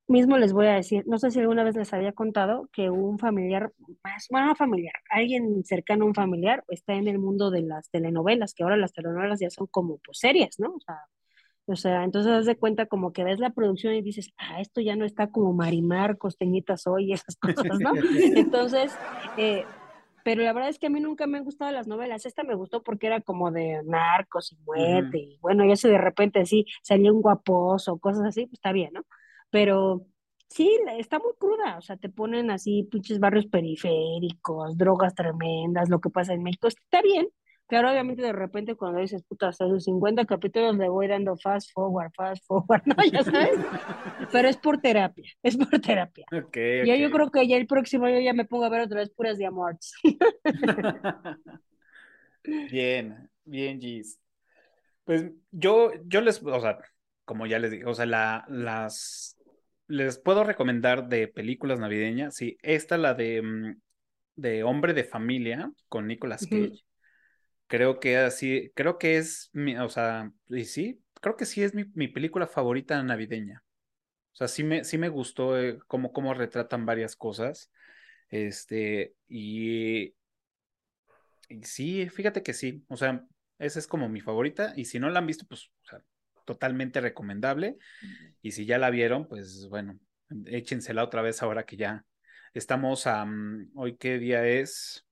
mismo 0.07 0.37
les 0.37 0.53
voy 0.53 0.67
a 0.67 0.73
decir, 0.73 1.03
no 1.07 1.17
sé 1.17 1.31
si 1.31 1.39
alguna 1.39 1.63
vez 1.63 1.75
les 1.75 1.93
había 1.93 2.11
contado 2.11 2.69
que 2.71 2.89
un 2.89 3.17
familiar, 3.19 3.71
más, 4.03 4.27
bueno, 4.29 4.47
no 4.47 4.55
familiar, 4.55 4.93
alguien 5.09 5.63
cercano 5.63 6.05
a 6.05 6.07
un 6.07 6.15
familiar 6.15 6.63
está 6.69 6.93
en 6.93 7.07
el 7.07 7.19
mundo 7.19 7.51
de 7.51 7.61
las 7.61 7.89
telenovelas, 7.89 8.53
que 8.53 8.63
ahora 8.63 8.77
las 8.77 8.93
telenovelas 8.93 9.39
ya 9.39 9.49
son 9.49 9.67
como 9.67 9.97
pues 9.97 10.19
serias, 10.19 10.59
¿no? 10.59 10.75
O 10.75 10.79
sea, 10.79 10.99
o 11.67 11.75
sea, 11.75 12.03
entonces 12.03 12.31
haz 12.31 12.45
de 12.45 12.57
cuenta 12.57 12.85
como 12.85 13.11
que 13.11 13.23
ves 13.23 13.39
la 13.39 13.49
producción 13.49 13.95
y 13.95 14.01
dices, 14.01 14.31
ah, 14.37 14.61
esto 14.61 14.81
ya 14.81 14.95
no 14.95 15.03
está 15.03 15.31
como 15.31 15.51
Marimar, 15.53 16.17
Costeñita 16.17 16.77
Soy 16.77 17.05
y 17.05 17.13
esas 17.13 17.35
cosas, 17.41 17.79
¿no? 17.79 17.91
Entonces, 18.35 18.95
eh, 19.37 19.65
pero 20.23 20.43
la 20.43 20.53
verdad 20.53 20.69
es 20.69 20.79
que 20.79 20.87
a 20.87 20.89
mí 20.89 20.99
nunca 20.99 21.27
me 21.27 21.37
han 21.37 21.43
gustado 21.43 21.71
las 21.71 21.87
novelas. 21.87 22.25
Esta 22.25 22.43
me 22.43 22.55
gustó 22.55 22.81
porque 22.81 23.07
era 23.07 23.21
como 23.21 23.51
de 23.51 23.81
narcos 23.85 24.51
y 24.51 24.57
muerte. 24.57 25.17
Y 25.19 25.37
bueno, 25.39 25.65
ya 25.67 25.75
si 25.75 25.87
de 25.87 25.99
repente 25.99 26.45
sí 26.47 26.65
salió 26.81 27.13
un 27.13 27.21
guaposo, 27.21 27.97
cosas 27.99 28.25
así, 28.25 28.47
pues 28.47 28.53
está 28.53 28.71
bien, 28.71 28.91
¿no? 28.93 29.01
Pero 29.49 30.05
sí, 30.49 30.79
está 30.97 31.19
muy 31.19 31.33
cruda. 31.37 31.77
O 31.77 31.81
sea, 31.81 31.97
te 31.97 32.09
ponen 32.09 32.51
así 32.51 32.83
pinches 32.83 33.19
barrios 33.19 33.47
periféricos, 33.47 34.77
drogas 34.77 35.15
tremendas, 35.15 35.89
lo 35.89 35.99
que 35.99 36.09
pasa 36.09 36.33
en 36.33 36.43
México. 36.43 36.67
Está 36.67 37.01
bien. 37.01 37.27
Claro, 37.67 37.89
obviamente 37.89 38.21
de 38.21 38.31
repente 38.31 38.75
cuando 38.75 38.99
dices, 38.99 39.23
puta, 39.23 39.47
hasta 39.47 39.67
sus 39.67 39.85
50 39.85 40.25
capítulos 40.25 40.77
le 40.77 40.87
voy 40.87 41.07
dando 41.07 41.35
fast 41.35 41.71
forward, 41.73 42.11
fast 42.15 42.45
forward, 42.45 42.83
¿no? 42.85 42.95
Ya 43.11 43.23
sabes. 43.23 43.59
Pero 44.31 44.47
es 44.47 44.57
por 44.57 44.79
terapia, 44.79 45.31
es 45.41 45.57
por 45.57 45.81
terapia. 45.81 46.25
Ok, 46.31 46.55
Ya 46.85 46.95
yo 46.95 47.09
creo 47.09 47.31
que 47.31 47.47
ya 47.47 47.57
el 47.57 47.65
próximo 47.65 48.07
yo 48.07 48.19
ya 48.19 48.33
me 48.33 48.45
pongo 48.45 48.65
a 48.65 48.69
ver 48.69 48.81
otra 48.81 48.99
vez 48.99 49.09
puras 49.09 49.39
de 49.39 49.47
amor. 49.47 49.77
Bien, 52.71 53.27
bien, 53.43 53.81
Gis. 53.81 54.19
Pues 55.03 55.25
yo, 55.51 55.91
yo 56.05 56.21
les, 56.21 56.43
o 56.43 56.59
sea, 56.59 56.77
como 57.25 57.47
ya 57.47 57.59
les 57.59 57.71
dije, 57.71 57.85
o 57.85 57.93
sea, 57.93 58.05
la, 58.05 58.45
las, 58.47 59.34
les 59.87 60.17
puedo 60.17 60.43
recomendar 60.43 61.07
de 61.07 61.27
películas 61.27 61.79
navideñas, 61.79 62.35
sí, 62.35 62.57
esta, 62.61 62.97
la 62.97 63.13
de, 63.13 63.41
mm, 63.41 63.81
de 64.35 64.63
Hombre 64.63 64.93
de 64.93 65.03
Familia, 65.03 65.71
con 65.89 66.07
Nicolas. 66.07 66.47
Cage, 66.47 66.83
creo 67.67 67.99
que 67.99 68.17
así, 68.17 68.71
creo 68.75 68.97
que 68.97 69.17
es, 69.17 69.49
mi, 69.53 69.77
o 69.77 69.89
sea, 69.89 70.31
y 70.47 70.65
sí, 70.65 71.01
creo 71.21 71.37
que 71.37 71.45
sí 71.45 71.63
es 71.63 71.73
mi, 71.73 71.85
mi 71.93 72.07
película 72.07 72.47
favorita 72.47 73.01
navideña. 73.03 73.63
O 74.33 74.35
sea, 74.37 74.47
sí 74.47 74.63
me, 74.63 74.83
sí 74.83 74.97
me 74.97 75.09
gustó 75.09 75.59
eh, 75.59 75.79
cómo, 75.87 76.11
cómo 76.11 76.33
retratan 76.33 76.85
varias 76.85 77.15
cosas, 77.15 77.71
este, 78.29 79.15
y, 79.27 80.13
y 81.49 81.63
sí, 81.63 82.09
fíjate 82.09 82.43
que 82.43 82.53
sí, 82.53 82.83
o 82.89 82.97
sea, 82.97 83.25
esa 83.59 83.79
es 83.79 83.87
como 83.87 84.09
mi 84.09 84.21
favorita, 84.21 84.73
y 84.75 84.85
si 84.85 84.99
no 84.99 85.09
la 85.09 85.19
han 85.19 85.27
visto, 85.27 85.45
pues, 85.47 85.67
o 85.83 85.85
sea, 85.87 86.01
totalmente 86.45 87.01
recomendable. 87.01 87.77
Y 88.41 88.51
si 88.51 88.65
ya 88.65 88.77
la 88.77 88.89
vieron, 88.89 89.27
pues 89.27 89.67
bueno, 89.69 89.99
échensela 90.45 91.03
otra 91.03 91.21
vez 91.21 91.41
ahora 91.43 91.65
que 91.65 91.77
ya 91.77 92.05
estamos 92.53 93.07
a... 93.07 93.27
¿Hoy 93.73 93.97
qué 93.97 94.17
día 94.19 94.47
es? 94.47 95.05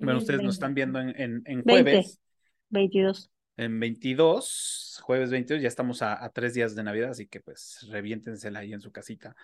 Bueno, 0.00 0.18
ustedes 0.18 0.42
nos 0.42 0.54
están 0.54 0.74
viendo 0.74 1.00
en, 1.00 1.42
en, 1.46 1.62
jueves. 1.62 2.20
22. 2.70 3.30
En 3.56 3.78
22, 3.78 5.00
jueves 5.02 5.30
22, 5.30 5.62
ya 5.62 5.68
estamos 5.68 6.02
a, 6.02 6.28
tres 6.30 6.54
días 6.54 6.74
de 6.74 6.82
Navidad, 6.82 7.10
así 7.10 7.26
que 7.28 7.40
pues 7.40 7.86
reviéntensela 7.88 8.58
ahí 8.60 8.72
en 8.72 8.80
su 8.80 8.90
casita. 8.90 9.36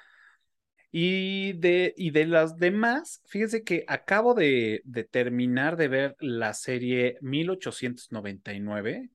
Y 0.91 1.53
de, 1.53 1.95
y 1.97 2.11
de 2.11 2.27
las 2.27 2.57
demás, 2.57 3.23
fíjense 3.27 3.63
que 3.63 3.85
acabo 3.87 4.35
de, 4.35 4.83
de 4.85 5.05
terminar 5.05 5.77
de 5.77 5.87
ver 5.87 6.17
la 6.19 6.53
serie 6.55 7.19
1899, 7.21 9.11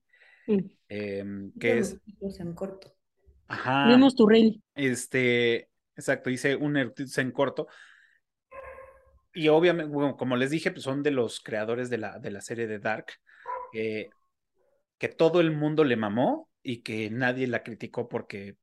em, 0.88 1.52
que 1.58 1.78
es... 1.78 1.98
En 2.38 2.54
corto. 2.54 2.94
Ajá. 3.48 3.88
Vimos 3.88 4.14
tu 4.14 4.26
reel. 4.26 4.62
Este, 4.74 5.68
exacto, 5.94 6.30
hice 6.30 6.56
un 6.56 6.76
en 6.76 7.30
corto. 7.32 7.68
Y 9.32 9.48
obviamente, 9.48 9.92
bueno, 9.92 10.16
como 10.16 10.36
les 10.36 10.50
dije, 10.50 10.70
pues 10.70 10.82
son 10.82 11.02
de 11.02 11.10
los 11.10 11.40
creadores 11.40 11.90
de 11.90 11.98
la, 11.98 12.18
de 12.18 12.30
la 12.30 12.40
serie 12.40 12.66
de 12.66 12.78
Dark, 12.78 13.06
que 13.72 15.08
todo 15.16 15.40
el 15.40 15.50
mundo 15.50 15.84
le 15.84 15.96
mamó 15.96 16.48
y 16.62 16.82
que 16.82 17.10
nadie 17.10 17.46
la 17.46 17.62
criticó 17.62 18.08
porque 18.08 18.56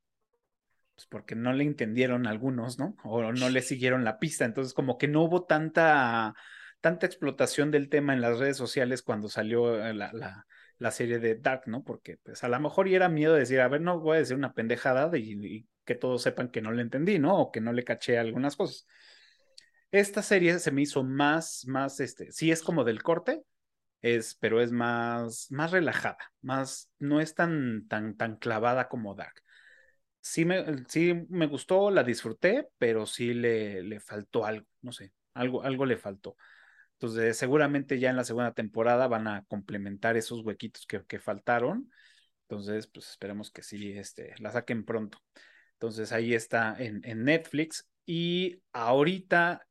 pues 0.96 1.08
porque 1.08 1.36
no 1.36 1.54
le 1.54 1.64
entendieron 1.64 2.28
algunos, 2.28 2.78
¿no? 2.78 2.96
O 3.04 3.32
no 3.32 3.50
le 3.50 3.62
siguieron 3.62 4.04
la 4.04 4.20
pista. 4.20 4.46
Entonces, 4.46 4.74
como 4.74 4.98
que 4.98 5.08
no 5.08 5.24
hubo 5.24 5.44
tanta, 5.44 6.34
tanta 6.82 7.06
explotación 7.06 7.72
del 7.72 7.90
tema 7.90 8.14
en 8.14 8.22
las 8.22 8.40
redes 8.40 8.58
sociales 8.58 9.02
cuando 9.02 9.28
salió 9.28 9.84
eh, 9.84 9.94
la, 9.94 10.12
la, 10.14 10.46
la 10.84 10.92
serie 10.92 11.20
de 11.20 11.36
Dark, 11.36 11.64
¿no? 11.68 11.84
Porque 11.84 12.18
pues 12.18 12.44
a 12.44 12.50
lo 12.50 12.60
mejor 12.60 12.88
y 12.88 12.96
era 12.96 13.10
miedo 13.10 13.34
de 13.34 13.42
decir, 13.42 13.62
a 13.62 13.68
ver, 13.68 13.82
no 13.82 14.00
voy 14.00 14.18
a 14.18 14.20
decir 14.20 14.36
una 14.36 14.54
pendejada 14.54 15.10
y, 15.18 15.68
que 15.86 15.96
todos 15.96 16.22
sepan 16.22 16.50
que 16.50 16.62
no 16.62 16.72
le 16.72 16.82
entendí, 16.82 17.20
¿no? 17.20 17.40
O 17.40 17.52
que 17.52 17.62
no 17.62 17.74
le 17.74 17.84
caché 17.84 18.18
algunas 18.18 18.56
cosas. 18.56 18.88
Esta 19.92 20.22
serie 20.22 20.60
se 20.60 20.72
me 20.72 20.82
hizo 20.82 21.04
más, 21.04 21.66
más, 21.68 22.00
este, 22.00 22.32
sí 22.32 22.52
es 22.52 22.64
como 22.64 22.84
del 22.84 23.04
corte, 23.04 23.44
es, 24.02 24.36
pero 24.36 24.62
es 24.62 24.72
más, 24.72 25.48
más 25.52 25.72
relajada, 25.72 26.18
más, 26.42 26.92
no 27.00 27.22
es 27.22 27.36
tan, 27.36 27.88
tan, 27.88 28.16
tan 28.18 28.38
clavada 28.38 28.90
como 28.90 29.16
Dark 29.16 29.44
sí 30.24 30.46
me, 30.46 30.86
sí 30.88 31.14
me 31.30 31.48
gustó, 31.48 31.92
la 31.92 32.04
disfruté, 32.04 32.70
pero 32.78 33.06
sí 33.06 33.34
le, 33.34 33.84
le 33.84 34.00
faltó 34.00 34.46
algo, 34.46 34.66
no 34.82 34.92
sé, 34.94 35.12
algo, 35.34 35.64
algo 35.64 35.86
le 35.86 35.98
faltó. 35.98 36.38
Entonces, 37.04 37.36
seguramente 37.36 38.00
ya 38.00 38.12
en 38.12 38.16
la 38.16 38.24
segunda 38.24 38.54
temporada 38.54 39.10
van 39.10 39.28
a 39.28 39.44
complementar 39.50 40.16
esos 40.16 40.40
huequitos 40.40 40.86
que, 40.86 41.04
que 41.04 41.20
faltaron. 41.20 41.92
Entonces, 42.44 42.88
pues 42.88 43.10
esperemos 43.10 43.52
que 43.52 43.62
sí 43.62 43.92
este, 43.92 44.34
la 44.40 44.54
saquen 44.54 44.86
pronto. 44.86 45.18
Entonces, 45.74 46.14
ahí 46.14 46.34
está 46.34 46.74
en, 46.80 47.02
en 47.04 47.26
Netflix. 47.26 47.90
Y 48.06 48.62
ahorita, 48.72 49.68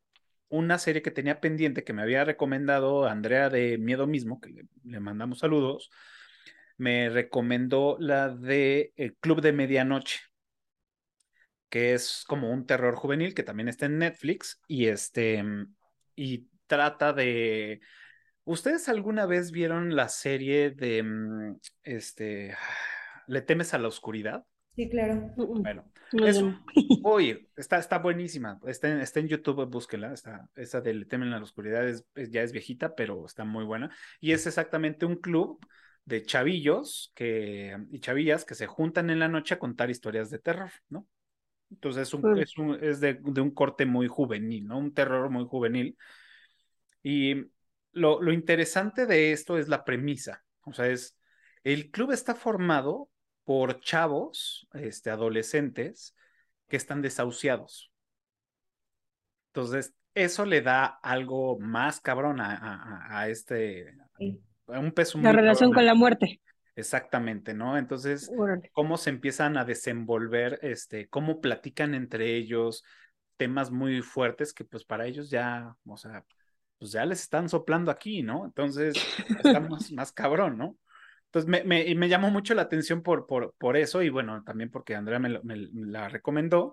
una 0.51 0.78
serie 0.78 1.01
que 1.01 1.11
tenía 1.11 1.41
pendiente 1.41 1.85
que 1.85 1.95
me 1.95 2.03
había 2.03 2.22
recomendado 2.26 3.07
Andrea 3.07 3.49
de 3.49 3.78
Miedo 3.78 4.07
Mismo, 4.07 4.39
que 4.39 4.51
le, 4.51 4.64
le 4.85 5.01
mandamos 5.01 5.39
saludos, 5.39 5.89
me 6.76 7.09
recomendó 7.09 7.97
la 7.99 8.28
de 8.28 8.93
El 8.97 9.16
Club 9.16 9.41
de 9.41 9.53
Medianoche 9.53 10.20
que 11.70 11.95
es 11.95 12.24
como 12.28 12.51
un 12.51 12.66
terror 12.66 12.97
juvenil 12.97 13.33
que 13.33 13.43
también 13.43 13.68
está 13.68 13.87
en 13.87 13.97
Netflix 13.97 14.61
y 14.68 14.89
este 14.89 15.43
y 16.14 16.52
trata 16.73 17.12
de 17.12 17.83
¿Ustedes 18.45 18.89
alguna 18.89 19.27
vez 19.27 19.51
vieron 19.51 19.95
la 19.95 20.09
serie 20.09 20.70
de 20.70 21.03
mm, 21.03 21.59
este 21.83 22.57
¿Le 23.27 23.43
temes 23.43 23.75
a 23.75 23.79
la 23.79 23.89
oscuridad? 23.89 24.47
Sí, 24.75 24.89
claro. 24.89 25.31
Bueno, 25.37 25.93
es, 26.12 26.43
oye, 27.05 27.51
está, 27.57 27.77
está 27.77 27.99
buenísima. 27.99 28.59
Está 28.66 28.91
en, 28.91 29.01
está 29.01 29.20
en 29.20 29.29
YouTube, 29.29 29.66
búsquela. 29.66 30.14
Está, 30.14 30.49
esa 30.55 30.81
de 30.81 30.95
Le 30.95 31.05
temen 31.05 31.33
a 31.35 31.37
la 31.37 31.45
oscuridad 31.45 31.87
es, 31.87 32.07
ya 32.14 32.43
es 32.43 32.53
viejita, 32.53 32.95
pero 32.95 33.27
está 33.27 33.45
muy 33.45 33.64
buena. 33.64 33.95
Y 34.18 34.33
es 34.33 34.47
exactamente 34.47 35.05
un 35.05 35.16
club 35.16 35.64
de 36.07 36.23
chavillos 36.23 37.12
que, 37.14 37.77
y 37.91 38.01
chavillas 38.01 38.47
que 38.47 38.55
se 38.55 38.66
juntan 38.66 39.11
en 39.11 39.18
la 39.18 39.29
noche 39.29 39.55
a 39.55 39.59
contar 39.59 39.91
historias 39.91 40.31
de 40.31 40.39
terror, 40.39 40.70
¿no? 40.89 41.07
Entonces 41.70 42.09
es, 42.09 42.14
un, 42.14 42.39
es, 42.39 42.59
un, 42.59 42.79
es 42.83 43.01
de, 43.01 43.18
de, 43.23 43.41
un 43.43 43.51
corte 43.51 43.85
muy 43.85 44.09
juvenil, 44.09 44.66
¿no? 44.66 44.79
Un 44.79 44.95
terror 44.95 45.31
muy 45.31 45.45
juvenil. 45.45 45.97
Y 47.03 47.51
lo, 47.93 48.21
lo 48.21 48.33
interesante 48.33 49.07
de 49.07 49.33
esto 49.33 49.59
es 49.59 49.69
la 49.69 49.85
premisa. 49.85 50.45
O 50.63 50.73
sea, 50.73 50.87
es, 50.87 51.19
el 51.65 51.91
club 51.91 52.13
está 52.13 52.35
formado 52.35 53.09
por 53.45 53.81
chavos, 53.81 54.69
este, 54.75 55.11
adolescentes, 55.11 56.15
que 56.69 56.77
están 56.77 57.03
desahuciados. 57.03 57.93
Entonces, 59.49 59.95
eso 60.15 60.47
le 60.47 60.63
da 60.63 60.85
algo 60.85 61.59
más 61.59 62.01
cabrón 62.01 62.41
a, 62.41 62.57
a, 62.57 63.21
a 63.21 63.29
este, 63.29 63.95
a 64.69 64.79
un 64.79 64.93
peso 64.93 65.19
La 65.19 65.33
relación 65.33 65.73
con 65.73 65.85
la 65.85 65.95
muerte. 65.95 66.41
Exactamente, 66.75 67.53
¿no? 67.53 67.77
Entonces, 67.77 68.31
cómo 68.73 68.97
se 68.97 69.11
empiezan 69.11 69.59
a 69.59 69.65
desenvolver, 69.65 70.59
este, 70.63 71.09
cómo 71.09 71.41
platican 71.41 71.95
entre 71.95 72.37
ellos 72.37 72.83
temas 73.37 73.71
muy 73.71 74.03
fuertes 74.03 74.55
que 74.55 74.65
pues 74.65 74.85
para 74.85 75.07
ellos 75.07 75.29
ya, 75.29 75.75
o 75.85 75.97
sea, 75.97 76.25
pues 76.83 76.91
ya 76.91 77.07
les 77.07 77.20
están 77.20 77.49
soplando 77.49 77.93
aquí, 77.93 78.24
¿no? 78.24 78.45
Entonces, 78.45 78.97
está 79.45 79.61
más, 79.61 80.11
cabrón, 80.11 80.59
¿no? 80.59 80.76
Entonces, 81.26 81.49
me, 81.49 81.62
me, 81.62 81.95
me, 81.95 82.09
llamó 82.09 82.28
mucho 82.28 82.55
la 82.55 82.62
atención 82.62 83.05
por, 83.05 83.24
por, 83.28 83.55
por 83.57 83.76
eso 83.76 84.03
y 84.03 84.09
bueno, 84.09 84.43
también 84.43 84.68
porque 84.68 84.97
Andrea 84.97 85.20
me, 85.20 85.39
me 85.45 85.68
la 85.72 86.09
recomendó. 86.09 86.72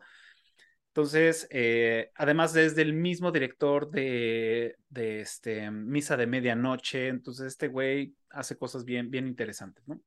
Entonces, 0.87 1.47
eh, 1.51 2.09
además 2.15 2.53
desde 2.53 2.81
el 2.81 2.93
mismo 2.93 3.31
director 3.31 3.91
de, 3.91 4.77
de 4.89 5.21
este, 5.21 5.69
Misa 5.69 6.17
de 6.17 6.25
Medianoche, 6.25 7.09
entonces 7.09 7.45
este 7.45 7.67
güey 7.67 8.15
hace 8.31 8.57
cosas 8.57 8.85
bien, 8.85 9.11
bien 9.11 9.27
interesantes, 9.27 9.87
¿no? 9.87 10.01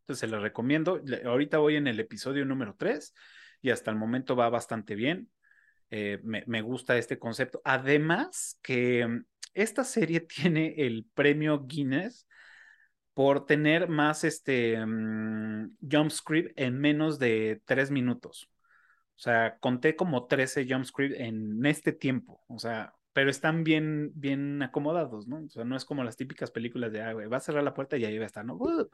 Entonces 0.00 0.20
se 0.20 0.26
lo 0.26 0.40
recomiendo. 0.40 1.00
Ahorita 1.24 1.56
voy 1.56 1.76
en 1.76 1.86
el 1.86 2.00
episodio 2.00 2.44
número 2.44 2.76
3 2.78 3.14
y 3.62 3.70
hasta 3.70 3.90
el 3.90 3.96
momento 3.96 4.36
va 4.36 4.50
bastante 4.50 4.94
bien. 4.94 5.30
Eh, 5.88 6.20
me, 6.22 6.44
me, 6.46 6.60
gusta 6.60 6.98
este 6.98 7.18
concepto. 7.18 7.62
Además 7.64 8.58
que 8.60 9.22
esta 9.54 9.84
serie 9.84 10.20
tiene 10.20 10.74
el 10.78 11.06
premio 11.14 11.64
Guinness 11.66 12.26
por 13.14 13.46
tener 13.46 13.88
más 13.88 14.22
este 14.24 14.80
um, 14.82 15.74
jump 15.80 16.10
script 16.10 16.52
en 16.56 16.78
menos 16.78 17.18
de 17.18 17.60
tres 17.64 17.90
minutos. 17.90 18.50
O 19.16 19.20
sea, 19.20 19.58
conté 19.58 19.96
como 19.96 20.26
13 20.26 20.66
jump 20.68 20.84
script 20.84 21.16
en 21.18 21.66
este 21.66 21.92
tiempo. 21.92 22.44
O 22.46 22.60
sea, 22.60 22.94
pero 23.18 23.30
están 23.30 23.64
bien, 23.64 24.12
bien 24.14 24.62
acomodados, 24.62 25.26
¿no? 25.26 25.38
O 25.38 25.48
sea, 25.48 25.64
no 25.64 25.76
es 25.76 25.84
como 25.84 26.04
las 26.04 26.16
típicas 26.16 26.52
películas 26.52 26.92
de, 26.92 27.02
ah, 27.02 27.12
güey, 27.14 27.26
va 27.26 27.38
a 27.38 27.40
cerrar 27.40 27.64
la 27.64 27.74
puerta 27.74 27.96
y 27.96 28.04
ahí 28.04 28.16
va 28.16 28.22
a 28.22 28.26
estar, 28.26 28.44
¿no? 28.44 28.54
Uh, 28.54 28.88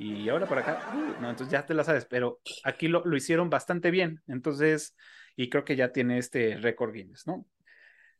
y 0.00 0.28
ahora 0.28 0.46
por 0.48 0.58
acá, 0.58 0.90
uh, 0.92 1.22
no, 1.22 1.30
entonces 1.30 1.52
ya 1.52 1.64
te 1.64 1.74
la 1.74 1.84
sabes, 1.84 2.04
pero 2.04 2.40
aquí 2.64 2.88
lo, 2.88 3.04
lo, 3.04 3.16
hicieron 3.16 3.50
bastante 3.50 3.92
bien, 3.92 4.20
entonces, 4.26 4.96
y 5.36 5.48
creo 5.48 5.64
que 5.64 5.76
ya 5.76 5.92
tiene 5.92 6.18
este 6.18 6.56
récord 6.56 6.92
Guinness, 6.92 7.28
¿no? 7.28 7.46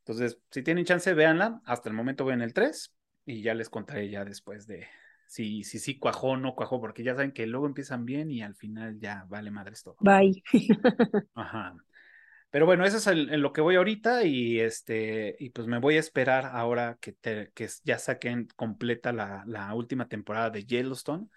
Entonces, 0.09 0.41
si 0.51 0.63
tienen 0.63 0.87
chance, 0.87 1.13
véanla, 1.13 1.61
hasta 1.67 1.91
el 1.91 1.95
momento 1.95 2.25
voy 2.25 2.33
en 2.33 2.41
el 2.41 2.55
3 2.55 2.95
y 3.27 3.43
ya 3.43 3.53
les 3.53 3.69
contaré 3.69 4.09
ya 4.09 4.25
después 4.25 4.67
de 4.67 4.87
si 5.27 5.63
sí 5.65 5.79
si, 5.79 5.79
si, 5.81 5.99
cuajó 5.99 6.29
o 6.29 6.37
no 6.39 6.55
cuajó, 6.55 6.81
porque 6.81 7.03
ya 7.03 7.15
saben 7.15 7.33
que 7.33 7.47
luego 7.47 7.67
empiezan 7.67 8.07
bien 8.07 8.31
y 8.31 8.41
al 8.41 8.55
final 8.55 8.99
ya 8.99 9.27
vale 9.29 9.51
madre 9.51 9.75
esto. 9.75 9.97
Bye. 10.01 10.43
Ajá. 11.35 11.77
Pero 12.49 12.65
bueno, 12.65 12.87
eso 12.87 12.97
es 12.97 13.07
en 13.07 13.43
lo 13.43 13.53
que 13.53 13.61
voy 13.61 13.77
ahorita 13.77 14.25
y 14.25 14.59
este 14.61 15.37
y 15.39 15.51
pues 15.51 15.67
me 15.67 15.79
voy 15.79 15.97
a 15.97 16.01
esperar 16.01 16.47
ahora 16.47 16.97
que, 17.03 17.13
te, 17.13 17.51
que 17.55 17.69
ya 17.85 17.99
saquen 17.99 18.49
completa 18.57 19.13
la, 19.13 19.45
la, 19.47 19.75
última 19.75 20.09
temporada 20.09 20.49
de 20.49 20.65
Yellowstone, 20.65 21.29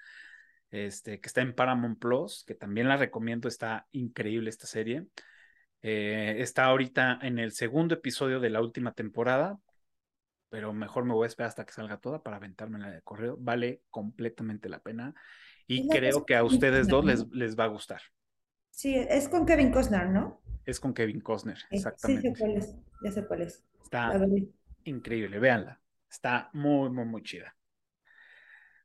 este, 0.69 1.19
que 1.19 1.27
está 1.27 1.41
en 1.41 1.53
Paramount 1.53 1.99
Plus, 1.99 2.45
que 2.47 2.55
también 2.55 2.87
la 2.87 2.95
recomiendo, 2.95 3.49
está 3.49 3.85
increíble 3.91 4.49
esta 4.49 4.65
serie. 4.65 5.07
Eh, 5.81 6.35
está 6.39 6.65
ahorita 6.65 7.19
en 7.21 7.39
el 7.39 7.51
segundo 7.51 7.95
episodio 7.95 8.39
de 8.39 8.49
la 8.49 8.61
última 8.61 8.93
temporada, 8.93 9.59
pero 10.49 10.73
mejor 10.73 11.05
me 11.05 11.13
voy 11.13 11.25
a 11.25 11.27
esperar 11.27 11.49
hasta 11.49 11.65
que 11.65 11.73
salga 11.73 11.97
toda 11.97 12.21
para 12.21 12.37
aventarme 12.37 12.77
la 12.79 12.91
de 12.91 13.01
correo. 13.01 13.37
Vale 13.39 13.81
completamente 13.89 14.69
la 14.69 14.79
pena 14.79 15.13
y 15.65 15.87
creo 15.87 16.25
que 16.25 16.35
a 16.35 16.43
ustedes 16.43 16.87
dos 16.87 17.05
les, 17.05 17.27
les 17.29 17.57
va 17.57 17.63
a 17.65 17.67
gustar. 17.67 18.01
Sí, 18.69 18.95
es 18.95 19.29
con 19.29 19.45
Kevin 19.45 19.71
Costner, 19.71 20.09
¿no? 20.09 20.41
Es 20.65 20.79
con 20.79 20.93
Kevin 20.93 21.21
Costner, 21.21 21.57
exactamente. 21.69 22.29
Sí, 22.29 22.35
sé 22.35 22.39
cuál 22.39 22.57
es, 22.57 22.75
ya 23.03 23.11
sé 23.11 23.25
cuál 23.25 23.41
es. 23.41 23.63
Está 23.83 24.25
increíble, 24.83 25.39
véanla. 25.39 25.79
Está 26.09 26.49
muy, 26.53 26.89
muy, 26.89 27.05
muy 27.05 27.23
chida. 27.23 27.55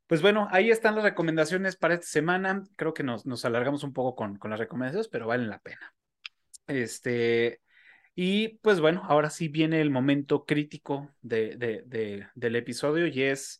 Pues 0.07 0.21
bueno, 0.21 0.47
ahí 0.51 0.71
están 0.71 0.95
las 0.95 1.03
recomendaciones 1.03 1.75
para 1.75 1.95
esta 1.95 2.07
semana. 2.07 2.63
Creo 2.77 2.93
que 2.93 3.03
nos, 3.03 3.25
nos 3.25 3.43
alargamos 3.43 3.83
un 3.83 3.91
poco 3.91 4.15
con, 4.15 4.37
con 4.37 4.51
las 4.51 4.59
recomendaciones, 4.59 5.09
pero 5.09 5.27
valen 5.27 5.49
la 5.49 5.59
pena. 5.59 5.93
Este, 6.67 7.61
y 8.15 8.49
pues 8.59 8.81
bueno, 8.81 9.03
ahora 9.05 9.29
sí 9.29 9.47
viene 9.49 9.81
el 9.81 9.89
momento 9.91 10.45
crítico 10.45 11.09
de, 11.21 11.55
de, 11.57 11.83
de, 11.87 12.27
del 12.35 12.55
episodio 12.57 13.07
y 13.07 13.23
es 13.23 13.59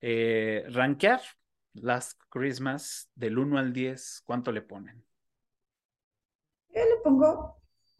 eh, 0.00 0.64
rankear 0.70 1.20
Last 1.74 2.20
Christmas, 2.30 3.10
del 3.14 3.38
1 3.38 3.58
al 3.58 3.72
10, 3.72 4.22
¿cuánto 4.26 4.52
le 4.52 4.62
ponen? 4.62 5.04
Yo 6.74 6.82
le 6.84 6.96
pongo 7.02 7.56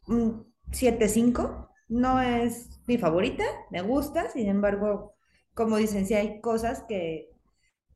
un 0.07 0.53
7.5. 0.70 1.68
No 1.88 2.20
es 2.20 2.80
mi 2.86 2.99
favorita, 2.99 3.45
me 3.70 3.82
gusta, 3.82 4.28
sin 4.30 4.49
embargo, 4.49 5.16
como 5.55 5.76
dicen, 5.76 6.07
sí 6.07 6.14
hay 6.14 6.41
cosas 6.41 6.84
que, 6.88 7.30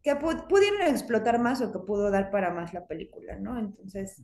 que 0.03 0.17
pudieron 0.17 0.83
explotar 0.83 1.39
más 1.41 1.63
o 1.63 1.73
que 1.73 1.79
pudo 1.81 2.11
dar 2.11 2.31
para 2.31 2.53
más 2.53 2.75
la 2.75 2.87
película, 2.87 3.37
¿no? 3.39 3.59
Entonces, 3.59 4.23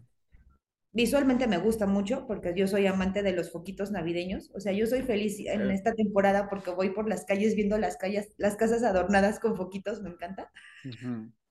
visualmente 0.92 1.46
me 1.46 1.58
gusta 1.58 1.86
mucho 1.86 2.26
porque 2.26 2.52
yo 2.56 2.66
soy 2.66 2.86
amante 2.86 3.22
de 3.22 3.32
los 3.32 3.50
foquitos 3.50 3.90
navideños. 3.90 4.50
O 4.54 4.60
sea, 4.60 4.72
yo 4.72 4.86
soy 4.86 5.02
feliz 5.02 5.38
en 5.40 5.70
esta 5.70 5.94
temporada 5.94 6.48
porque 6.48 6.70
voy 6.70 6.90
por 6.90 7.08
las 7.08 7.24
calles 7.24 7.54
viendo 7.54 7.78
las 7.78 7.96
calles, 7.96 8.34
las 8.38 8.56
casas 8.56 8.82
adornadas 8.82 9.38
con 9.40 9.56
foquitos, 9.56 10.02
me 10.02 10.10
encanta. 10.10 10.50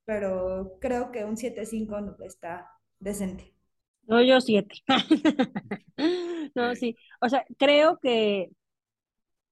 Pero 0.05 0.77
creo 0.81 1.11
que 1.11 1.25
un 1.25 1.37
7.5 1.37 2.25
está 2.25 2.69
decente. 2.99 3.53
No, 4.07 4.21
yo 4.21 4.41
7. 4.41 4.75
no, 6.55 6.75
sí. 6.75 6.95
O 7.21 7.29
sea, 7.29 7.45
creo 7.57 7.99
que 8.01 8.49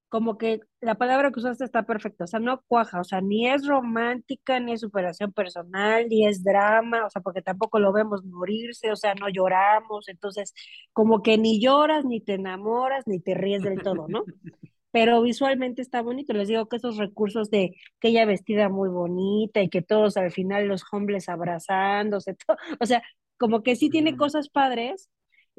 como 0.08 0.38
que 0.38 0.60
la 0.80 0.94
palabra 0.94 1.30
que 1.30 1.40
usaste 1.40 1.64
está 1.64 1.84
perfecta, 1.84 2.24
o 2.24 2.26
sea, 2.26 2.40
no 2.40 2.62
cuaja, 2.66 3.00
o 3.00 3.04
sea, 3.04 3.20
ni 3.20 3.48
es 3.48 3.66
romántica, 3.66 4.58
ni 4.58 4.72
es 4.72 4.80
superación 4.80 5.32
personal, 5.32 6.08
ni 6.08 6.26
es 6.26 6.42
drama, 6.42 7.04
o 7.06 7.10
sea, 7.10 7.20
porque 7.20 7.42
tampoco 7.42 7.78
lo 7.78 7.92
vemos 7.92 8.24
morirse, 8.24 8.90
o 8.90 8.96
sea, 8.96 9.14
no 9.14 9.28
lloramos, 9.28 10.08
entonces, 10.08 10.54
como 10.92 11.22
que 11.22 11.36
ni 11.36 11.60
lloras, 11.60 12.04
ni 12.04 12.20
te 12.20 12.34
enamoras, 12.34 13.06
ni 13.06 13.20
te 13.20 13.34
ríes 13.34 13.62
del 13.62 13.82
todo, 13.82 14.06
¿no? 14.08 14.24
Pero 14.90 15.20
visualmente 15.20 15.82
está 15.82 16.00
bonito, 16.00 16.32
les 16.32 16.48
digo 16.48 16.66
que 16.66 16.76
esos 16.76 16.96
recursos 16.96 17.50
de 17.50 17.76
que 18.00 18.08
ella 18.08 18.24
vestida 18.24 18.70
muy 18.70 18.88
bonita 18.88 19.60
y 19.60 19.68
que 19.68 19.82
todos 19.82 20.16
al 20.16 20.30
final 20.32 20.66
los 20.66 20.82
hombres 20.92 21.28
abrazándose, 21.28 22.34
todo, 22.46 22.56
o 22.80 22.86
sea, 22.86 23.02
como 23.36 23.62
que 23.62 23.76
sí 23.76 23.90
tiene 23.90 24.16
cosas 24.16 24.48
padres, 24.48 25.10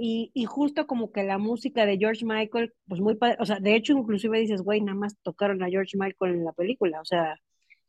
y, 0.02 0.32
y, 0.34 0.46
justo 0.46 0.88
como 0.88 1.12
que 1.12 1.24
la 1.24 1.38
música 1.38 1.86
de 1.86 1.98
George 1.98 2.26
Michael, 2.26 2.74
pues 2.88 3.02
muy 3.02 3.16
padre, 3.16 3.36
o 3.40 3.46
sea, 3.46 3.60
de 3.60 3.76
hecho 3.76 3.94
inclusive 3.94 4.40
dices, 4.40 4.62
güey, 4.62 4.80
nada 4.80 4.98
más 4.98 5.18
tocaron 5.22 5.62
a 5.62 5.68
George 5.68 5.98
Michael 5.98 6.36
en 6.36 6.46
la 6.46 6.54
película, 6.54 7.02
o 7.02 7.06
sea, 7.06 7.36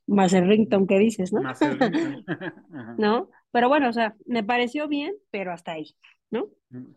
más 0.07 0.33
el 0.33 0.49
ringtone 0.49 0.89
que 0.89 0.99
dices, 0.99 1.33
¿no? 1.33 1.41
Más 1.41 1.63
el 1.63 1.79
¿No? 2.99 3.31
Pero 3.53 3.69
bueno, 3.69 3.89
o 3.89 3.93
sea, 3.93 4.17
me 4.27 4.43
pareció 4.43 4.89
bien, 4.89 5.15
pero 5.31 5.53
hasta 5.53 5.73
ahí, 5.73 5.95
¿no? 6.31 6.51
Mm. 6.71 6.95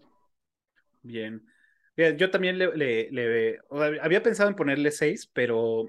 Bien. 1.03 1.45
Yo 1.95 2.31
también 2.31 2.57
le, 2.57 3.11
le, 3.11 3.59
había 4.01 4.23
pensado 4.23 4.49
en 4.49 4.55
ponerle 4.55 4.89
seis, 4.89 5.29
pero, 5.31 5.85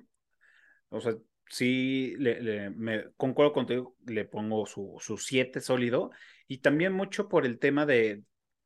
o 0.90 1.00
sea, 1.00 1.14
sí, 1.48 2.14
le, 2.18 2.68
me 2.70 3.10
concuerdo 3.16 3.54
contigo, 3.54 3.96
le 4.06 4.26
pongo 4.26 4.66
su, 4.66 4.96
su 5.00 5.16
siete 5.16 5.62
sólido, 5.62 6.10
y 6.46 6.58
también 6.58 6.92
mucho 6.92 7.26
por 7.26 7.46
el 7.46 7.58
tema 7.58 7.86
de, 7.86 8.22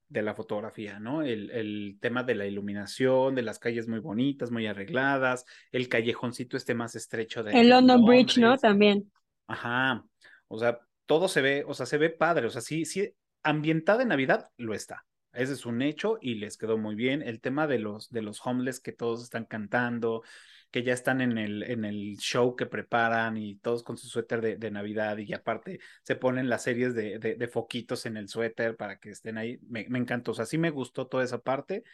de 0.09 0.23
la 0.23 0.35
fotografía, 0.35 0.99
¿no? 0.99 1.23
El, 1.23 1.51
el, 1.51 1.99
tema 2.01 2.23
de 2.23 2.35
la 2.35 2.47
iluminación, 2.47 3.35
de 3.35 3.43
las 3.43 3.59
calles 3.59 3.89
muy 3.89 3.99
bonitas, 3.99 4.51
muy 4.51 4.67
arregladas, 4.67 5.45
el 5.71 5.89
callejoncito 5.89 6.57
este 6.57 6.75
más 6.75 6.95
estrecho 6.97 7.43
de... 7.43 7.53
El 7.53 7.69
London 7.69 8.05
Bridge, 8.05 8.39
¿no? 8.39 8.57
También. 8.57 9.11
Ajá, 9.47 10.05
o 10.49 10.59
sea, 10.59 10.81
todo 11.07 11.29
se 11.29 11.41
ve, 11.41 11.65
o 11.67 11.75
sea, 11.75 11.87
se 11.87 11.99
ve 11.99 12.11
padre, 12.11 12.47
o 12.47 12.51
sea, 12.51 12.63
sí, 12.63 12.85
sí, 12.85 13.15
ambientada 13.43 14.03
en 14.03 14.09
Navidad 14.09 14.51
lo 14.57 14.75
está. 14.75 15.05
Ese 15.33 15.53
es 15.53 15.67
un 15.67 15.83
hecho 15.83 16.19
y 16.21 16.37
les 16.37 16.57
quedó 16.57 16.79
muy 16.79 16.95
bien. 16.95 17.23
El 17.23 17.41
tema 17.41 17.67
de 17.67 17.79
los, 17.79 18.11
de 18.11 18.23
los 18.23 18.45
homeless 18.45 18.81
que 18.81 18.93
todos 18.93 19.23
están 19.23 19.45
cantando, 19.45 20.23
que 20.71 20.83
ya 20.83 20.93
están 20.93 21.21
en 21.21 21.39
el, 21.39 21.63
en 21.63 21.85
el 21.85 22.17
show 22.19 22.55
que 22.57 22.67
preparan 22.67 23.37
y 23.37 23.57
todos 23.57 23.83
con 23.83 23.97
su 23.97 24.09
suéter 24.09 24.59
de, 24.59 24.71
Navidad 24.71 25.17
y 25.19 25.33
aparte 25.33 25.81
se 26.03 26.17
ponen 26.17 26.49
las 26.49 26.63
series 26.63 26.95
de, 26.95 27.19
de, 27.19 27.49
foquitos 27.49 28.05
en 28.07 28.17
el 28.17 28.29
suéter 28.29 28.77
para 28.77 28.99
que 28.99 29.11
estén 29.11 29.39
ahí. 29.39 29.59
Me, 29.69 29.87
encantó, 29.99 30.33
o 30.33 30.35
sea, 30.35 30.47
sí 30.47 30.59
me 30.59 30.71
gustó 30.71 31.07
toda 31.07 31.25
esa 31.25 31.41
parte. 31.41 31.85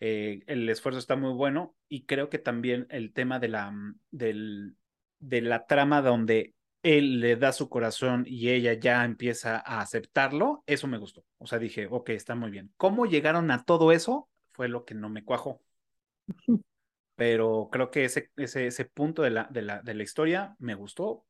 Eh, 0.00 0.40
el 0.46 0.68
esfuerzo 0.68 0.98
está 0.98 1.16
muy 1.16 1.32
bueno 1.32 1.76
y 1.88 2.06
creo 2.06 2.28
que 2.28 2.38
también 2.38 2.86
el 2.90 3.12
tema 3.12 3.38
de 3.38 3.48
la, 3.48 3.70
mm, 3.70 3.98
del, 4.10 4.76
de 5.18 5.40
la 5.42 5.66
trama 5.66 6.02
donde 6.02 6.54
él 6.82 7.20
le 7.20 7.36
da 7.36 7.52
su 7.52 7.68
corazón 7.68 8.24
y 8.26 8.50
ella 8.50 8.74
ya 8.74 9.04
empieza 9.04 9.56
a 9.56 9.80
aceptarlo, 9.80 10.62
eso 10.66 10.86
me 10.86 10.98
gustó. 10.98 11.24
O 11.38 11.46
sea, 11.46 11.58
dije, 11.58 11.88
ok, 11.90 12.10
está 12.10 12.34
muy 12.34 12.50
bien. 12.50 12.72
¿Cómo 12.76 13.06
llegaron 13.06 13.50
a 13.50 13.64
todo 13.64 13.92
eso? 13.92 14.28
Fue 14.52 14.68
lo 14.68 14.84
que 14.84 14.94
no 14.94 15.08
me 15.08 15.24
cuajó. 15.24 15.62
pero 17.18 17.68
creo 17.72 17.90
que 17.90 18.04
ese, 18.04 18.30
ese, 18.36 18.68
ese 18.68 18.84
punto 18.84 19.22
de 19.22 19.30
la, 19.30 19.48
de, 19.50 19.62
la, 19.62 19.82
de 19.82 19.94
la 19.94 20.04
historia 20.04 20.54
me 20.60 20.76
gustó 20.76 21.24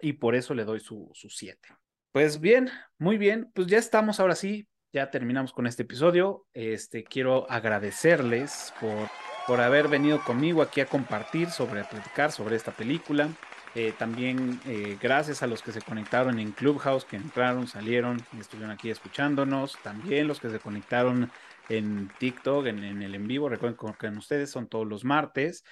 y 0.00 0.14
por 0.14 0.34
eso 0.34 0.52
le 0.52 0.64
doy 0.64 0.80
su 0.80 1.12
7. 1.14 1.68
pues 2.10 2.40
bien, 2.40 2.68
muy 2.98 3.18
bien, 3.18 3.48
pues 3.54 3.68
ya 3.68 3.78
estamos 3.78 4.18
ahora 4.18 4.34
sí, 4.34 4.66
ya 4.92 5.10
terminamos 5.10 5.52
con 5.52 5.68
este 5.68 5.84
episodio. 5.84 6.46
Este, 6.52 7.04
quiero 7.04 7.48
agradecerles 7.48 8.74
por, 8.80 9.08
por 9.46 9.60
haber 9.60 9.86
venido 9.86 10.22
conmigo 10.24 10.60
aquí 10.60 10.80
a 10.80 10.86
compartir 10.86 11.50
sobre, 11.50 11.80
a 11.80 11.88
platicar 11.88 12.32
sobre 12.32 12.56
esta 12.56 12.72
película. 12.72 13.28
Eh, 13.74 13.94
también 13.98 14.60
eh, 14.66 14.98
gracias 15.00 15.42
a 15.42 15.46
los 15.46 15.62
que 15.62 15.72
se 15.72 15.80
conectaron 15.80 16.38
en 16.38 16.52
Clubhouse, 16.52 17.06
que 17.06 17.16
entraron, 17.16 17.66
salieron 17.66 18.20
y 18.32 18.40
estuvieron 18.40 18.70
aquí 18.70 18.90
escuchándonos. 18.90 19.78
También 19.82 20.28
los 20.28 20.40
que 20.40 20.50
se 20.50 20.58
conectaron 20.58 21.30
en 21.68 22.10
TikTok, 22.18 22.66
en, 22.66 23.02
el 23.02 23.14
en 23.14 23.26
vivo. 23.26 23.48
Recuerden 23.48 23.78
que 23.78 24.06
con 24.08 24.18
ustedes 24.18 24.50
son 24.50 24.68
todos 24.68 24.86
los 24.86 25.04
martes. 25.04 25.64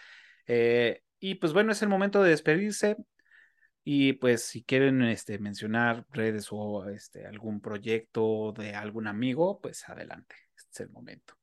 Eh, 0.46 1.03
y 1.18 1.34
pues 1.34 1.53
bueno, 1.53 1.72
es 1.72 1.82
el 1.82 1.90
momento 1.90 2.22
de 2.22 2.30
despedirse. 2.30 2.96
Y 3.84 4.14
pues 4.14 4.44
si 4.44 4.62
quieren 4.62 5.03
este, 5.03 5.38
mencionar 5.38 6.07
redes 6.11 6.48
o 6.51 6.88
este, 6.88 7.26
algún 7.26 7.61
proyecto 7.61 8.53
de 8.53 8.74
algún 8.74 9.07
amigo, 9.07 9.59
pues 9.61 9.88
adelante, 9.88 10.34
este 10.57 10.70
es 10.72 10.80
el 10.80 10.90
momento. 10.90 11.34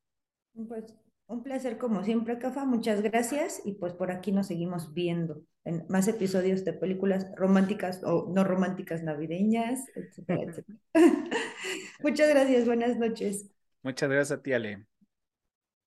Pues 0.54 0.84
un 1.26 1.42
placer 1.42 1.78
como 1.78 2.02
siempre, 2.04 2.38
Cafa, 2.38 2.64
muchas 2.64 3.02
gracias 3.02 3.60
y 3.64 3.74
pues 3.74 3.92
por 3.92 4.10
aquí 4.10 4.32
nos 4.32 4.46
seguimos 4.46 4.94
viendo 4.94 5.42
en 5.68 5.84
más 5.88 6.08
episodios 6.08 6.64
de 6.64 6.72
películas 6.72 7.30
románticas 7.36 8.02
o 8.02 8.32
no 8.34 8.42
románticas 8.42 9.02
navideñas, 9.02 9.84
etcétera, 9.94 10.42
etcétera. 10.42 10.78
muchas 12.02 12.28
gracias, 12.30 12.66
buenas 12.66 12.96
noches. 12.98 13.50
Muchas 13.82 14.08
gracias 14.08 14.38
a 14.38 14.42
ti, 14.42 14.52
Ale. 14.52 14.86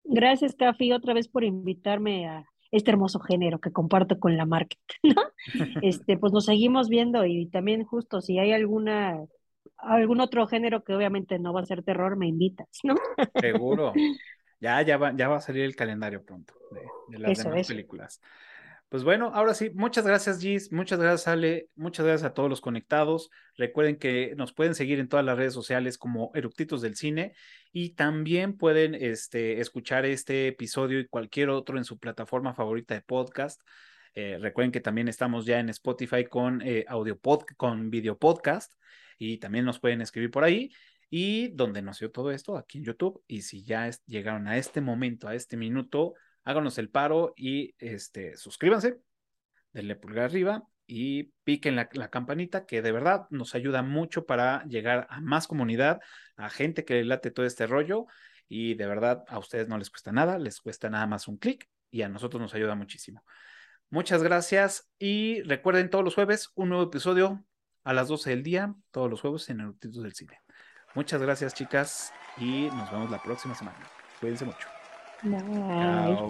Gracias, 0.04 0.56
Cafi, 0.56 0.92
otra 0.92 1.14
vez 1.14 1.28
por 1.28 1.44
invitarme 1.44 2.28
a 2.28 2.46
este 2.72 2.92
hermoso 2.92 3.20
género 3.20 3.60
que 3.60 3.72
comparto 3.72 4.20
con 4.20 4.38
la 4.38 4.46
marca. 4.46 4.76
Este, 5.82 6.18
pues 6.18 6.34
nos 6.34 6.46
seguimos 6.46 6.90
viendo 6.90 7.26
y 7.26 7.48
también 7.48 7.86
justo 7.86 8.22
si 8.22 8.38
hay 8.38 8.52
alguna 8.52 9.18
algún 9.78 10.20
otro 10.20 10.46
género 10.48 10.84
que 10.84 10.94
obviamente 10.94 11.40
no 11.40 11.54
va 11.54 11.62
a 11.62 11.66
ser 11.66 11.84
terror, 11.84 12.18
me 12.18 12.28
invitas, 12.28 12.68
¿no? 12.84 12.96
Seguro. 13.40 13.94
Ya, 14.60 14.82
ya 14.82 14.98
va, 14.98 15.16
ya 15.16 15.30
va 15.30 15.38
a 15.38 15.42
salir 15.42 15.64
el 15.64 15.76
calendario 15.76 16.24
pronto 16.24 16.54
de, 17.08 17.18
las 17.18 17.42
demás 17.42 17.68
películas. 17.68 18.22
Pues 18.90 19.04
bueno, 19.04 19.32
ahora 19.36 19.54
sí, 19.54 19.70
muchas 19.76 20.04
gracias 20.04 20.40
Gis, 20.40 20.72
muchas 20.72 20.98
gracias 21.00 21.28
Ale, 21.28 21.70
muchas 21.76 22.08
gracias 22.08 22.32
a 22.32 22.34
todos 22.34 22.50
los 22.50 22.60
conectados. 22.60 23.30
Recuerden 23.56 23.98
que 23.98 24.34
nos 24.36 24.52
pueden 24.52 24.74
seguir 24.74 25.00
en 25.00 25.08
todas 25.08 25.24
las 25.24 25.38
redes 25.38 25.54
sociales 25.54 26.00
como 26.00 26.32
Eructitos 26.34 26.82
del 26.82 26.96
Cine 26.96 27.36
y 27.72 27.92
también 27.92 28.58
pueden 28.58 28.96
este, 28.96 29.60
escuchar 29.60 30.06
este 30.06 30.48
episodio 30.48 31.00
y 31.00 31.08
cualquier 31.08 31.50
otro 31.50 31.78
en 31.78 31.84
su 31.84 32.00
plataforma 32.00 32.56
favorita 32.56 32.96
de 32.96 33.02
podcast. 33.02 33.62
Eh, 34.16 34.40
recuerden 34.42 34.72
que 34.72 34.82
también 34.82 35.08
estamos 35.08 35.46
ya 35.46 35.60
en 35.60 35.70
Spotify 35.70 36.26
con 36.26 36.60
eh, 36.64 36.84
audio 36.88 37.16
pod, 37.16 37.44
con 37.58 37.92
video 37.92 38.18
podcast 38.18 38.74
y 39.20 39.38
también 39.38 39.66
nos 39.66 39.80
pueden 39.80 40.02
escribir 40.02 40.32
por 40.32 40.44
ahí 40.44 40.72
y 41.12 41.50
donde 41.50 41.84
nació 41.84 42.10
todo 42.10 42.32
esto 42.32 42.58
aquí 42.58 42.80
en 42.80 42.86
YouTube 42.86 43.24
y 43.28 43.44
si 43.44 43.64
ya 43.64 43.88
llegaron 44.08 44.48
a 44.48 44.58
este 44.58 44.82
momento, 44.82 45.28
a 45.28 45.36
este 45.36 45.58
minuto, 45.58 46.16
háganos 46.50 46.80
el 46.80 46.90
paro 46.90 47.34
y 47.38 47.76
este, 47.78 48.36
suscríbanse, 48.36 49.00
denle 49.72 49.96
pulgar 49.96 50.26
arriba 50.26 50.64
y 50.88 51.26
piquen 51.44 51.76
la, 51.76 51.88
campanita 51.88 52.66
que 52.66 52.82
de 52.82 52.92
verdad 52.92 53.28
nos 53.30 53.54
ayuda 53.54 53.84
mucho 53.84 54.26
para 54.26 54.64
llegar 54.66 55.06
a 55.12 55.22
más 55.22 55.46
comunidad, 55.46 56.00
a 56.38 56.50
gente 56.50 56.86
que 56.86 56.96
le 56.96 57.06
late 57.06 57.30
todo 57.30 57.46
este 57.46 57.68
rollo 57.68 58.08
y 58.48 58.74
de 58.74 58.88
verdad 58.88 59.24
a 59.28 59.38
ustedes 59.38 59.68
no 59.68 59.78
les 59.78 59.92
cuesta 59.92 60.12
nada, 60.12 60.40
les 60.40 60.60
cuesta 60.60 60.90
nada 60.90 61.06
más 61.06 61.28
un 61.28 61.38
clic 61.38 61.70
y 61.92 62.02
a 62.02 62.10
nosotros 62.10 62.42
nos 62.42 62.56
ayuda 62.56 62.74
muchísimo. 62.74 63.24
Muchas 63.92 64.24
gracias 64.24 64.90
y 64.98 65.44
recuerden 65.44 65.92
todos 65.92 66.04
los 66.04 66.16
jueves 66.16 66.50
un 66.56 66.70
nuevo 66.70 66.86
episodio 66.86 67.46
a 67.84 67.94
las 67.94 68.08
12 68.08 68.32
del 68.32 68.42
día, 68.42 68.74
todos 68.90 69.08
los 69.08 69.22
jueves 69.22 69.48
en 69.52 69.60
el 69.60 69.78
Título 69.78 70.02
del 70.02 70.16
Cine. 70.16 70.40
Muchas 70.96 71.22
gracias 71.22 71.54
chicas 71.54 72.12
y 72.38 72.70
nos 72.72 72.92
vemos 72.92 73.12
la 73.12 73.22
próxima 73.22 73.54
semana. 73.54 73.78
Cuídense 74.20 74.46
mucho. 74.46 74.79
Bye. 75.24 76.22